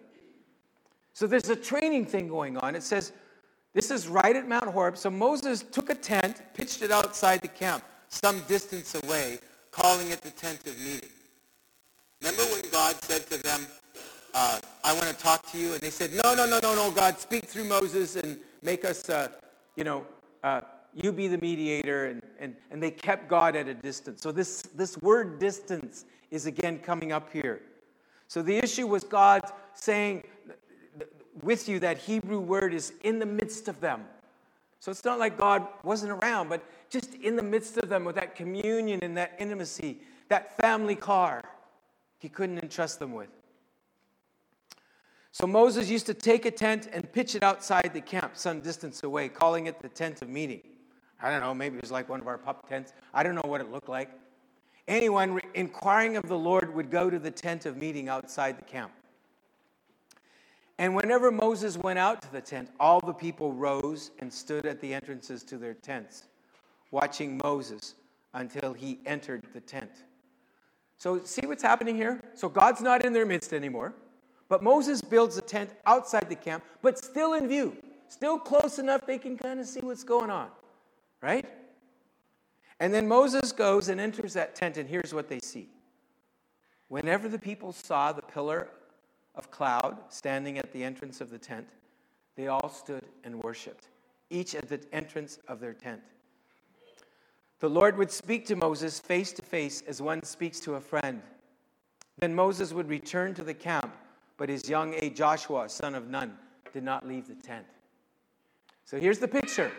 So 1.14 1.28
there's 1.28 1.50
a 1.50 1.56
training 1.56 2.06
thing 2.06 2.28
going 2.28 2.58
on. 2.58 2.76
It 2.76 2.84
says, 2.84 3.12
this 3.74 3.90
is 3.90 4.08
right 4.08 4.36
at 4.36 4.48
Mount 4.48 4.68
Horeb. 4.68 4.98
So 4.98 5.10
Moses 5.10 5.64
took 5.64 5.90
a 5.90 5.96
tent, 5.96 6.42
pitched 6.54 6.82
it 6.82 6.92
outside 6.92 7.42
the 7.42 7.48
camp, 7.48 7.84
some 8.10 8.42
distance 8.48 8.96
away, 9.04 9.40
calling 9.72 10.10
it 10.12 10.22
the 10.22 10.32
tent 10.32 10.60
of 10.68 10.78
meeting. 10.80 11.10
Remember 12.22 12.44
when 12.54 12.70
God 12.72 12.96
said 13.02 13.26
to 13.28 13.42
them, 13.42 13.66
uh, 14.34 14.60
I 14.84 14.94
want 14.94 15.06
to 15.06 15.16
talk 15.16 15.50
to 15.52 15.58
you? 15.58 15.74
And 15.74 15.82
they 15.82 15.90
said, 15.90 16.12
no, 16.14 16.34
no, 16.34 16.46
no, 16.46 16.60
no, 16.60 16.76
no, 16.76 16.92
God, 16.92 17.20
speak 17.20 17.46
through 17.46 17.66
Moses 17.66 18.16
and 18.16 18.40
make 18.62 18.84
us, 18.84 19.10
uh, 19.10 19.28
you 19.76 19.84
know, 19.84 20.06
uh, 20.44 20.62
you 20.94 21.12
be 21.12 21.28
the 21.28 21.38
mediator. 21.38 22.08
And, 22.08 22.22
and, 22.40 22.56
and 22.72 22.82
they 22.82 22.92
kept 22.92 23.28
God 23.28 23.56
at 23.56 23.68
a 23.68 23.74
distance. 23.74 24.22
So 24.22 24.32
this, 24.32 24.64
this 24.76 24.98
word 24.98 25.40
distance 25.40 26.06
is 26.32 26.46
again 26.46 26.80
coming 26.80 27.12
up 27.12 27.32
here. 27.32 27.62
So 28.28 28.42
the 28.42 28.58
issue 28.58 28.88
was 28.88 29.04
God 29.04 29.44
saying, 29.74 30.24
with 31.42 31.70
you, 31.70 31.80
that 31.80 31.98
Hebrew 31.98 32.40
word 32.40 32.74
is 32.74 32.94
in 33.04 33.20
the 33.20 33.26
midst 33.26 33.68
of 33.68 33.80
them. 33.80 34.06
So 34.80 34.92
it's 34.92 35.06
not 35.06 35.20
like 35.20 35.38
God 35.38 35.68
wasn't 35.84 36.12
around, 36.12 36.50
but 36.50 36.64
just 36.90 37.14
in 37.16 37.36
the 37.36 37.44
midst 37.44 37.78
of 37.78 37.88
them 37.88 38.04
with 38.04 38.16
that 38.16 38.36
communion 38.36 39.00
and 39.04 39.16
that 39.16 39.36
intimacy, 39.38 40.00
that 40.30 40.58
family 40.58 40.96
car, 40.96 41.44
he 42.18 42.30
couldn't 42.30 42.60
entrust 42.60 43.00
them 43.00 43.14
with. 43.14 43.30
So 45.32 45.48
Moses 45.48 45.90
used 45.90 46.06
to 46.08 46.14
take 46.14 46.46
a 46.46 46.52
tent 46.52 46.90
and 46.92 47.10
pitch 47.12 47.36
it 47.36 47.44
outside 47.44 47.92
the 47.94 48.02
camp, 48.02 48.36
some 48.36 48.60
distance 48.60 49.04
away, 49.04 49.30
calling 49.30 49.68
it 49.68 49.80
the 49.80 49.90
tent 49.90 50.22
of 50.22 50.30
meeting. 50.30 50.62
I 51.22 51.30
don't 51.30 51.40
know, 51.40 51.54
maybe 51.54 51.78
it 51.78 51.82
was 51.82 51.92
like 51.92 52.10
one 52.10 52.20
of 52.20 52.28
our 52.28 52.38
pup 52.38 52.68
tents. 52.68 52.94
I 53.14 53.24
don't 53.24 53.36
know 53.36 53.44
what 53.46 53.62
it 53.62 53.72
looked 53.72 53.90
like. 53.90 54.10
Anyone 54.88 55.40
inquiring 55.54 56.18
of 56.18 56.28
the 56.28 56.38
Lord 56.38 56.74
would 56.74 56.90
go 56.90 57.10
to 57.10 57.20
the 57.20 57.32
tent 57.32 57.66
of 57.66 57.78
meeting 57.78 58.10
outside 58.10 58.58
the 58.58 58.66
camp. 58.66 58.92
And 60.78 60.96
whenever 60.96 61.32
Moses 61.32 61.78
went 61.78 62.00
out 62.00 62.22
to 62.24 62.32
the 62.32 62.42
tent, 62.42 62.70
all 62.80 63.00
the 63.00 63.14
people 63.14 63.54
rose 63.54 64.12
and 64.20 64.34
stood 64.34 64.66
at 64.66 64.82
the 64.82 64.94
entrances 64.94 65.44
to 65.44 65.58
their 65.58 65.76
tents, 65.76 66.24
watching 66.90 67.40
Moses 67.44 67.94
until 68.34 68.74
he 68.74 69.00
entered 69.06 69.46
the 69.54 69.62
tent. 69.62 69.92
So, 70.98 71.24
see 71.24 71.46
what's 71.46 71.64
happening 71.64 71.96
here? 71.96 72.20
So, 72.34 72.50
God's 72.50 72.82
not 72.82 73.06
in 73.06 73.14
their 73.14 73.26
midst 73.26 73.54
anymore, 73.54 73.94
but 74.52 74.62
Moses 74.62 75.02
builds 75.02 75.38
a 75.38 75.42
tent 75.42 75.70
outside 75.86 76.28
the 76.28 76.36
camp, 76.36 76.62
but 76.82 77.00
still 77.00 77.36
in 77.36 77.48
view, 77.48 77.74
still 78.10 78.38
close 78.38 78.80
enough 78.80 79.06
they 79.06 79.18
can 79.18 79.38
kind 79.38 79.62
of 79.62 79.66
see 79.66 79.80
what's 79.80 80.04
going 80.04 80.30
on, 80.30 80.50
right? 81.22 81.46
And 82.82 82.94
then 82.94 83.08
Moses 83.08 83.54
goes 83.54 83.88
and 83.88 84.02
enters 84.02 84.34
that 84.34 84.54
tent, 84.54 84.76
and 84.76 84.90
here's 84.90 85.14
what 85.14 85.30
they 85.30 85.40
see. 85.40 85.70
Whenever 86.90 87.30
the 87.30 87.40
people 87.40 87.72
saw 87.72 88.12
the 88.12 88.24
pillar 88.24 88.68
of 89.36 89.50
cloud 89.52 89.98
standing 90.10 90.58
at 90.58 90.74
the 90.74 90.84
entrance 90.84 91.22
of 91.22 91.30
the 91.30 91.40
tent, 91.40 91.70
they 92.36 92.48
all 92.48 92.68
stood 92.68 93.06
and 93.24 93.42
worshiped, 93.42 93.88
each 94.30 94.54
at 94.54 94.68
the 94.68 94.82
entrance 94.92 95.40
of 95.48 95.62
their 95.62 95.74
tent. 95.74 96.02
The 97.62 97.70
Lord 97.70 97.98
would 97.98 98.12
speak 98.12 98.46
to 98.48 98.58
Moses 98.58 99.00
face 99.00 99.32
to 99.32 99.42
face 99.44 99.82
as 99.88 100.02
one 100.02 100.24
speaks 100.24 100.60
to 100.60 100.76
a 100.76 100.82
friend. 100.82 101.22
Then 102.18 102.36
Moses 102.36 102.74
would 102.74 102.90
return 102.90 103.34
to 103.36 103.46
the 103.46 103.54
camp, 103.54 103.96
but 104.42 104.50
his 104.50 104.68
young 104.68 104.96
aide 104.96 105.16
Joshua, 105.16 105.70
son 105.70 105.94
of 105.94 106.10
Nun, 106.10 106.36
did 106.74 106.82
not 106.84 107.08
leave 107.08 107.28
the 107.28 107.36
tent. 107.36 107.64
So 108.86 108.98
here's 109.00 109.20
the 109.20 109.28
picture 109.28 109.72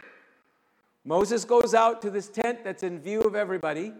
Moses 1.04 1.44
goes 1.44 1.74
out 1.74 2.00
to 2.02 2.10
this 2.10 2.28
tent 2.28 2.62
that's 2.62 2.84
in 2.84 3.00
view 3.00 3.22
of 3.22 3.34
everybody. 3.34 3.92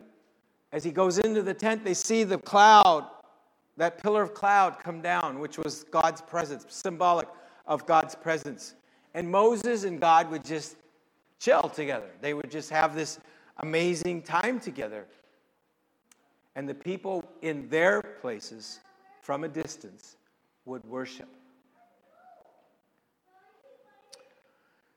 As 0.71 0.85
he 0.85 0.93
goes 0.93 1.19
into 1.19 1.43
the 1.43 1.53
tent, 1.53 1.85
they 1.85 1.95
see 1.95 2.23
the 2.23 2.39
cloud 2.39 3.09
that 3.77 4.01
pillar 4.01 4.23
of 4.23 4.35
cloud 4.35 4.79
come 4.79 5.03
down, 5.03 5.41
which 5.41 5.59
was 5.59 5.83
God's 5.91 6.21
presence, 6.21 6.65
symbolic 6.69 7.27
of 7.67 7.85
God's 7.85 8.15
presence. 8.15 8.77
And 9.15 9.29
Moses 9.29 9.83
and 9.83 10.01
God 10.01 10.31
would 10.31 10.45
just 10.45 10.77
chill 11.41 11.63
together. 11.63 12.11
They 12.21 12.35
would 12.35 12.53
just 12.53 12.71
have 12.71 12.95
this 12.95 13.19
amazing 13.57 14.23
time 14.23 14.61
together. 14.61 15.09
And 16.55 16.69
the 16.69 16.75
people 16.75 17.25
in 17.43 17.69
their 17.69 18.01
places, 18.01 18.79
from 19.23 19.43
a 19.43 19.49
distance, 19.49 20.19
would 20.65 20.85
worship. 20.85 21.29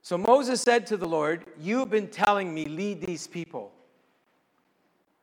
So 0.02 0.18
Moses 0.18 0.62
said 0.62 0.86
to 0.88 0.98
the 0.98 1.08
Lord, 1.08 1.46
You 1.60 1.80
have 1.80 1.90
been 1.90 2.08
telling 2.08 2.54
me, 2.54 2.66
lead 2.66 3.02
these 3.02 3.26
people. 3.26 3.72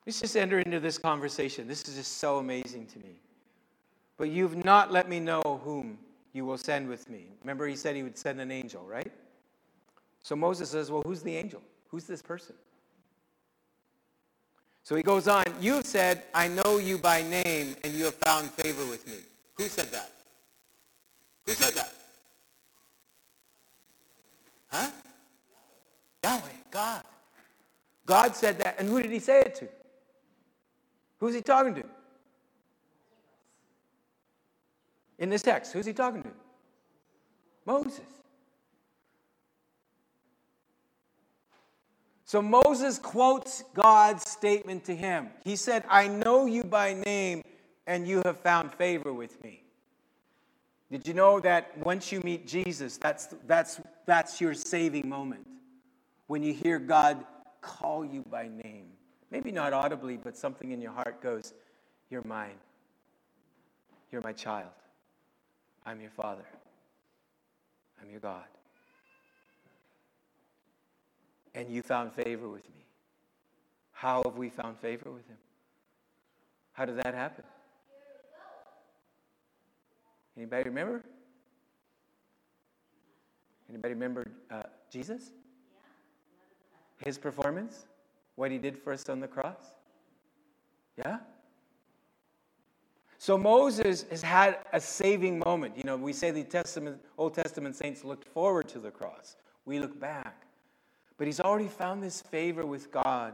Let's 0.05 0.19
just 0.19 0.35
enter 0.35 0.59
into 0.59 0.81
this 0.81 0.97
conversation. 0.97 1.67
This 1.67 1.87
is 1.87 1.95
just 1.95 2.17
so 2.17 2.39
amazing 2.39 2.87
to 2.87 2.99
me. 2.99 3.21
But 4.17 4.29
you've 4.29 4.65
not 4.65 4.91
let 4.91 5.07
me 5.07 5.19
know 5.19 5.61
whom 5.63 5.97
you 6.33 6.45
will 6.45 6.57
send 6.57 6.89
with 6.89 7.09
me. 7.09 7.27
Remember, 7.41 7.65
he 7.65 7.75
said 7.75 7.95
he 7.95 8.03
would 8.03 8.17
send 8.17 8.41
an 8.41 8.51
angel, 8.51 8.83
right? 8.85 9.11
So 10.21 10.35
Moses 10.35 10.69
says, 10.69 10.91
Well, 10.91 11.03
who's 11.05 11.21
the 11.21 11.35
angel? 11.35 11.61
Who's 11.89 12.03
this 12.03 12.21
person? 12.21 12.55
So 14.83 14.95
he 14.95 15.03
goes 15.03 15.29
on, 15.29 15.45
You 15.61 15.75
have 15.75 15.85
said, 15.85 16.23
I 16.33 16.49
know 16.49 16.77
you 16.77 16.97
by 16.97 17.21
name, 17.21 17.75
and 17.83 17.93
you 17.93 18.03
have 18.05 18.15
found 18.15 18.49
favor 18.51 18.85
with 18.85 19.07
me. 19.07 19.19
Who 19.55 19.63
said 19.65 19.87
that? 19.91 20.11
Who 21.45 21.51
said 21.53 21.73
that? 21.73 21.93
Huh? 24.67 24.89
Yahweh, 26.23 26.41
God. 26.71 27.03
God 28.05 28.35
said 28.35 28.59
that, 28.59 28.79
and 28.79 28.89
who 28.89 29.01
did 29.01 29.11
he 29.11 29.19
say 29.19 29.41
it 29.41 29.55
to? 29.55 29.67
Who's 31.19 31.35
he 31.35 31.41
talking 31.41 31.75
to? 31.75 31.83
in 35.23 35.29
this 35.29 35.41
text. 35.41 35.71
Who's 35.71 35.85
he 35.85 35.93
talking 35.93 36.21
to? 36.21 36.31
Moses. 37.65 38.01
So 42.25 42.41
Moses 42.41 42.99
quotes 42.99 43.63
God's 43.73 44.29
statement 44.29 44.83
to 44.85 44.95
him. 44.95 45.29
He 45.45 45.55
said, 45.55 45.85
I 45.87 46.09
know 46.09 46.45
you 46.45 46.65
by 46.65 46.93
name, 46.93 47.41
and 47.87 48.05
you 48.05 48.21
have 48.25 48.39
found 48.39 48.73
favor 48.73 49.13
with 49.13 49.41
me. 49.43 49.62
Did 50.93 51.07
you 51.07 51.15
know 51.15 51.39
that 51.39 51.75
once 51.79 52.11
you 52.11 52.19
meet 52.19 52.45
Jesus, 52.45 52.97
that's, 52.97 53.29
that's, 53.47 53.81
that's 54.05 54.39
your 54.39 54.53
saving 54.53 55.09
moment? 55.09 55.47
When 56.27 56.43
you 56.43 56.53
hear 56.53 56.77
God 56.77 57.25
call 57.61 58.05
you 58.05 58.23
by 58.29 58.43
name. 58.63 58.85
Maybe 59.31 59.51
not 59.51 59.73
audibly, 59.73 60.17
but 60.17 60.37
something 60.37 60.69
in 60.69 60.79
your 60.79 60.91
heart 60.91 61.19
goes, 61.19 61.55
You're 62.11 62.23
mine. 62.25 62.59
You're 64.11 64.21
my 64.21 64.33
child. 64.33 64.69
I'm 65.83 65.99
your 65.99 66.11
Father. 66.11 66.45
I'm 67.99 68.11
your 68.11 68.19
God. 68.19 68.43
And 71.55 71.71
you 71.71 71.81
found 71.81 72.13
favor 72.13 72.47
with 72.47 72.69
me. 72.69 72.85
How 73.93 74.21
have 74.25 74.37
we 74.37 74.49
found 74.51 74.77
favor 74.77 75.09
with 75.11 75.27
him? 75.27 75.37
How 76.73 76.85
did 76.85 76.97
that 76.97 77.15
happen? 77.15 77.45
Anybody 80.37 80.69
remember? 80.69 81.03
Anybody 83.69 83.93
remember 83.93 84.27
uh, 84.51 84.63
Jesus? 84.89 85.31
His 87.03 87.17
performance? 87.17 87.85
What 88.35 88.51
he 88.51 88.57
did 88.57 88.77
for 88.77 88.93
us 88.93 89.07
on 89.09 89.19
the 89.19 89.27
cross? 89.27 89.61
Yeah? 90.97 91.17
So 93.17 93.37
Moses 93.37 94.05
has 94.09 94.21
had 94.21 94.57
a 94.73 94.81
saving 94.81 95.39
moment. 95.39 95.77
You 95.77 95.83
know, 95.83 95.95
we 95.95 96.13
say 96.13 96.31
the 96.31 96.43
Testament, 96.43 96.99
Old 97.17 97.33
Testament 97.33 97.75
saints 97.75 98.03
looked 98.03 98.25
forward 98.25 98.67
to 98.69 98.79
the 98.79 98.91
cross. 98.91 99.37
We 99.65 99.79
look 99.79 99.99
back. 99.99 100.45
But 101.17 101.27
he's 101.27 101.39
already 101.39 101.69
found 101.69 102.03
this 102.03 102.21
favor 102.21 102.65
with 102.65 102.91
God. 102.91 103.33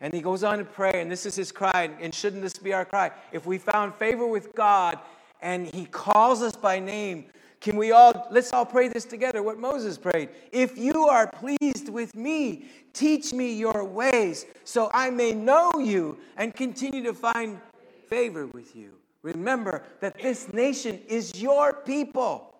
And 0.00 0.14
he 0.14 0.20
goes 0.20 0.42
on 0.42 0.58
to 0.58 0.64
pray, 0.64 1.00
and 1.00 1.10
this 1.10 1.26
is 1.26 1.36
his 1.36 1.52
cry, 1.52 1.90
and 2.00 2.14
shouldn't 2.14 2.42
this 2.42 2.54
be 2.54 2.72
our 2.72 2.84
cry? 2.84 3.10
If 3.32 3.44
we 3.46 3.58
found 3.58 3.94
favor 3.94 4.26
with 4.26 4.54
God 4.54 4.98
and 5.42 5.66
he 5.66 5.84
calls 5.84 6.40
us 6.40 6.56
by 6.56 6.78
name, 6.78 7.26
can 7.60 7.76
we 7.76 7.92
all, 7.92 8.26
let's 8.30 8.52
all 8.52 8.64
pray 8.64 8.88
this 8.88 9.04
together, 9.04 9.42
what 9.42 9.58
Moses 9.58 9.98
prayed. 9.98 10.30
If 10.50 10.78
you 10.78 11.04
are 11.04 11.26
pleased 11.28 11.88
with 11.88 12.14
me, 12.14 12.66
teach 12.92 13.32
me 13.32 13.52
your 13.54 13.84
ways 13.84 14.46
so 14.64 14.90
I 14.94 15.10
may 15.10 15.32
know 15.32 15.70
you 15.78 16.18
and 16.36 16.54
continue 16.54 17.02
to 17.04 17.12
find 17.12 17.60
favor 18.08 18.46
with 18.46 18.74
you. 18.74 18.94
Remember 19.22 19.84
that 20.00 20.20
this 20.20 20.52
nation 20.52 21.00
is 21.06 21.40
your 21.40 21.72
people. 21.72 22.52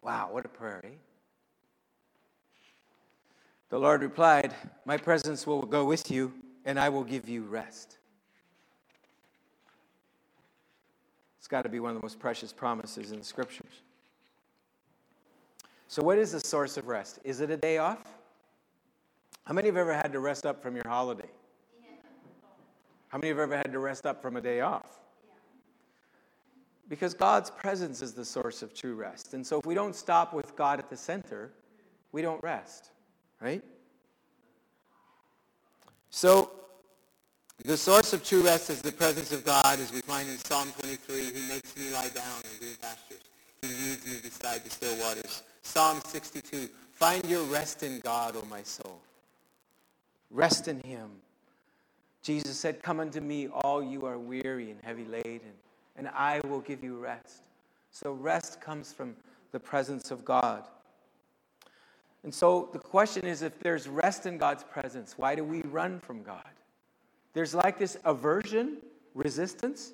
Wow, 0.00 0.30
what 0.32 0.44
a 0.44 0.48
prayer, 0.48 0.80
eh? 0.84 0.88
The 3.68 3.78
Lord 3.78 4.02
replied, 4.02 4.54
My 4.84 4.96
presence 4.96 5.46
will 5.46 5.62
go 5.62 5.84
with 5.84 6.10
you, 6.10 6.32
and 6.64 6.78
I 6.78 6.88
will 6.88 7.04
give 7.04 7.28
you 7.28 7.42
rest. 7.42 7.98
It's 11.38 11.48
got 11.48 11.62
to 11.62 11.68
be 11.68 11.80
one 11.80 11.90
of 11.90 11.96
the 11.96 12.02
most 12.02 12.18
precious 12.18 12.52
promises 12.52 13.10
in 13.10 13.18
the 13.18 13.24
scriptures. 13.24 13.82
So, 15.88 16.02
what 16.02 16.18
is 16.18 16.32
the 16.32 16.40
source 16.40 16.76
of 16.76 16.86
rest? 16.86 17.18
Is 17.24 17.40
it 17.40 17.50
a 17.50 17.56
day 17.56 17.78
off? 17.78 18.02
How 19.44 19.54
many 19.54 19.66
have 19.66 19.76
ever 19.76 19.92
had 19.92 20.12
to 20.12 20.20
rest 20.20 20.46
up 20.46 20.62
from 20.62 20.76
your 20.76 20.86
holiday? 20.86 21.28
How 23.08 23.18
many 23.18 23.28
have 23.28 23.38
ever 23.38 23.56
had 23.56 23.72
to 23.72 23.78
rest 23.78 24.06
up 24.06 24.22
from 24.22 24.36
a 24.36 24.40
day 24.40 24.60
off? 24.60 25.00
Because 26.88 27.12
God's 27.12 27.50
presence 27.50 28.00
is 28.00 28.14
the 28.14 28.24
source 28.24 28.62
of 28.62 28.72
true 28.72 28.94
rest. 28.94 29.34
And 29.34 29.46
so 29.46 29.58
if 29.58 29.66
we 29.66 29.74
don't 29.74 29.94
stop 29.94 30.32
with 30.32 30.56
God 30.56 30.78
at 30.78 30.88
the 30.88 30.96
center, 30.96 31.52
we 32.12 32.22
don't 32.22 32.42
rest, 32.42 32.90
right? 33.40 33.62
So 36.12 36.50
the 37.64 37.76
source 37.76 38.12
of 38.12 38.22
true 38.22 38.42
rest 38.42 38.68
is 38.68 38.82
the 38.82 38.92
presence 38.92 39.32
of 39.32 39.44
God, 39.44 39.80
as 39.80 39.90
we 39.92 40.02
find 40.02 40.28
in 40.28 40.36
Psalm 40.36 40.68
23. 40.78 41.16
He 41.16 41.48
makes 41.48 41.74
me 41.74 41.90
lie 41.90 42.10
down 42.10 42.42
in 42.44 42.58
green 42.60 42.76
pastures. 42.80 43.22
He 43.62 43.68
leads 43.68 44.06
me 44.06 44.18
beside 44.22 44.62
the 44.62 44.70
still 44.70 44.94
waters. 44.98 45.42
Psalm 45.62 46.00
62. 46.04 46.68
Find 46.92 47.24
your 47.24 47.42
rest 47.44 47.82
in 47.82 47.98
God, 48.00 48.36
O 48.36 48.44
my 48.50 48.62
soul. 48.62 49.00
Rest 50.30 50.68
in 50.68 50.80
him. 50.80 51.08
Jesus 52.22 52.58
said, 52.58 52.82
Come 52.82 53.00
unto 53.00 53.20
me, 53.20 53.48
all 53.48 53.82
you 53.82 54.04
are 54.04 54.18
weary 54.18 54.70
and 54.70 54.78
heavy 54.82 55.06
laden, 55.06 55.52
and 55.96 56.08
I 56.08 56.40
will 56.44 56.60
give 56.60 56.84
you 56.84 56.98
rest. 56.98 57.42
So 57.90 58.12
rest 58.12 58.60
comes 58.60 58.92
from 58.92 59.16
the 59.50 59.58
presence 59.58 60.10
of 60.10 60.26
God. 60.26 60.64
And 62.24 62.32
so 62.32 62.68
the 62.72 62.78
question 62.78 63.24
is 63.24 63.42
if 63.42 63.58
there's 63.58 63.88
rest 63.88 64.26
in 64.26 64.38
God's 64.38 64.62
presence, 64.62 65.14
why 65.16 65.34
do 65.34 65.44
we 65.44 65.62
run 65.62 65.98
from 65.98 66.22
God? 66.22 66.42
There's 67.32 67.54
like 67.54 67.78
this 67.78 67.96
aversion, 68.04 68.78
resistance, 69.14 69.92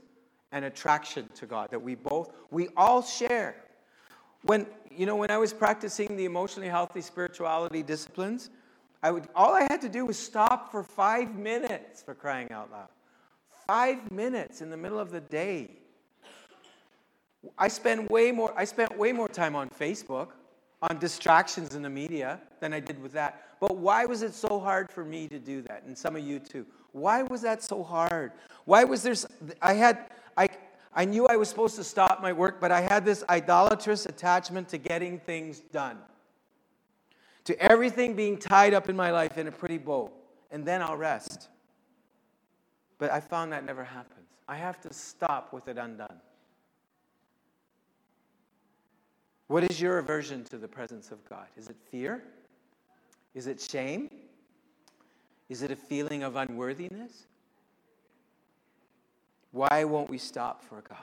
and 0.53 0.65
attraction 0.65 1.29
to 1.37 1.47
God 1.47 1.71
that 1.71 1.81
we 1.81 1.95
both, 1.95 2.33
we 2.51 2.69
all 2.77 3.03
share. 3.03 3.57
When, 4.43 4.67
you 4.91 5.07
know, 5.07 5.17
when 5.17 5.31
I 5.31 5.39
was 5.39 5.53
practicing 5.53 6.17
the 6.17 6.25
emotionally 6.25 6.69
healthy 6.69 7.01
spirituality 7.01 7.83
disciplines, 7.83 8.51
I 9.03 9.11
would, 9.11 9.29
all 9.35 9.55
I 9.55 9.63
had 9.71 9.81
to 9.83 9.89
do 9.89 10.05
was 10.07 10.19
stop 10.19 10.71
for 10.71 10.83
five 10.83 11.37
minutes 11.37 12.03
for 12.03 12.15
crying 12.15 12.51
out 12.51 12.71
loud. 12.71 12.89
Five 13.67 14.11
minutes 14.11 14.61
in 14.61 14.71
the 14.71 14.77
middle 14.77 14.99
of 14.99 15.11
the 15.11 15.21
day. 15.21 15.71
I 17.57 17.69
spend 17.69 18.09
way 18.11 18.33
more, 18.33 18.53
I 18.57 18.65
spent 18.65 18.97
way 18.99 19.13
more 19.13 19.29
time 19.29 19.55
on 19.55 19.71
Facebook, 19.71 20.29
on 20.83 20.99
distractions 20.99 21.75
in 21.75 21.83
the 21.83 21.91
media 21.91 22.41
than 22.61 22.73
I 22.73 22.81
did 22.81 23.01
with 23.03 23.13
that. 23.13 23.59
But 23.61 23.77
why 23.77 24.05
was 24.05 24.23
it 24.23 24.35
so 24.35 24.61
hard 24.61 24.91
for 24.91 25.05
me 25.05 25.27
to 25.29 25.39
do 25.39 25.63
that? 25.63 25.83
And 25.85 25.97
some 25.97 26.15
of 26.15 26.23
you 26.23 26.39
too. 26.39 26.65
Why 26.93 27.23
was 27.23 27.43
that 27.43 27.63
so 27.63 27.83
hard? 27.83 28.33
Why 28.65 28.85
was 28.85 29.03
there, 29.03 29.15
I 29.61 29.75
had, 29.75 30.11
I, 30.37 30.49
I 30.95 31.05
knew 31.05 31.27
I 31.27 31.37
was 31.37 31.49
supposed 31.49 31.77
to 31.77 31.85
stop 31.85 32.23
my 32.23 32.33
work, 32.33 32.61
but 32.61 32.71
I 32.71 32.81
had 32.81 33.05
this 33.05 33.25
idolatrous 33.29 34.07
attachment 34.07 34.69
to 34.69 34.79
getting 34.79 35.19
things 35.19 35.61
done 35.61 35.99
to 37.49 37.59
everything 37.63 38.13
being 38.13 38.37
tied 38.37 38.75
up 38.75 38.91
in 38.91 38.95
my 38.95 39.11
life 39.11 39.39
in 39.39 39.47
a 39.47 39.51
pretty 39.51 39.79
bow, 39.79 40.11
and 40.51 40.67
then 40.67 40.83
I'll 40.83 40.99
rest. 40.99 41.49
But 42.99 43.11
I 43.11 43.21
found 43.21 43.53
that 43.53 43.65
never 43.65 43.83
happens. 43.83 44.29
I 44.47 44.57
have 44.57 44.79
to 44.83 44.93
stop 44.93 45.51
with 45.51 45.67
it 45.67 45.79
undone. 45.79 46.21
What 49.49 49.71
is 49.71 49.81
your 49.81 49.99
aversion 49.99 50.45
to 50.45 50.59
the 50.59 50.69
presence 50.69 51.11
of 51.11 51.27
God? 51.29 51.47
Is 51.57 51.69
it 51.69 51.77
fear? 51.91 52.23
Is 53.35 53.47
it 53.47 53.61
shame? 53.61 54.11
Is 55.49 55.63
it 55.63 55.71
a 55.71 55.77
feeling 55.77 56.23
of 56.23 56.37
unworthiness? 56.37 57.27
Why 59.53 59.85
won't 59.85 60.11
we 60.11 60.19
stop 60.19 60.63
for 60.63 60.83
God? 60.83 60.99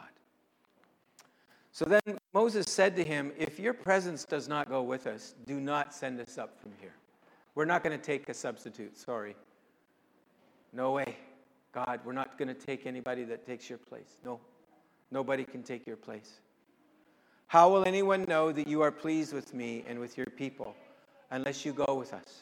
So 1.72 1.86
then 1.86 2.20
Moses 2.34 2.68
said 2.70 2.96
to 2.96 3.04
him, 3.04 3.34
If 3.38 3.60
your 3.60 3.74
presence 3.74 4.24
does 4.24 4.48
not 4.48 4.70
go 4.70 4.84
with 4.84 5.08
us, 5.08 5.34
do 5.46 5.60
not 5.60 5.94
send 5.94 6.22
us 6.22 6.38
up 6.38 6.60
from 6.62 6.72
here. 6.80 6.94
We're 7.56 7.66
not 7.66 7.84
going 7.84 7.98
to 7.98 8.04
take 8.04 8.30
a 8.30 8.34
substitute, 8.34 8.98
sorry. 8.98 9.36
No 10.72 10.92
way. 10.92 11.18
God, 11.74 12.00
we're 12.06 12.14
not 12.14 12.38
going 12.38 12.48
to 12.48 12.54
take 12.54 12.86
anybody 12.86 13.24
that 13.26 13.46
takes 13.46 13.70
your 13.70 13.80
place. 13.80 14.18
No, 14.24 14.40
nobody 15.12 15.44
can 15.44 15.64
take 15.64 15.88
your 15.88 15.98
place. 15.98 16.40
How 17.56 17.70
will 17.70 17.88
anyone 17.88 18.26
know 18.28 18.52
that 18.52 18.68
you 18.68 18.82
are 18.82 18.92
pleased 18.92 19.32
with 19.32 19.54
me 19.54 19.86
and 19.88 19.98
with 19.98 20.18
your 20.18 20.26
people 20.26 20.76
unless 21.32 21.64
you 21.64 21.72
go 21.72 21.96
with 21.96 22.14
us? 22.14 22.42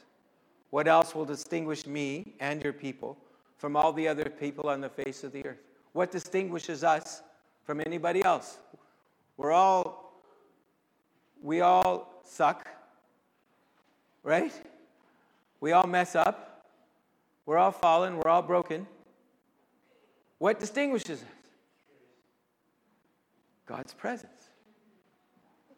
What 0.71 0.87
else 0.87 1.13
will 1.13 1.23
distinguish 1.23 1.85
me 1.85 2.33
and 2.39 2.63
your 2.63 2.73
people 2.73 3.15
from 3.59 3.75
all 3.75 3.93
the 3.93 4.07
other 4.07 4.25
people 4.25 4.69
on 4.69 4.81
the 4.81 4.89
face 4.89 5.23
of 5.23 5.31
the 5.31 5.45
earth? 5.45 5.59
What 5.91 6.09
distinguishes 6.09 6.83
us 6.83 7.21
from 7.63 7.79
anybody 7.85 8.25
else? 8.25 8.57
We're 9.37 9.51
all, 9.51 10.19
we 11.43 11.61
all 11.61 12.19
suck, 12.25 12.67
right? 14.23 14.51
We 15.59 15.73
all 15.73 15.85
mess 15.85 16.15
up. 16.15 16.65
We're 17.45 17.59
all 17.59 17.71
fallen. 17.71 18.17
We're 18.17 18.31
all 18.31 18.41
broken. 18.41 18.87
What 20.39 20.59
distinguishes 20.59 21.21
us? 21.21 21.29
God's 23.67 23.93
presence 23.93 24.42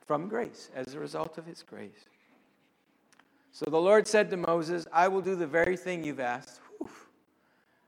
from 0.05 0.27
grace 0.27 0.69
as 0.75 0.93
a 0.93 0.99
result 0.99 1.37
of 1.37 1.45
his 1.45 1.63
grace. 1.63 2.05
So 3.51 3.65
the 3.69 3.79
Lord 3.79 4.07
said 4.07 4.29
to 4.31 4.37
Moses, 4.37 4.85
I 4.91 5.07
will 5.07 5.21
do 5.21 5.35
the 5.35 5.47
very 5.47 5.77
thing 5.77 6.03
you've 6.03 6.19
asked 6.19 6.59
Whew. 6.79 6.89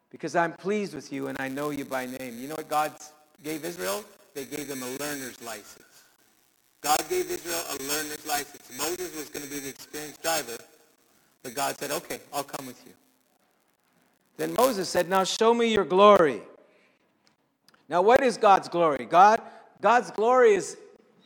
because 0.10 0.36
I'm 0.36 0.54
pleased 0.54 0.94
with 0.96 1.12
you 1.12 1.28
and 1.28 1.40
I 1.40 1.48
know 1.50 1.70
you 1.72 1.86
by 1.86 2.06
name. 2.06 2.40
You 2.40 2.48
know 2.48 2.56
what 2.56 2.70
God 2.70 2.94
gave 3.44 3.66
Israel? 3.66 4.04
they 4.38 4.46
gave 4.46 4.68
them 4.68 4.84
a 4.84 5.04
learner's 5.04 5.42
license. 5.42 6.04
God 6.82 7.04
gave 7.10 7.32
Israel 7.32 7.60
a 7.72 7.84
learner's 7.92 8.24
license. 8.28 8.72
Moses 8.78 9.16
was 9.16 9.30
going 9.30 9.44
to 9.44 9.52
be 9.52 9.60
the 9.60 9.70
experienced 9.70 10.22
driver, 10.22 10.56
but 11.42 11.56
God 11.56 11.76
said, 11.80 11.90
okay, 11.90 12.20
I'll 12.32 12.44
come 12.44 12.68
with 12.68 12.80
you. 12.86 12.94
Then 14.38 14.54
Moses 14.54 14.90
said, 14.90 15.10
now 15.10 15.24
show 15.24 15.56
me 15.56 15.74
your 15.74 15.86
glory. 15.86 16.44
Now, 17.90 18.04
what 18.04 18.22
is 18.22 18.38
God's 18.38 18.70
glory? 18.70 19.06
God, 19.06 19.42
God's 19.82 20.12
glory 20.12 20.54
is 20.54 20.78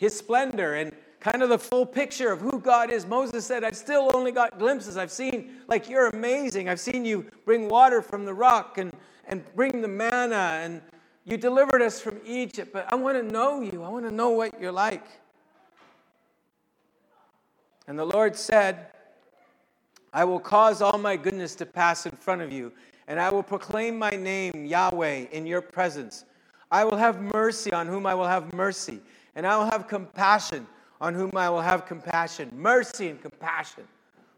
his 0.02 0.18
splendor 0.18 0.74
and 0.74 0.92
kind 1.20 1.44
of 1.44 1.50
the 1.50 1.60
full 1.60 1.86
picture 1.86 2.32
of 2.32 2.42
who 2.42 2.60
God 2.60 2.92
is. 2.92 3.06
Moses 3.06 3.46
said, 3.46 3.64
I've 3.64 3.78
still 3.78 4.10
only 4.16 4.32
got 4.32 4.58
glimpses. 4.58 4.98
I've 4.98 5.12
seen, 5.12 5.58
like, 5.68 5.88
you're 5.88 6.08
amazing. 6.08 6.68
I've 6.68 6.80
seen 6.80 7.06
you 7.06 7.28
bring 7.46 7.70
water 7.70 8.02
from 8.02 8.26
the 8.26 8.34
rock 8.34 8.80
and, 8.80 8.92
and 9.28 9.44
bring 9.56 9.80
the 9.80 9.88
manna 9.88 10.60
and 10.64 10.82
you 11.24 11.38
delivered 11.38 11.84
us 11.84 12.02
from 12.02 12.20
Egypt, 12.26 12.74
but 12.74 12.92
I 12.92 12.96
want 12.96 13.16
to 13.16 13.22
know 13.32 13.62
you. 13.62 13.84
I 13.84 13.90
want 13.90 14.10
to 14.10 14.12
know 14.12 14.30
what 14.30 14.60
you're 14.60 14.72
like. 14.72 15.06
And 17.86 18.00
the 18.00 18.06
Lord 18.06 18.36
said, 18.36 18.88
I 20.12 20.26
will 20.26 20.40
cause 20.40 20.82
all 20.82 20.98
my 20.98 21.16
goodness 21.16 21.54
to 21.58 21.66
pass 21.68 22.08
in 22.08 22.14
front 22.14 22.42
of 22.42 22.52
you, 22.52 22.72
and 23.08 23.20
I 23.20 23.30
will 23.30 23.44
proclaim 23.44 24.00
my 24.00 24.10
name, 24.10 24.66
Yahweh, 24.66 25.28
in 25.32 25.46
your 25.46 25.62
presence. 25.62 26.26
I 26.72 26.86
will 26.86 26.98
have 26.98 27.22
mercy 27.22 27.72
on 27.72 27.86
whom 27.86 28.08
I 28.08 28.16
will 28.16 28.28
have 28.28 28.52
mercy, 28.52 29.00
and 29.36 29.48
I 29.48 29.58
will 29.58 29.66
have 29.66 29.88
compassion 29.88 30.68
on 31.00 31.14
whom 31.14 31.32
I 31.36 31.50
will 31.50 31.62
have 31.62 31.86
compassion. 31.86 32.52
Mercy 32.56 33.10
and 33.10 33.22
compassion. 33.22 33.84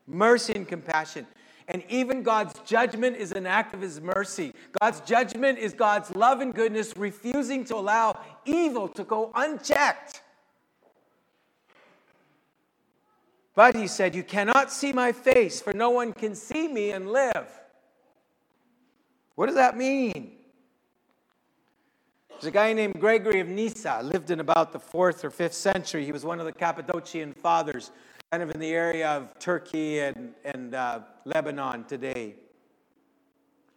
Mercy 0.07 0.53
and 0.53 0.67
compassion. 0.67 1.27
And 1.67 1.83
even 1.89 2.23
God's 2.23 2.59
judgment 2.65 3.17
is 3.17 3.31
an 3.31 3.45
act 3.45 3.73
of 3.73 3.81
his 3.81 4.01
mercy. 4.01 4.53
God's 4.81 4.99
judgment 5.01 5.59
is 5.59 5.73
God's 5.73 6.13
love 6.15 6.41
and 6.41 6.53
goodness 6.53 6.95
refusing 6.97 7.63
to 7.65 7.75
allow 7.75 8.19
evil 8.45 8.87
to 8.89 9.03
go 9.03 9.31
unchecked. 9.33 10.21
But 13.55 13.75
he 13.75 13.87
said, 13.87 14.15
You 14.15 14.23
cannot 14.23 14.71
see 14.71 14.91
my 14.93 15.11
face, 15.11 15.61
for 15.61 15.73
no 15.73 15.89
one 15.91 16.11
can 16.11 16.35
see 16.35 16.67
me 16.67 16.91
and 16.91 17.11
live. 17.11 17.47
What 19.35 19.45
does 19.47 19.55
that 19.55 19.77
mean? 19.77 20.31
There's 22.43 22.51
a 22.51 22.55
guy 22.55 22.73
named 22.73 22.99
Gregory 22.99 23.39
of 23.39 23.47
Nyssa, 23.47 24.01
lived 24.03 24.29
in 24.29 24.41
about 24.41 24.73
the 24.73 24.79
fourth 24.79 25.23
or 25.23 25.29
fifth 25.29 25.53
century. 25.53 26.03
He 26.03 26.11
was 26.11 26.25
one 26.25 26.41
of 26.41 26.45
the 26.45 26.51
Cappadocian 26.51 27.31
fathers 27.31 27.91
kind 28.31 28.43
of 28.43 28.51
in 28.51 28.59
the 28.59 28.71
area 28.73 29.07
of 29.11 29.39
Turkey 29.39 29.99
and, 29.99 30.33
and 30.43 30.75
uh, 30.75 30.99
Lebanon 31.23 31.85
today 31.85 32.35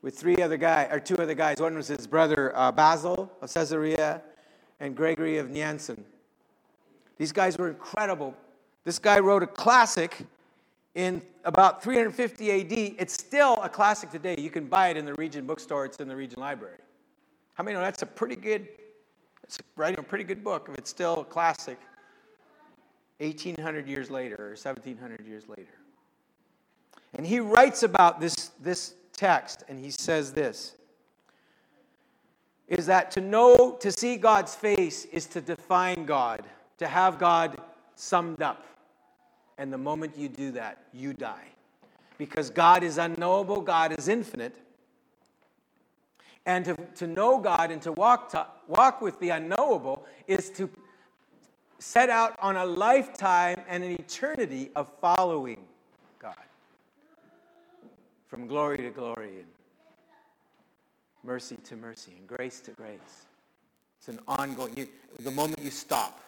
with 0.02 0.18
three 0.18 0.34
other 0.38 0.56
guys, 0.56 0.88
or 0.90 0.98
two 0.98 1.16
other 1.18 1.34
guys. 1.34 1.60
One 1.60 1.76
was 1.76 1.86
his 1.86 2.08
brother 2.08 2.52
uh, 2.56 2.72
Basil 2.72 3.30
of 3.40 3.54
Caesarea 3.54 4.20
and 4.80 4.96
Gregory 4.96 5.38
of 5.38 5.48
Nyssa. 5.48 5.96
These 7.18 7.30
guys 7.30 7.56
were 7.58 7.68
incredible. 7.68 8.34
This 8.82 8.98
guy 8.98 9.20
wrote 9.20 9.44
a 9.44 9.46
classic 9.46 10.26
in 10.96 11.22
about 11.44 11.84
350 11.84 12.50
AD. 12.50 12.96
It's 12.98 13.14
still 13.14 13.62
a 13.62 13.68
classic 13.68 14.10
today. 14.10 14.34
You 14.36 14.50
can 14.50 14.66
buy 14.66 14.88
it 14.88 14.96
in 14.96 15.04
the 15.04 15.14
Regent 15.14 15.46
bookstore, 15.46 15.84
it's 15.84 15.98
in 15.98 16.08
the 16.08 16.16
Regent 16.16 16.40
library. 16.40 16.78
How 17.56 17.64
many 17.64 17.74
know 17.74 17.80
that's 17.80 18.02
a 18.02 18.06
pretty 18.06 18.36
good, 18.36 18.68
it's 19.42 19.58
writing 19.76 19.98
a 19.98 20.02
pretty 20.02 20.24
good 20.24 20.44
book 20.44 20.68
if 20.70 20.78
it's 20.78 20.90
still 20.90 21.20
a 21.20 21.24
classic 21.24 21.78
1800 23.18 23.88
years 23.88 24.10
later 24.10 24.36
or 24.38 24.50
1700 24.50 25.26
years 25.26 25.48
later. 25.48 25.72
And 27.14 27.26
he 27.26 27.40
writes 27.40 27.82
about 27.82 28.20
this, 28.20 28.50
this 28.60 28.94
text 29.14 29.64
and 29.68 29.80
he 29.80 29.90
says 29.90 30.32
this 30.32 30.76
is 32.68 32.86
that 32.86 33.10
to 33.12 33.20
know, 33.20 33.76
to 33.80 33.92
see 33.92 34.16
God's 34.16 34.54
face 34.54 35.04
is 35.06 35.26
to 35.26 35.40
define 35.40 36.04
God, 36.04 36.42
to 36.78 36.86
have 36.86 37.18
God 37.18 37.58
summed 37.94 38.42
up. 38.42 38.66
And 39.56 39.72
the 39.72 39.78
moment 39.78 40.18
you 40.18 40.28
do 40.28 40.50
that, 40.52 40.82
you 40.92 41.12
die. 41.12 41.46
Because 42.18 42.50
God 42.50 42.82
is 42.82 42.98
unknowable, 42.98 43.60
God 43.60 43.96
is 43.96 44.08
infinite. 44.08 44.54
And 46.46 46.64
to, 46.64 46.76
to 46.96 47.06
know 47.08 47.38
God 47.38 47.70
and 47.70 47.82
to 47.82 47.92
walk, 47.92 48.30
to 48.30 48.46
walk 48.68 49.02
with 49.02 49.18
the 49.18 49.30
unknowable 49.30 50.06
is 50.28 50.48
to 50.50 50.70
set 51.78 52.08
out 52.08 52.36
on 52.40 52.56
a 52.56 52.64
lifetime 52.64 53.60
and 53.68 53.82
an 53.84 53.92
eternity 53.92 54.70
of 54.76 54.90
following 55.00 55.58
God 56.20 56.34
from 58.28 58.46
glory 58.46 58.78
to 58.78 58.90
glory 58.90 59.40
and 59.40 59.46
mercy 61.24 61.56
to 61.64 61.76
mercy 61.76 62.12
and 62.16 62.26
grace 62.28 62.60
to 62.60 62.70
grace. 62.70 63.26
It's 63.98 64.08
an 64.08 64.20
ongoing, 64.28 64.72
you, 64.76 64.86
the 65.20 65.30
moment 65.30 65.58
you 65.62 65.70
stop, 65.70 66.20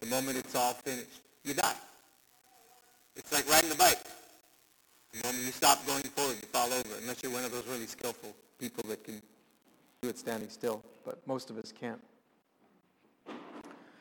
the 0.00 0.06
moment 0.06 0.36
it's 0.36 0.54
all 0.54 0.74
finished, 0.74 1.22
you 1.44 1.54
die. 1.54 1.74
It's 3.16 3.32
like 3.32 3.48
riding 3.48 3.70
a 3.70 3.74
bike. 3.74 3.98
The 5.12 5.22
moment 5.24 5.44
you 5.44 5.52
stop 5.52 5.84
going 5.86 6.02
forward, 6.02 6.36
you 6.40 6.48
fall 6.48 6.72
over, 6.72 6.88
unless 7.00 7.22
you're 7.22 7.32
one 7.32 7.44
of 7.44 7.52
those 7.52 7.66
really 7.66 7.86
skillful 7.86 8.34
people 8.58 8.84
that 8.88 9.04
can 9.04 9.20
do 10.02 10.08
it 10.08 10.18
standing 10.18 10.48
still, 10.48 10.82
but 11.04 11.24
most 11.28 11.48
of 11.48 11.56
us 11.56 11.72
can't. 11.72 12.00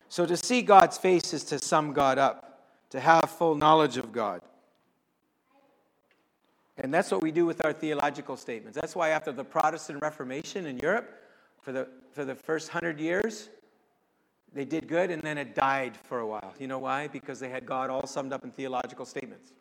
So 0.10 0.26
to 0.26 0.36
see 0.36 0.64
God's 0.64 0.97
face 0.97 1.32
is 1.32 1.43
to 1.43 1.60
sum 1.60 1.93
God 1.93 2.18
up, 2.18 2.66
to 2.89 2.99
have 2.99 3.30
full 3.30 3.54
knowledge 3.54 3.97
of 3.97 4.12
God. 4.12 4.41
And 6.78 6.91
that's 6.91 7.12
what 7.12 7.22
we 7.22 7.32
do 7.32 7.45
with 7.45 7.64
our 7.64 7.72
theological 7.72 8.36
statements. 8.36 8.76
That's 8.76 8.95
why 8.95 9.10
after 9.10 9.32
the 9.32 9.43
Protestant 9.43 10.02
Reformation 10.02 10.66
in 10.66 10.80
Europe, 10.80 11.22
for 11.62 11.72
the, 11.72 11.88
for 12.14 12.26
the 12.26 12.34
first 12.34 12.70
hundred 12.70 12.99
years, 12.99 13.49
they 14.54 14.66
did 14.66 14.88
good 14.88 15.12
and 15.12 15.22
then 15.22 15.38
it 15.38 15.54
died 15.54 15.95
for 15.95 16.22
a 16.22 16.26
while. 16.26 16.56
You 16.58 16.66
know 16.66 16.80
why? 16.80 17.10
Because 17.10 17.39
they 17.39 17.49
had 17.49 17.68
God 17.68 17.91
all 17.91 18.08
summed 18.08 18.34
up 18.34 18.43
in 18.43 18.49
theological 18.49 19.06
statements. 19.06 19.54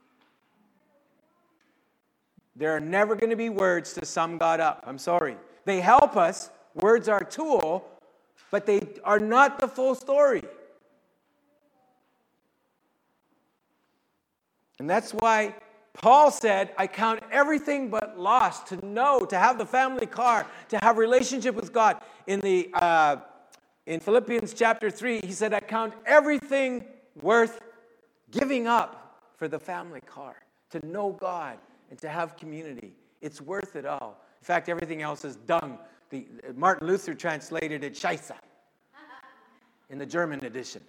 There 2.57 2.75
are 2.75 2.81
never 2.81 3.15
going 3.15 3.29
to 3.29 3.37
be 3.37 3.51
words 3.51 3.93
to 3.93 4.07
sum 4.07 4.39
God 4.39 4.59
up. 4.59 4.83
I'm 4.87 4.99
sorry. 4.99 5.37
They 5.65 5.81
help 5.81 6.17
us. 6.17 6.51
Words 6.75 7.09
are 7.09 7.19
a 7.19 7.25
tool, 7.25 7.85
but 8.51 8.67
they 8.67 8.81
are 9.05 9.19
not 9.19 9.59
the 9.59 9.69
full 9.69 9.95
story. 9.95 10.43
And 14.79 14.89
that's 14.89 15.13
why 15.13 15.55
Paul 15.93 16.31
said, 16.31 16.73
I 16.79 16.87
count 16.87 17.21
everything 17.31 17.91
but 17.91 18.19
loss 18.19 18.63
to 18.65 18.87
know, 18.87 19.27
to 19.27 19.39
have 19.39 19.59
the 19.59 19.67
family 19.67 20.07
car, 20.07 20.47
to 20.71 20.79
have 20.79 20.97
relationship 20.97 21.55
with 21.55 21.73
God. 21.73 22.01
In, 22.27 22.41
the, 22.41 22.71
uh, 22.73 23.17
in 23.87 24.01
Philippians 24.01 24.55
chapter 24.55 24.91
3, 24.91 25.21
he 25.21 25.33
said, 25.33 25.53
I 25.53 25.61
count 25.61 25.93
everything 26.07 26.85
worth 27.21 27.61
giving 28.31 28.67
up 28.67 29.21
for 29.37 29.49
the 29.49 29.59
family 29.59 30.01
car, 30.01 30.37
to 30.71 30.87
know 30.87 31.13
God 31.13 31.59
and 31.91 31.99
to 32.01 32.09
have 32.09 32.37
community. 32.37 32.95
It's 33.21 33.41
worth 33.41 33.77
it 33.77 33.85
all. 33.85 34.23
In 34.41 34.45
fact, 34.45 34.69
everything 34.69 35.03
else 35.03 35.25
is 35.25 35.37
dung. 35.37 35.79
The, 36.11 36.27
Martin 36.55 36.87
Luther 36.87 37.15
translated 37.15 37.85
it 37.85 37.95
Scheisse 37.95 38.33
in 39.91 39.99
the 39.99 40.07
German 40.07 40.45
edition. 40.45 40.83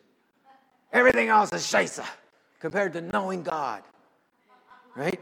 Everything 0.93 1.29
else 1.29 1.51
is 1.53 1.61
Scheisse 1.63 2.05
compared 2.59 2.93
to 2.93 3.01
knowing 3.01 3.43
God. 3.43 3.83
Right? 4.95 5.19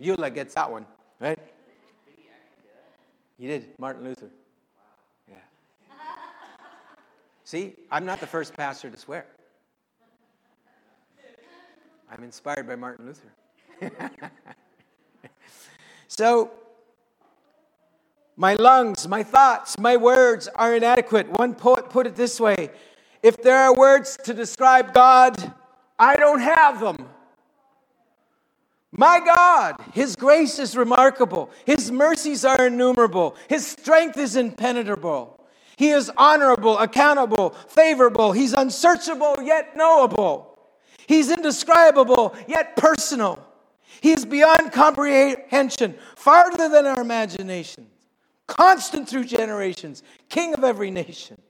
Eula 0.00 0.32
gets 0.32 0.54
that 0.54 0.70
one, 0.70 0.86
right? 1.20 1.38
You 3.38 3.48
did, 3.48 3.68
Martin 3.78 4.04
Luther. 4.04 4.30
Yeah. 5.28 5.34
See, 7.44 7.74
I'm 7.90 8.06
not 8.06 8.20
the 8.20 8.26
first 8.26 8.54
pastor 8.54 8.90
to 8.90 8.96
swear. 8.96 9.26
I'm 12.10 12.22
inspired 12.22 12.66
by 12.66 12.76
Martin 12.76 13.06
Luther. 13.06 13.90
so, 16.08 16.50
my 18.36 18.54
lungs, 18.54 19.08
my 19.08 19.22
thoughts, 19.22 19.78
my 19.78 19.96
words 19.96 20.48
are 20.54 20.74
inadequate. 20.74 21.38
One 21.38 21.54
poet 21.54 21.88
put 21.90 22.06
it 22.06 22.16
this 22.16 22.38
way 22.38 22.70
If 23.22 23.42
there 23.42 23.58
are 23.58 23.74
words 23.74 24.18
to 24.24 24.34
describe 24.34 24.92
God, 24.92 25.52
I 25.98 26.16
don't 26.16 26.40
have 26.40 26.80
them. 26.80 27.08
My 28.92 29.20
God, 29.20 29.76
His 29.92 30.16
grace 30.16 30.58
is 30.58 30.76
remarkable. 30.76 31.50
His 31.64 31.90
mercies 31.90 32.44
are 32.44 32.66
innumerable. 32.66 33.36
His 33.48 33.66
strength 33.66 34.16
is 34.16 34.36
impenetrable. 34.36 35.36
He 35.76 35.90
is 35.90 36.10
honorable, 36.16 36.78
accountable, 36.78 37.50
favorable. 37.68 38.32
He's 38.32 38.54
unsearchable, 38.54 39.36
yet 39.42 39.76
knowable. 39.76 40.58
He's 41.06 41.30
indescribable, 41.30 42.34
yet 42.48 42.76
personal. 42.76 43.46
He 44.00 44.12
is 44.12 44.24
beyond 44.24 44.72
comprehension, 44.72 45.96
farther 46.16 46.68
than 46.68 46.86
our 46.86 47.00
imagination, 47.00 47.86
constant 48.46 49.08
through 49.08 49.24
generations, 49.24 50.02
king 50.28 50.54
of 50.54 50.64
every 50.64 50.90
nation. 50.90 51.40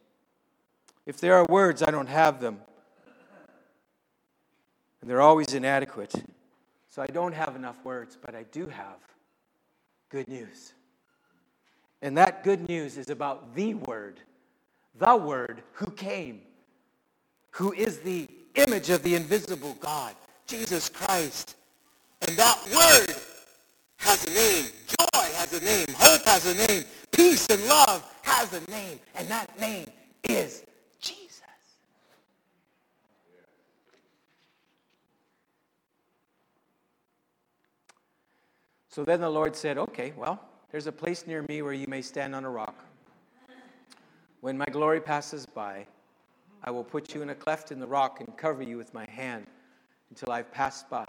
If 1.05 1.21
there 1.21 1.35
are 1.35 1.47
words, 1.49 1.83
I 1.83 1.91
don't 1.91 2.09
have 2.09 2.41
them. 2.41 2.59
And 5.01 5.11
they're 5.11 5.21
always 5.21 5.55
inadequate. 5.55 6.13
So 6.89 7.03
I 7.03 7.07
don't 7.07 7.35
have 7.35 7.55
enough 7.55 7.77
words, 7.85 8.17
but 8.21 8.35
I 8.35 8.45
do 8.45 8.67
have 8.67 8.97
good 10.09 10.29
news. 10.29 10.73
And 12.03 12.17
that 12.17 12.43
good 12.43 12.69
news 12.69 12.97
is 12.97 13.11
about 13.11 13.55
the 13.55 13.75
Word, 13.75 14.21
the 14.99 15.17
Word 15.17 15.63
who 15.73 15.91
came, 15.91 16.41
who 17.51 17.73
is 17.73 17.99
the 18.01 18.29
image 18.55 18.91
of 18.91 19.03
the 19.03 19.15
invisible 19.15 19.77
God, 19.81 20.15
Jesus 20.47 20.89
Christ. 20.89 21.57
And 22.27 22.37
that 22.37 22.59
Word 22.75 23.15
has 23.99 24.25
a 24.27 24.31
name. 24.31 24.73
Has 25.47 25.63
a 25.63 25.65
name. 25.65 25.87
Hope 25.97 26.25
has 26.25 26.47
a 26.47 26.67
name. 26.67 26.85
Peace 27.13 27.47
and 27.51 27.65
love 27.67 28.05
has 28.23 28.53
a 28.53 28.69
name. 28.69 28.99
And 29.15 29.29
that 29.29 29.59
name 29.61 29.87
is 30.25 30.65
Jesus. 31.01 31.43
So 38.89 39.05
then 39.05 39.21
the 39.21 39.31
Lord 39.31 39.55
said, 39.55 39.79
Okay, 39.79 40.13
well, 40.17 40.41
there's 40.73 40.89
a 40.89 40.93
place 40.93 41.29
near 41.29 41.45
me 41.49 41.63
where 41.63 41.75
you 41.75 41.87
may 41.87 42.03
stand 42.03 42.35
on 42.35 42.45
a 42.45 42.51
rock. 42.51 42.85
When 44.41 44.59
my 44.59 44.67
glory 44.67 45.01
passes 45.01 45.47
by, 45.47 45.87
I 46.65 46.73
will 46.73 46.83
put 46.83 47.15
you 47.15 47.23
in 47.23 47.31
a 47.31 47.35
cleft 47.37 47.71
in 47.71 47.79
the 47.79 47.87
rock 47.87 48.19
and 48.19 48.37
cover 48.37 48.65
you 48.65 48.79
with 48.79 48.93
my 48.93 49.09
hand 49.09 49.47
until 50.11 50.33
I've 50.33 50.51
passed 50.51 50.91
by. 50.91 51.07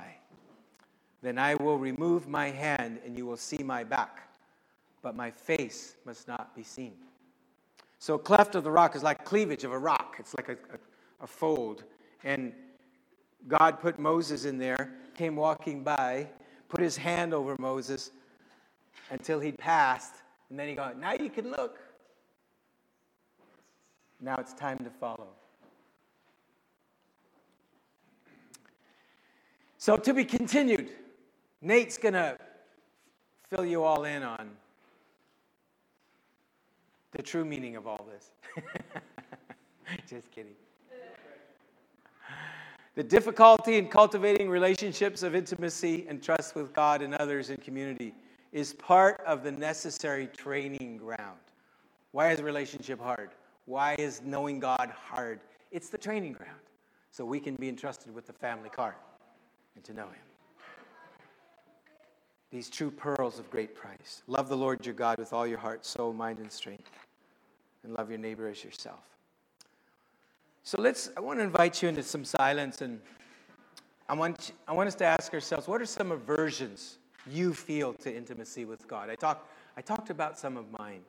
Then 1.24 1.40
I 1.40 1.56
will 1.56 1.80
remove 1.80 2.28
my 2.28 2.52
hand 2.52 3.00
and 3.04 3.18
you 3.18 3.26
will 3.26 3.38
see 3.38 3.64
my 3.64 3.84
back, 3.84 4.27
but 5.02 5.16
my 5.16 5.32
face 5.32 5.96
must 6.06 6.28
not 6.28 6.56
be 6.56 6.64
seen. 6.64 6.94
So, 8.00 8.18
cleft 8.18 8.56
of 8.56 8.64
the 8.64 8.72
rock 8.72 8.96
is 8.96 9.04
like 9.04 9.26
cleavage 9.26 9.64
of 9.64 9.72
a 9.72 9.78
rock, 9.78 10.18
it's 10.20 10.36
like 10.36 10.50
a, 10.50 10.54
a, 10.54 11.24
a 11.24 11.28
fold. 11.28 11.84
And 12.24 12.54
God 13.48 13.80
put 13.80 13.98
Moses 13.98 14.46
in 14.46 14.58
there, 14.58 14.94
came 15.16 15.36
walking 15.36 15.84
by, 15.84 16.28
put 16.70 16.82
his 16.82 16.98
hand 16.98 17.34
over 17.34 17.56
Moses 17.60 18.12
until 19.10 19.40
he'd 19.40 19.58
passed. 19.58 20.16
And 20.50 20.60
then 20.60 20.68
he 20.68 20.76
got, 20.76 21.00
now 21.00 21.14
you 21.14 21.30
can 21.30 21.52
look. 21.52 21.80
Now 24.20 24.36
it's 24.38 24.54
time 24.54 24.78
to 24.80 24.90
follow. 24.90 25.30
So 29.78 29.96
to 29.96 30.14
be 30.14 30.26
continued, 30.26 30.90
Nate's 31.62 31.98
going 31.98 32.14
to 32.14 32.38
fill 33.50 33.66
you 33.66 33.84
all 33.84 34.04
in 34.04 34.24
on 34.24 34.50
the 37.12 37.22
true 37.22 37.46
meaning 37.46 37.76
of 37.76 37.88
all 37.88 38.06
this. 38.12 38.32
Just 40.10 40.30
kidding. 40.32 40.54
The 42.96 43.04
difficulty 43.04 43.78
in 43.78 43.90
cultivating 43.90 44.50
relationships 44.50 45.22
of 45.22 45.36
intimacy 45.36 46.06
and 46.10 46.22
trust 46.22 46.56
with 46.56 46.74
God 46.74 47.02
and 47.02 47.14
others 47.14 47.52
in 47.52 47.58
community 47.58 48.14
is 48.52 48.74
part 48.74 49.22
of 49.26 49.44
the 49.44 49.52
necessary 49.52 50.28
training 50.36 50.98
ground. 50.98 51.40
Why 52.12 52.32
is 52.32 52.42
relationship 52.42 53.00
hard? 53.00 53.30
Why 53.66 53.96
is 54.00 54.22
knowing 54.24 54.60
God 54.60 54.92
hard? 54.92 55.42
It's 55.72 55.90
the 55.90 55.98
training 55.98 56.34
ground 56.34 56.60
so 57.12 57.24
we 57.24 57.40
can 57.40 57.56
be 57.56 57.70
entrusted 57.70 58.14
with 58.16 58.26
the 58.26 58.34
family 58.34 58.70
car 58.70 58.96
and 59.76 59.84
to 59.84 59.94
know 59.94 60.08
Him. 60.08 60.27
These 62.52 62.70
true 62.70 62.92
pearls 62.92 63.40
of 63.40 63.50
great 63.50 63.76
price. 63.76 64.24
Love 64.28 64.48
the 64.48 64.56
Lord 64.56 64.86
your 64.86 64.96
God 64.96 65.18
with 65.18 65.34
all 65.34 65.46
your 65.46 65.58
heart, 65.58 65.86
soul, 65.86 66.14
mind, 66.14 66.40
and 66.40 66.52
strength, 66.52 66.90
and 67.84 67.94
love 67.94 68.10
your 68.10 68.20
neighbor 68.20 68.48
as 68.48 68.64
yourself. 68.64 69.04
So 70.64 70.82
let's, 70.82 71.10
I 71.18 71.20
want 71.20 71.40
to 71.40 71.44
invite 71.44 71.82
you 71.82 71.90
into 71.90 72.04
some 72.04 72.24
silence, 72.24 72.82
and 72.82 73.00
I 74.10 74.16
want, 74.16 74.52
I 74.68 74.74
want 74.74 74.88
us 74.88 74.96
to 74.96 75.06
ask 75.06 75.34
ourselves 75.34 75.68
what 75.68 75.82
are 75.82 75.86
some 75.86 76.12
aversions 76.12 76.98
you 77.30 77.54
feel 77.54 77.94
to 77.96 78.16
intimacy 78.16 78.66
with 78.66 78.88
God? 78.88 79.10
I, 79.10 79.16
talk, 79.16 79.50
I 79.76 79.82
talked 79.82 80.10
about 80.10 80.40
some 80.40 80.56
of 80.56 80.66
mine. 80.78 81.02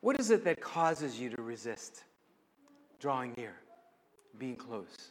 What 0.00 0.18
is 0.20 0.30
it 0.30 0.44
that 0.44 0.60
causes 0.60 1.18
you 1.18 1.30
to 1.30 1.42
resist 1.42 2.04
drawing 3.00 3.34
near, 3.36 3.54
being 4.38 4.56
close? 4.56 5.10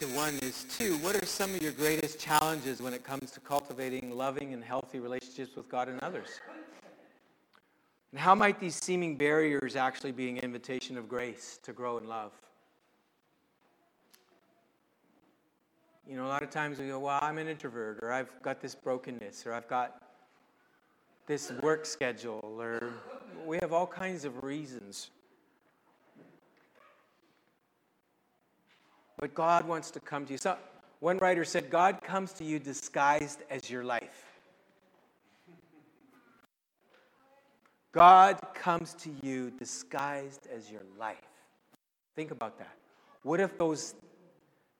Related 0.00 0.14
to 0.14 0.20
one 0.20 0.38
is 0.48 0.64
two, 0.64 0.96
what 0.98 1.16
are 1.16 1.26
some 1.26 1.54
of 1.54 1.62
your 1.62 1.72
greatest 1.72 2.18
challenges 2.18 2.80
when 2.80 2.94
it 2.94 3.04
comes 3.04 3.30
to 3.32 3.40
cultivating 3.40 4.16
loving 4.16 4.52
and 4.54 4.62
healthy 4.62 4.98
relationships 4.98 5.56
with 5.56 5.68
God 5.68 5.88
and 5.88 6.00
others? 6.00 6.40
And 8.12 8.20
how 8.20 8.34
might 8.34 8.58
these 8.58 8.74
seeming 8.74 9.16
barriers 9.16 9.76
actually 9.76 10.12
be 10.12 10.28
an 10.28 10.38
invitation 10.38 10.96
of 10.96 11.08
grace 11.08 11.58
to 11.64 11.72
grow 11.72 11.98
in 11.98 12.08
love? 12.08 12.32
You 16.08 16.16
know, 16.16 16.26
a 16.26 16.28
lot 16.28 16.42
of 16.42 16.50
times 16.50 16.78
we 16.78 16.88
go, 16.88 16.98
well, 16.98 17.18
I'm 17.22 17.38
an 17.38 17.46
introvert, 17.46 18.00
or 18.02 18.12
I've 18.12 18.30
got 18.42 18.60
this 18.60 18.74
brokenness, 18.74 19.46
or 19.46 19.52
I've 19.52 19.68
got 19.68 20.02
this 21.26 21.52
work 21.62 21.86
schedule, 21.86 22.56
or 22.58 22.92
we 23.46 23.58
have 23.60 23.72
all 23.72 23.86
kinds 23.86 24.24
of 24.24 24.42
reasons. 24.42 25.10
But 29.20 29.34
God 29.34 29.68
wants 29.68 29.90
to 29.90 30.00
come 30.00 30.24
to 30.24 30.32
you. 30.32 30.38
So, 30.38 30.56
one 31.00 31.18
writer 31.18 31.44
said, 31.44 31.68
God 31.70 32.00
comes 32.02 32.32
to 32.34 32.44
you 32.44 32.58
disguised 32.58 33.40
as 33.50 33.70
your 33.70 33.84
life. 33.84 34.24
God 37.92 38.40
comes 38.54 38.94
to 38.94 39.10
you 39.22 39.50
disguised 39.50 40.48
as 40.54 40.70
your 40.70 40.82
life. 40.98 41.18
Think 42.16 42.30
about 42.30 42.58
that. 42.58 42.74
What 43.22 43.40
if 43.40 43.58
those 43.58 43.94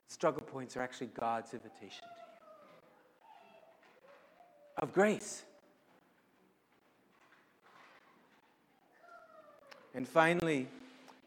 struggle 0.09 0.43
points 0.43 0.75
are 0.77 0.81
actually 0.81 1.09
God's 1.09 1.53
invitation 1.53 2.03
to 2.03 2.09
you? 4.79 4.79
Of 4.79 4.95
grace. 4.95 5.45
And 9.95 10.09
finally, 10.09 10.69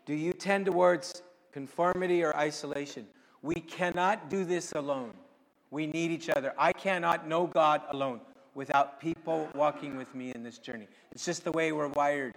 do 0.05 0.16
you 0.16 0.34
tend 0.34 0.66
towards 0.66 1.22
conformity 1.54 2.24
or 2.24 2.36
isolation. 2.36 3.06
We 3.41 3.56
cannot 3.56 4.30
do 4.30 4.43
this 4.43 4.72
alone. 4.72 5.14
We 5.70 5.88
need 5.88 6.12
each 6.12 6.30
other. 6.30 6.54
I 6.58 6.74
cannot 6.74 7.28
know 7.28 7.47
God 7.47 7.82
alone 7.91 8.22
without 8.56 8.99
people 8.99 9.47
walking 9.56 9.95
with 9.97 10.14
me 10.14 10.32
in 10.34 10.43
this 10.43 10.58
journey. 10.58 10.88
It's 11.12 11.26
just 11.26 11.43
the 11.43 11.51
way 11.51 11.72
we're 11.72 11.88
wired. 11.89 12.34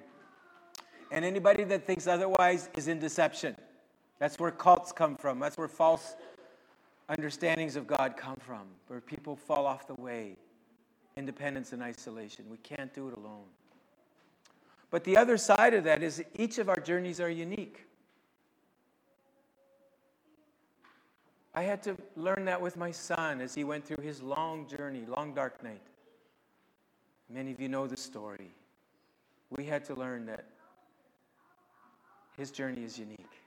And 1.10 1.24
anybody 1.24 1.64
that 1.64 1.86
thinks 1.86 2.06
otherwise 2.06 2.68
is 2.76 2.88
in 2.88 2.98
deception. 2.98 3.56
That's 4.18 4.38
where 4.38 4.50
cults 4.50 4.92
come 4.92 5.16
from. 5.16 5.38
That's 5.38 5.58
where 5.58 5.68
false 5.68 6.16
understandings 7.08 7.76
of 7.76 7.86
God 7.86 8.16
come 8.16 8.36
from, 8.36 8.62
where 8.88 9.00
people 9.00 9.36
fall 9.36 9.66
off 9.66 9.86
the 9.86 9.94
way. 9.94 10.36
Independence 11.16 11.72
and 11.72 11.82
isolation. 11.82 12.44
We 12.50 12.58
can't 12.58 12.92
do 12.92 13.08
it 13.08 13.16
alone. 13.16 13.44
But 14.90 15.04
the 15.04 15.16
other 15.16 15.36
side 15.36 15.74
of 15.74 15.84
that 15.84 16.02
is 16.02 16.22
each 16.34 16.58
of 16.58 16.68
our 16.68 16.80
journeys 16.80 17.20
are 17.20 17.30
unique. 17.30 17.86
I 21.57 21.62
had 21.62 21.82
to 21.84 21.96
learn 22.16 22.44
that 22.44 22.61
with 22.61 22.76
my 22.76 22.90
son 22.90 23.40
as 23.40 23.54
he 23.54 23.64
went 23.64 23.86
through 23.86 24.04
his 24.04 24.22
long 24.22 24.68
journey, 24.68 25.04
long 25.09 25.32
dark 25.32 25.64
night. 25.64 25.80
Many 27.30 27.50
of 27.50 27.59
you 27.59 27.70
know 27.70 27.86
the 27.86 27.96
story. 27.96 28.54
We 29.48 29.64
had 29.64 29.82
to 29.86 29.94
learn 29.94 30.26
that 30.26 30.44
his 32.36 32.50
journey 32.50 32.84
is 32.84 32.98
unique 32.98 33.40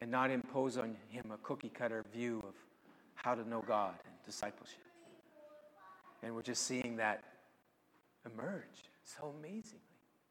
and 0.00 0.10
not 0.10 0.32
impose 0.32 0.76
on 0.76 0.96
him 1.08 1.30
a 1.32 1.36
cookie 1.44 1.68
cutter 1.68 2.04
view 2.12 2.42
of 2.42 2.54
how 3.14 3.36
to 3.36 3.48
know 3.48 3.62
God 3.64 3.94
and 4.04 4.14
discipleship. 4.26 4.82
And 6.24 6.34
we're 6.34 6.42
just 6.42 6.66
seeing 6.66 6.96
that 6.96 7.22
emerge 8.26 8.90
so 9.04 9.32
amazingly. 9.38 9.78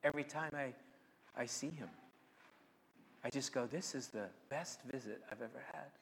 Every 0.04 0.26
time 0.26 0.52
I, 0.54 0.74
I 1.34 1.46
see 1.46 1.70
him, 1.70 1.90
I 3.24 3.30
just 3.30 3.54
go, 3.54 3.68
This 3.68 3.96
is 3.96 4.08
the 4.08 4.26
best 4.50 4.82
visit 4.84 5.22
I've 5.32 5.42
ever 5.42 5.64
had 5.72 6.01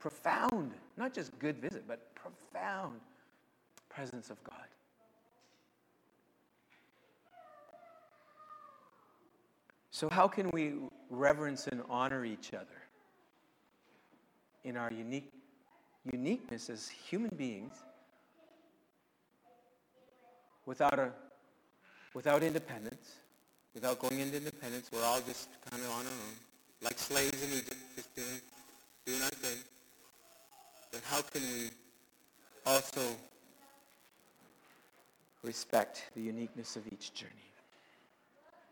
profound, 0.00 0.72
not 0.96 1.14
just 1.14 1.38
good 1.38 1.58
visit, 1.58 1.84
but 1.86 2.12
profound 2.14 2.98
presence 3.88 4.30
of 4.30 4.42
God. 4.42 4.56
So, 9.90 10.08
how 10.08 10.26
can 10.26 10.50
we 10.52 10.74
reverence 11.10 11.66
and 11.66 11.82
honor 11.90 12.24
each 12.24 12.54
other 12.54 12.80
in 14.64 14.76
our 14.76 14.90
unique 14.90 15.30
uniqueness 16.10 16.70
as 16.70 16.88
human 16.88 17.30
beings 17.36 17.74
without 20.64 20.98
a 20.98 21.12
without 22.14 22.42
independence, 22.42 23.16
without 23.74 23.98
going 23.98 24.20
into 24.20 24.38
independence? 24.38 24.88
We're 24.90 25.04
all 25.04 25.20
just 25.20 25.48
kind 25.70 25.82
of 25.82 25.90
on 25.90 26.06
our 26.06 26.12
own, 26.12 26.34
like 26.80 26.98
slaves 26.98 27.42
in 27.42 27.50
Egypt, 27.50 27.76
just 27.96 28.14
doing 28.16 28.40
doing 29.04 29.20
our 29.20 29.28
thing 29.28 29.58
but 30.90 31.00
how 31.04 31.22
can 31.22 31.42
we 31.42 31.70
also 32.66 33.00
respect 35.42 36.10
the 36.14 36.22
uniqueness 36.22 36.76
of 36.76 36.82
each 36.92 37.14
journey? 37.14 37.32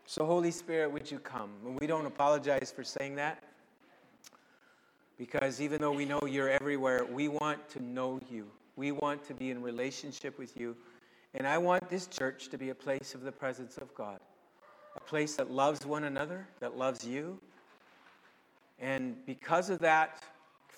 So, 0.05 0.25
Holy 0.25 0.51
Spirit, 0.51 0.91
would 0.91 1.09
you 1.09 1.19
come? 1.19 1.51
And 1.65 1.79
we 1.79 1.85
don't 1.87 2.05
apologize 2.05 2.73
for 2.75 2.83
saying 2.83 3.15
that 3.15 3.43
because 5.19 5.61
even 5.61 5.81
though 5.81 5.91
we 5.91 6.05
know 6.05 6.21
you're 6.27 6.49
everywhere, 6.49 7.05
we 7.05 7.27
want 7.27 7.69
to 7.69 7.83
know 7.83 8.19
you. 8.31 8.47
We 8.75 8.93
want 8.93 9.23
to 9.25 9.33
be 9.33 9.51
in 9.51 9.61
relationship 9.61 10.39
with 10.39 10.57
you. 10.57 10.75
And 11.33 11.45
I 11.45 11.57
want 11.57 11.89
this 11.89 12.07
church 12.07 12.47
to 12.49 12.57
be 12.57 12.69
a 12.69 12.75
place 12.75 13.13
of 13.13 13.21
the 13.21 13.31
presence 13.31 13.77
of 13.77 13.93
God, 13.93 14.19
a 14.95 15.01
place 15.01 15.35
that 15.35 15.51
loves 15.51 15.85
one 15.85 16.05
another, 16.05 16.47
that 16.61 16.77
loves 16.77 17.05
you. 17.05 17.37
And 18.79 19.17
because 19.25 19.69
of 19.69 19.79
that, 19.79 20.23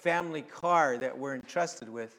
family 0.02 0.42
car 0.42 0.98
that 0.98 1.16
we're 1.16 1.36
entrusted 1.36 1.88
with, 1.88 2.18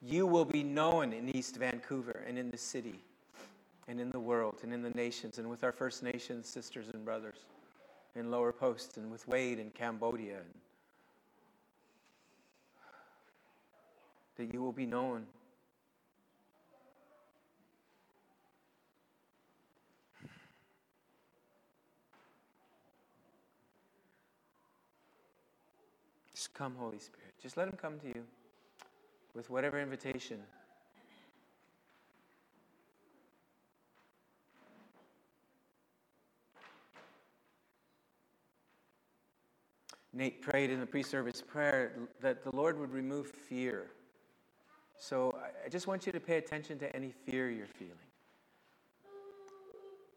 you 0.00 0.26
will 0.26 0.46
be 0.46 0.62
known 0.62 1.12
in 1.12 1.28
East 1.36 1.56
Vancouver 1.56 2.24
and 2.26 2.38
in 2.38 2.50
the 2.50 2.56
city 2.56 2.98
and 3.86 4.00
in 4.00 4.10
the 4.10 4.18
world 4.18 4.56
and 4.62 4.72
in 4.72 4.82
the 4.82 4.90
nations 4.90 5.38
and 5.38 5.48
with 5.48 5.62
our 5.62 5.72
First 5.72 6.02
Nations 6.02 6.48
sisters 6.48 6.88
and 6.94 7.04
brothers 7.04 7.36
in 8.16 8.30
Lower 8.30 8.50
Post 8.50 8.96
and 8.96 9.10
with 9.10 9.28
Wade 9.28 9.58
in 9.58 9.70
Cambodia. 9.70 10.38
That 14.38 14.52
you 14.54 14.62
will 14.62 14.72
be 14.72 14.86
known 14.86 15.26
Come, 26.54 26.74
Holy 26.78 26.98
Spirit. 26.98 27.34
Just 27.40 27.56
let 27.56 27.68
Him 27.68 27.76
come 27.80 27.98
to 28.00 28.08
you 28.08 28.24
with 29.34 29.48
whatever 29.50 29.80
invitation. 29.80 30.38
Nate 40.12 40.42
prayed 40.42 40.70
in 40.70 40.78
the 40.78 40.86
pre 40.86 41.02
service 41.02 41.42
prayer 41.42 41.92
that 42.20 42.44
the 42.44 42.54
Lord 42.54 42.78
would 42.78 42.92
remove 42.92 43.28
fear. 43.28 43.86
So 44.98 45.34
I 45.64 45.68
just 45.68 45.86
want 45.86 46.06
you 46.06 46.12
to 46.12 46.20
pay 46.20 46.36
attention 46.36 46.78
to 46.80 46.94
any 46.94 47.10
fear 47.10 47.50
you're 47.50 47.66
feeling. 47.66 47.96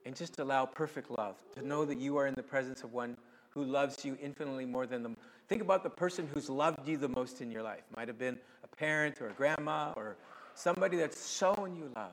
And 0.05 0.15
just 0.15 0.37
allow 0.37 0.65
perfect 0.65 1.09
love 1.09 1.37
to 1.55 1.65
know 1.65 1.85
that 1.85 1.99
you 1.99 2.17
are 2.17 2.27
in 2.27 2.35
the 2.35 2.43
presence 2.43 2.83
of 2.83 2.93
one 2.93 3.17
who 3.49 3.63
loves 3.63 4.03
you 4.03 4.17
infinitely 4.21 4.65
more 4.65 4.85
than 4.85 5.01
the 5.01 5.15
Think 5.47 5.61
about 5.61 5.83
the 5.83 5.89
person 5.89 6.27
who's 6.33 6.49
loved 6.49 6.87
you 6.87 6.97
the 6.97 7.09
most 7.09 7.41
in 7.41 7.51
your 7.51 7.61
life. 7.61 7.83
Might 7.95 8.07
have 8.07 8.17
been 8.17 8.37
a 8.63 8.75
parent 8.75 9.21
or 9.21 9.27
a 9.27 9.33
grandma 9.33 9.93
or 9.95 10.15
somebody 10.55 10.97
that's 10.97 11.35
shown 11.35 11.75
you 11.75 11.91
love. 11.95 12.11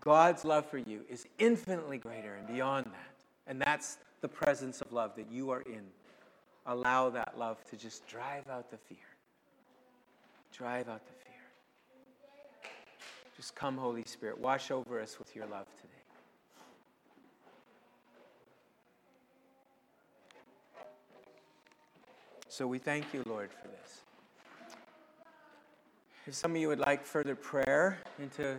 God's 0.00 0.44
love 0.44 0.66
for 0.66 0.78
you 0.78 1.02
is 1.08 1.26
infinitely 1.38 1.98
greater 1.98 2.34
and 2.34 2.46
beyond 2.46 2.86
that. 2.86 3.14
And 3.46 3.60
that's 3.60 3.98
the 4.20 4.28
presence 4.28 4.80
of 4.80 4.92
love 4.92 5.12
that 5.16 5.30
you 5.30 5.50
are 5.50 5.62
in. 5.62 5.82
Allow 6.66 7.10
that 7.10 7.38
love 7.38 7.62
to 7.70 7.76
just 7.76 8.06
drive 8.06 8.48
out 8.50 8.70
the 8.70 8.76
fear. 8.76 8.98
Drive 10.52 10.88
out 10.88 11.06
the 11.06 11.12
fear. 11.12 12.70
Just 13.36 13.54
come, 13.54 13.76
Holy 13.76 14.04
Spirit. 14.04 14.38
Wash 14.38 14.70
over 14.70 15.00
us 15.00 15.18
with 15.18 15.34
your 15.36 15.46
love 15.46 15.66
today. 15.76 15.83
So 22.56 22.68
we 22.68 22.78
thank 22.78 23.12
you, 23.12 23.20
Lord, 23.26 23.50
for 23.50 23.66
this. 23.66 24.02
If 26.24 26.34
some 26.34 26.52
of 26.52 26.56
you 26.56 26.68
would 26.68 26.78
like 26.78 27.04
further 27.04 27.34
prayer 27.34 27.98
into 28.20 28.58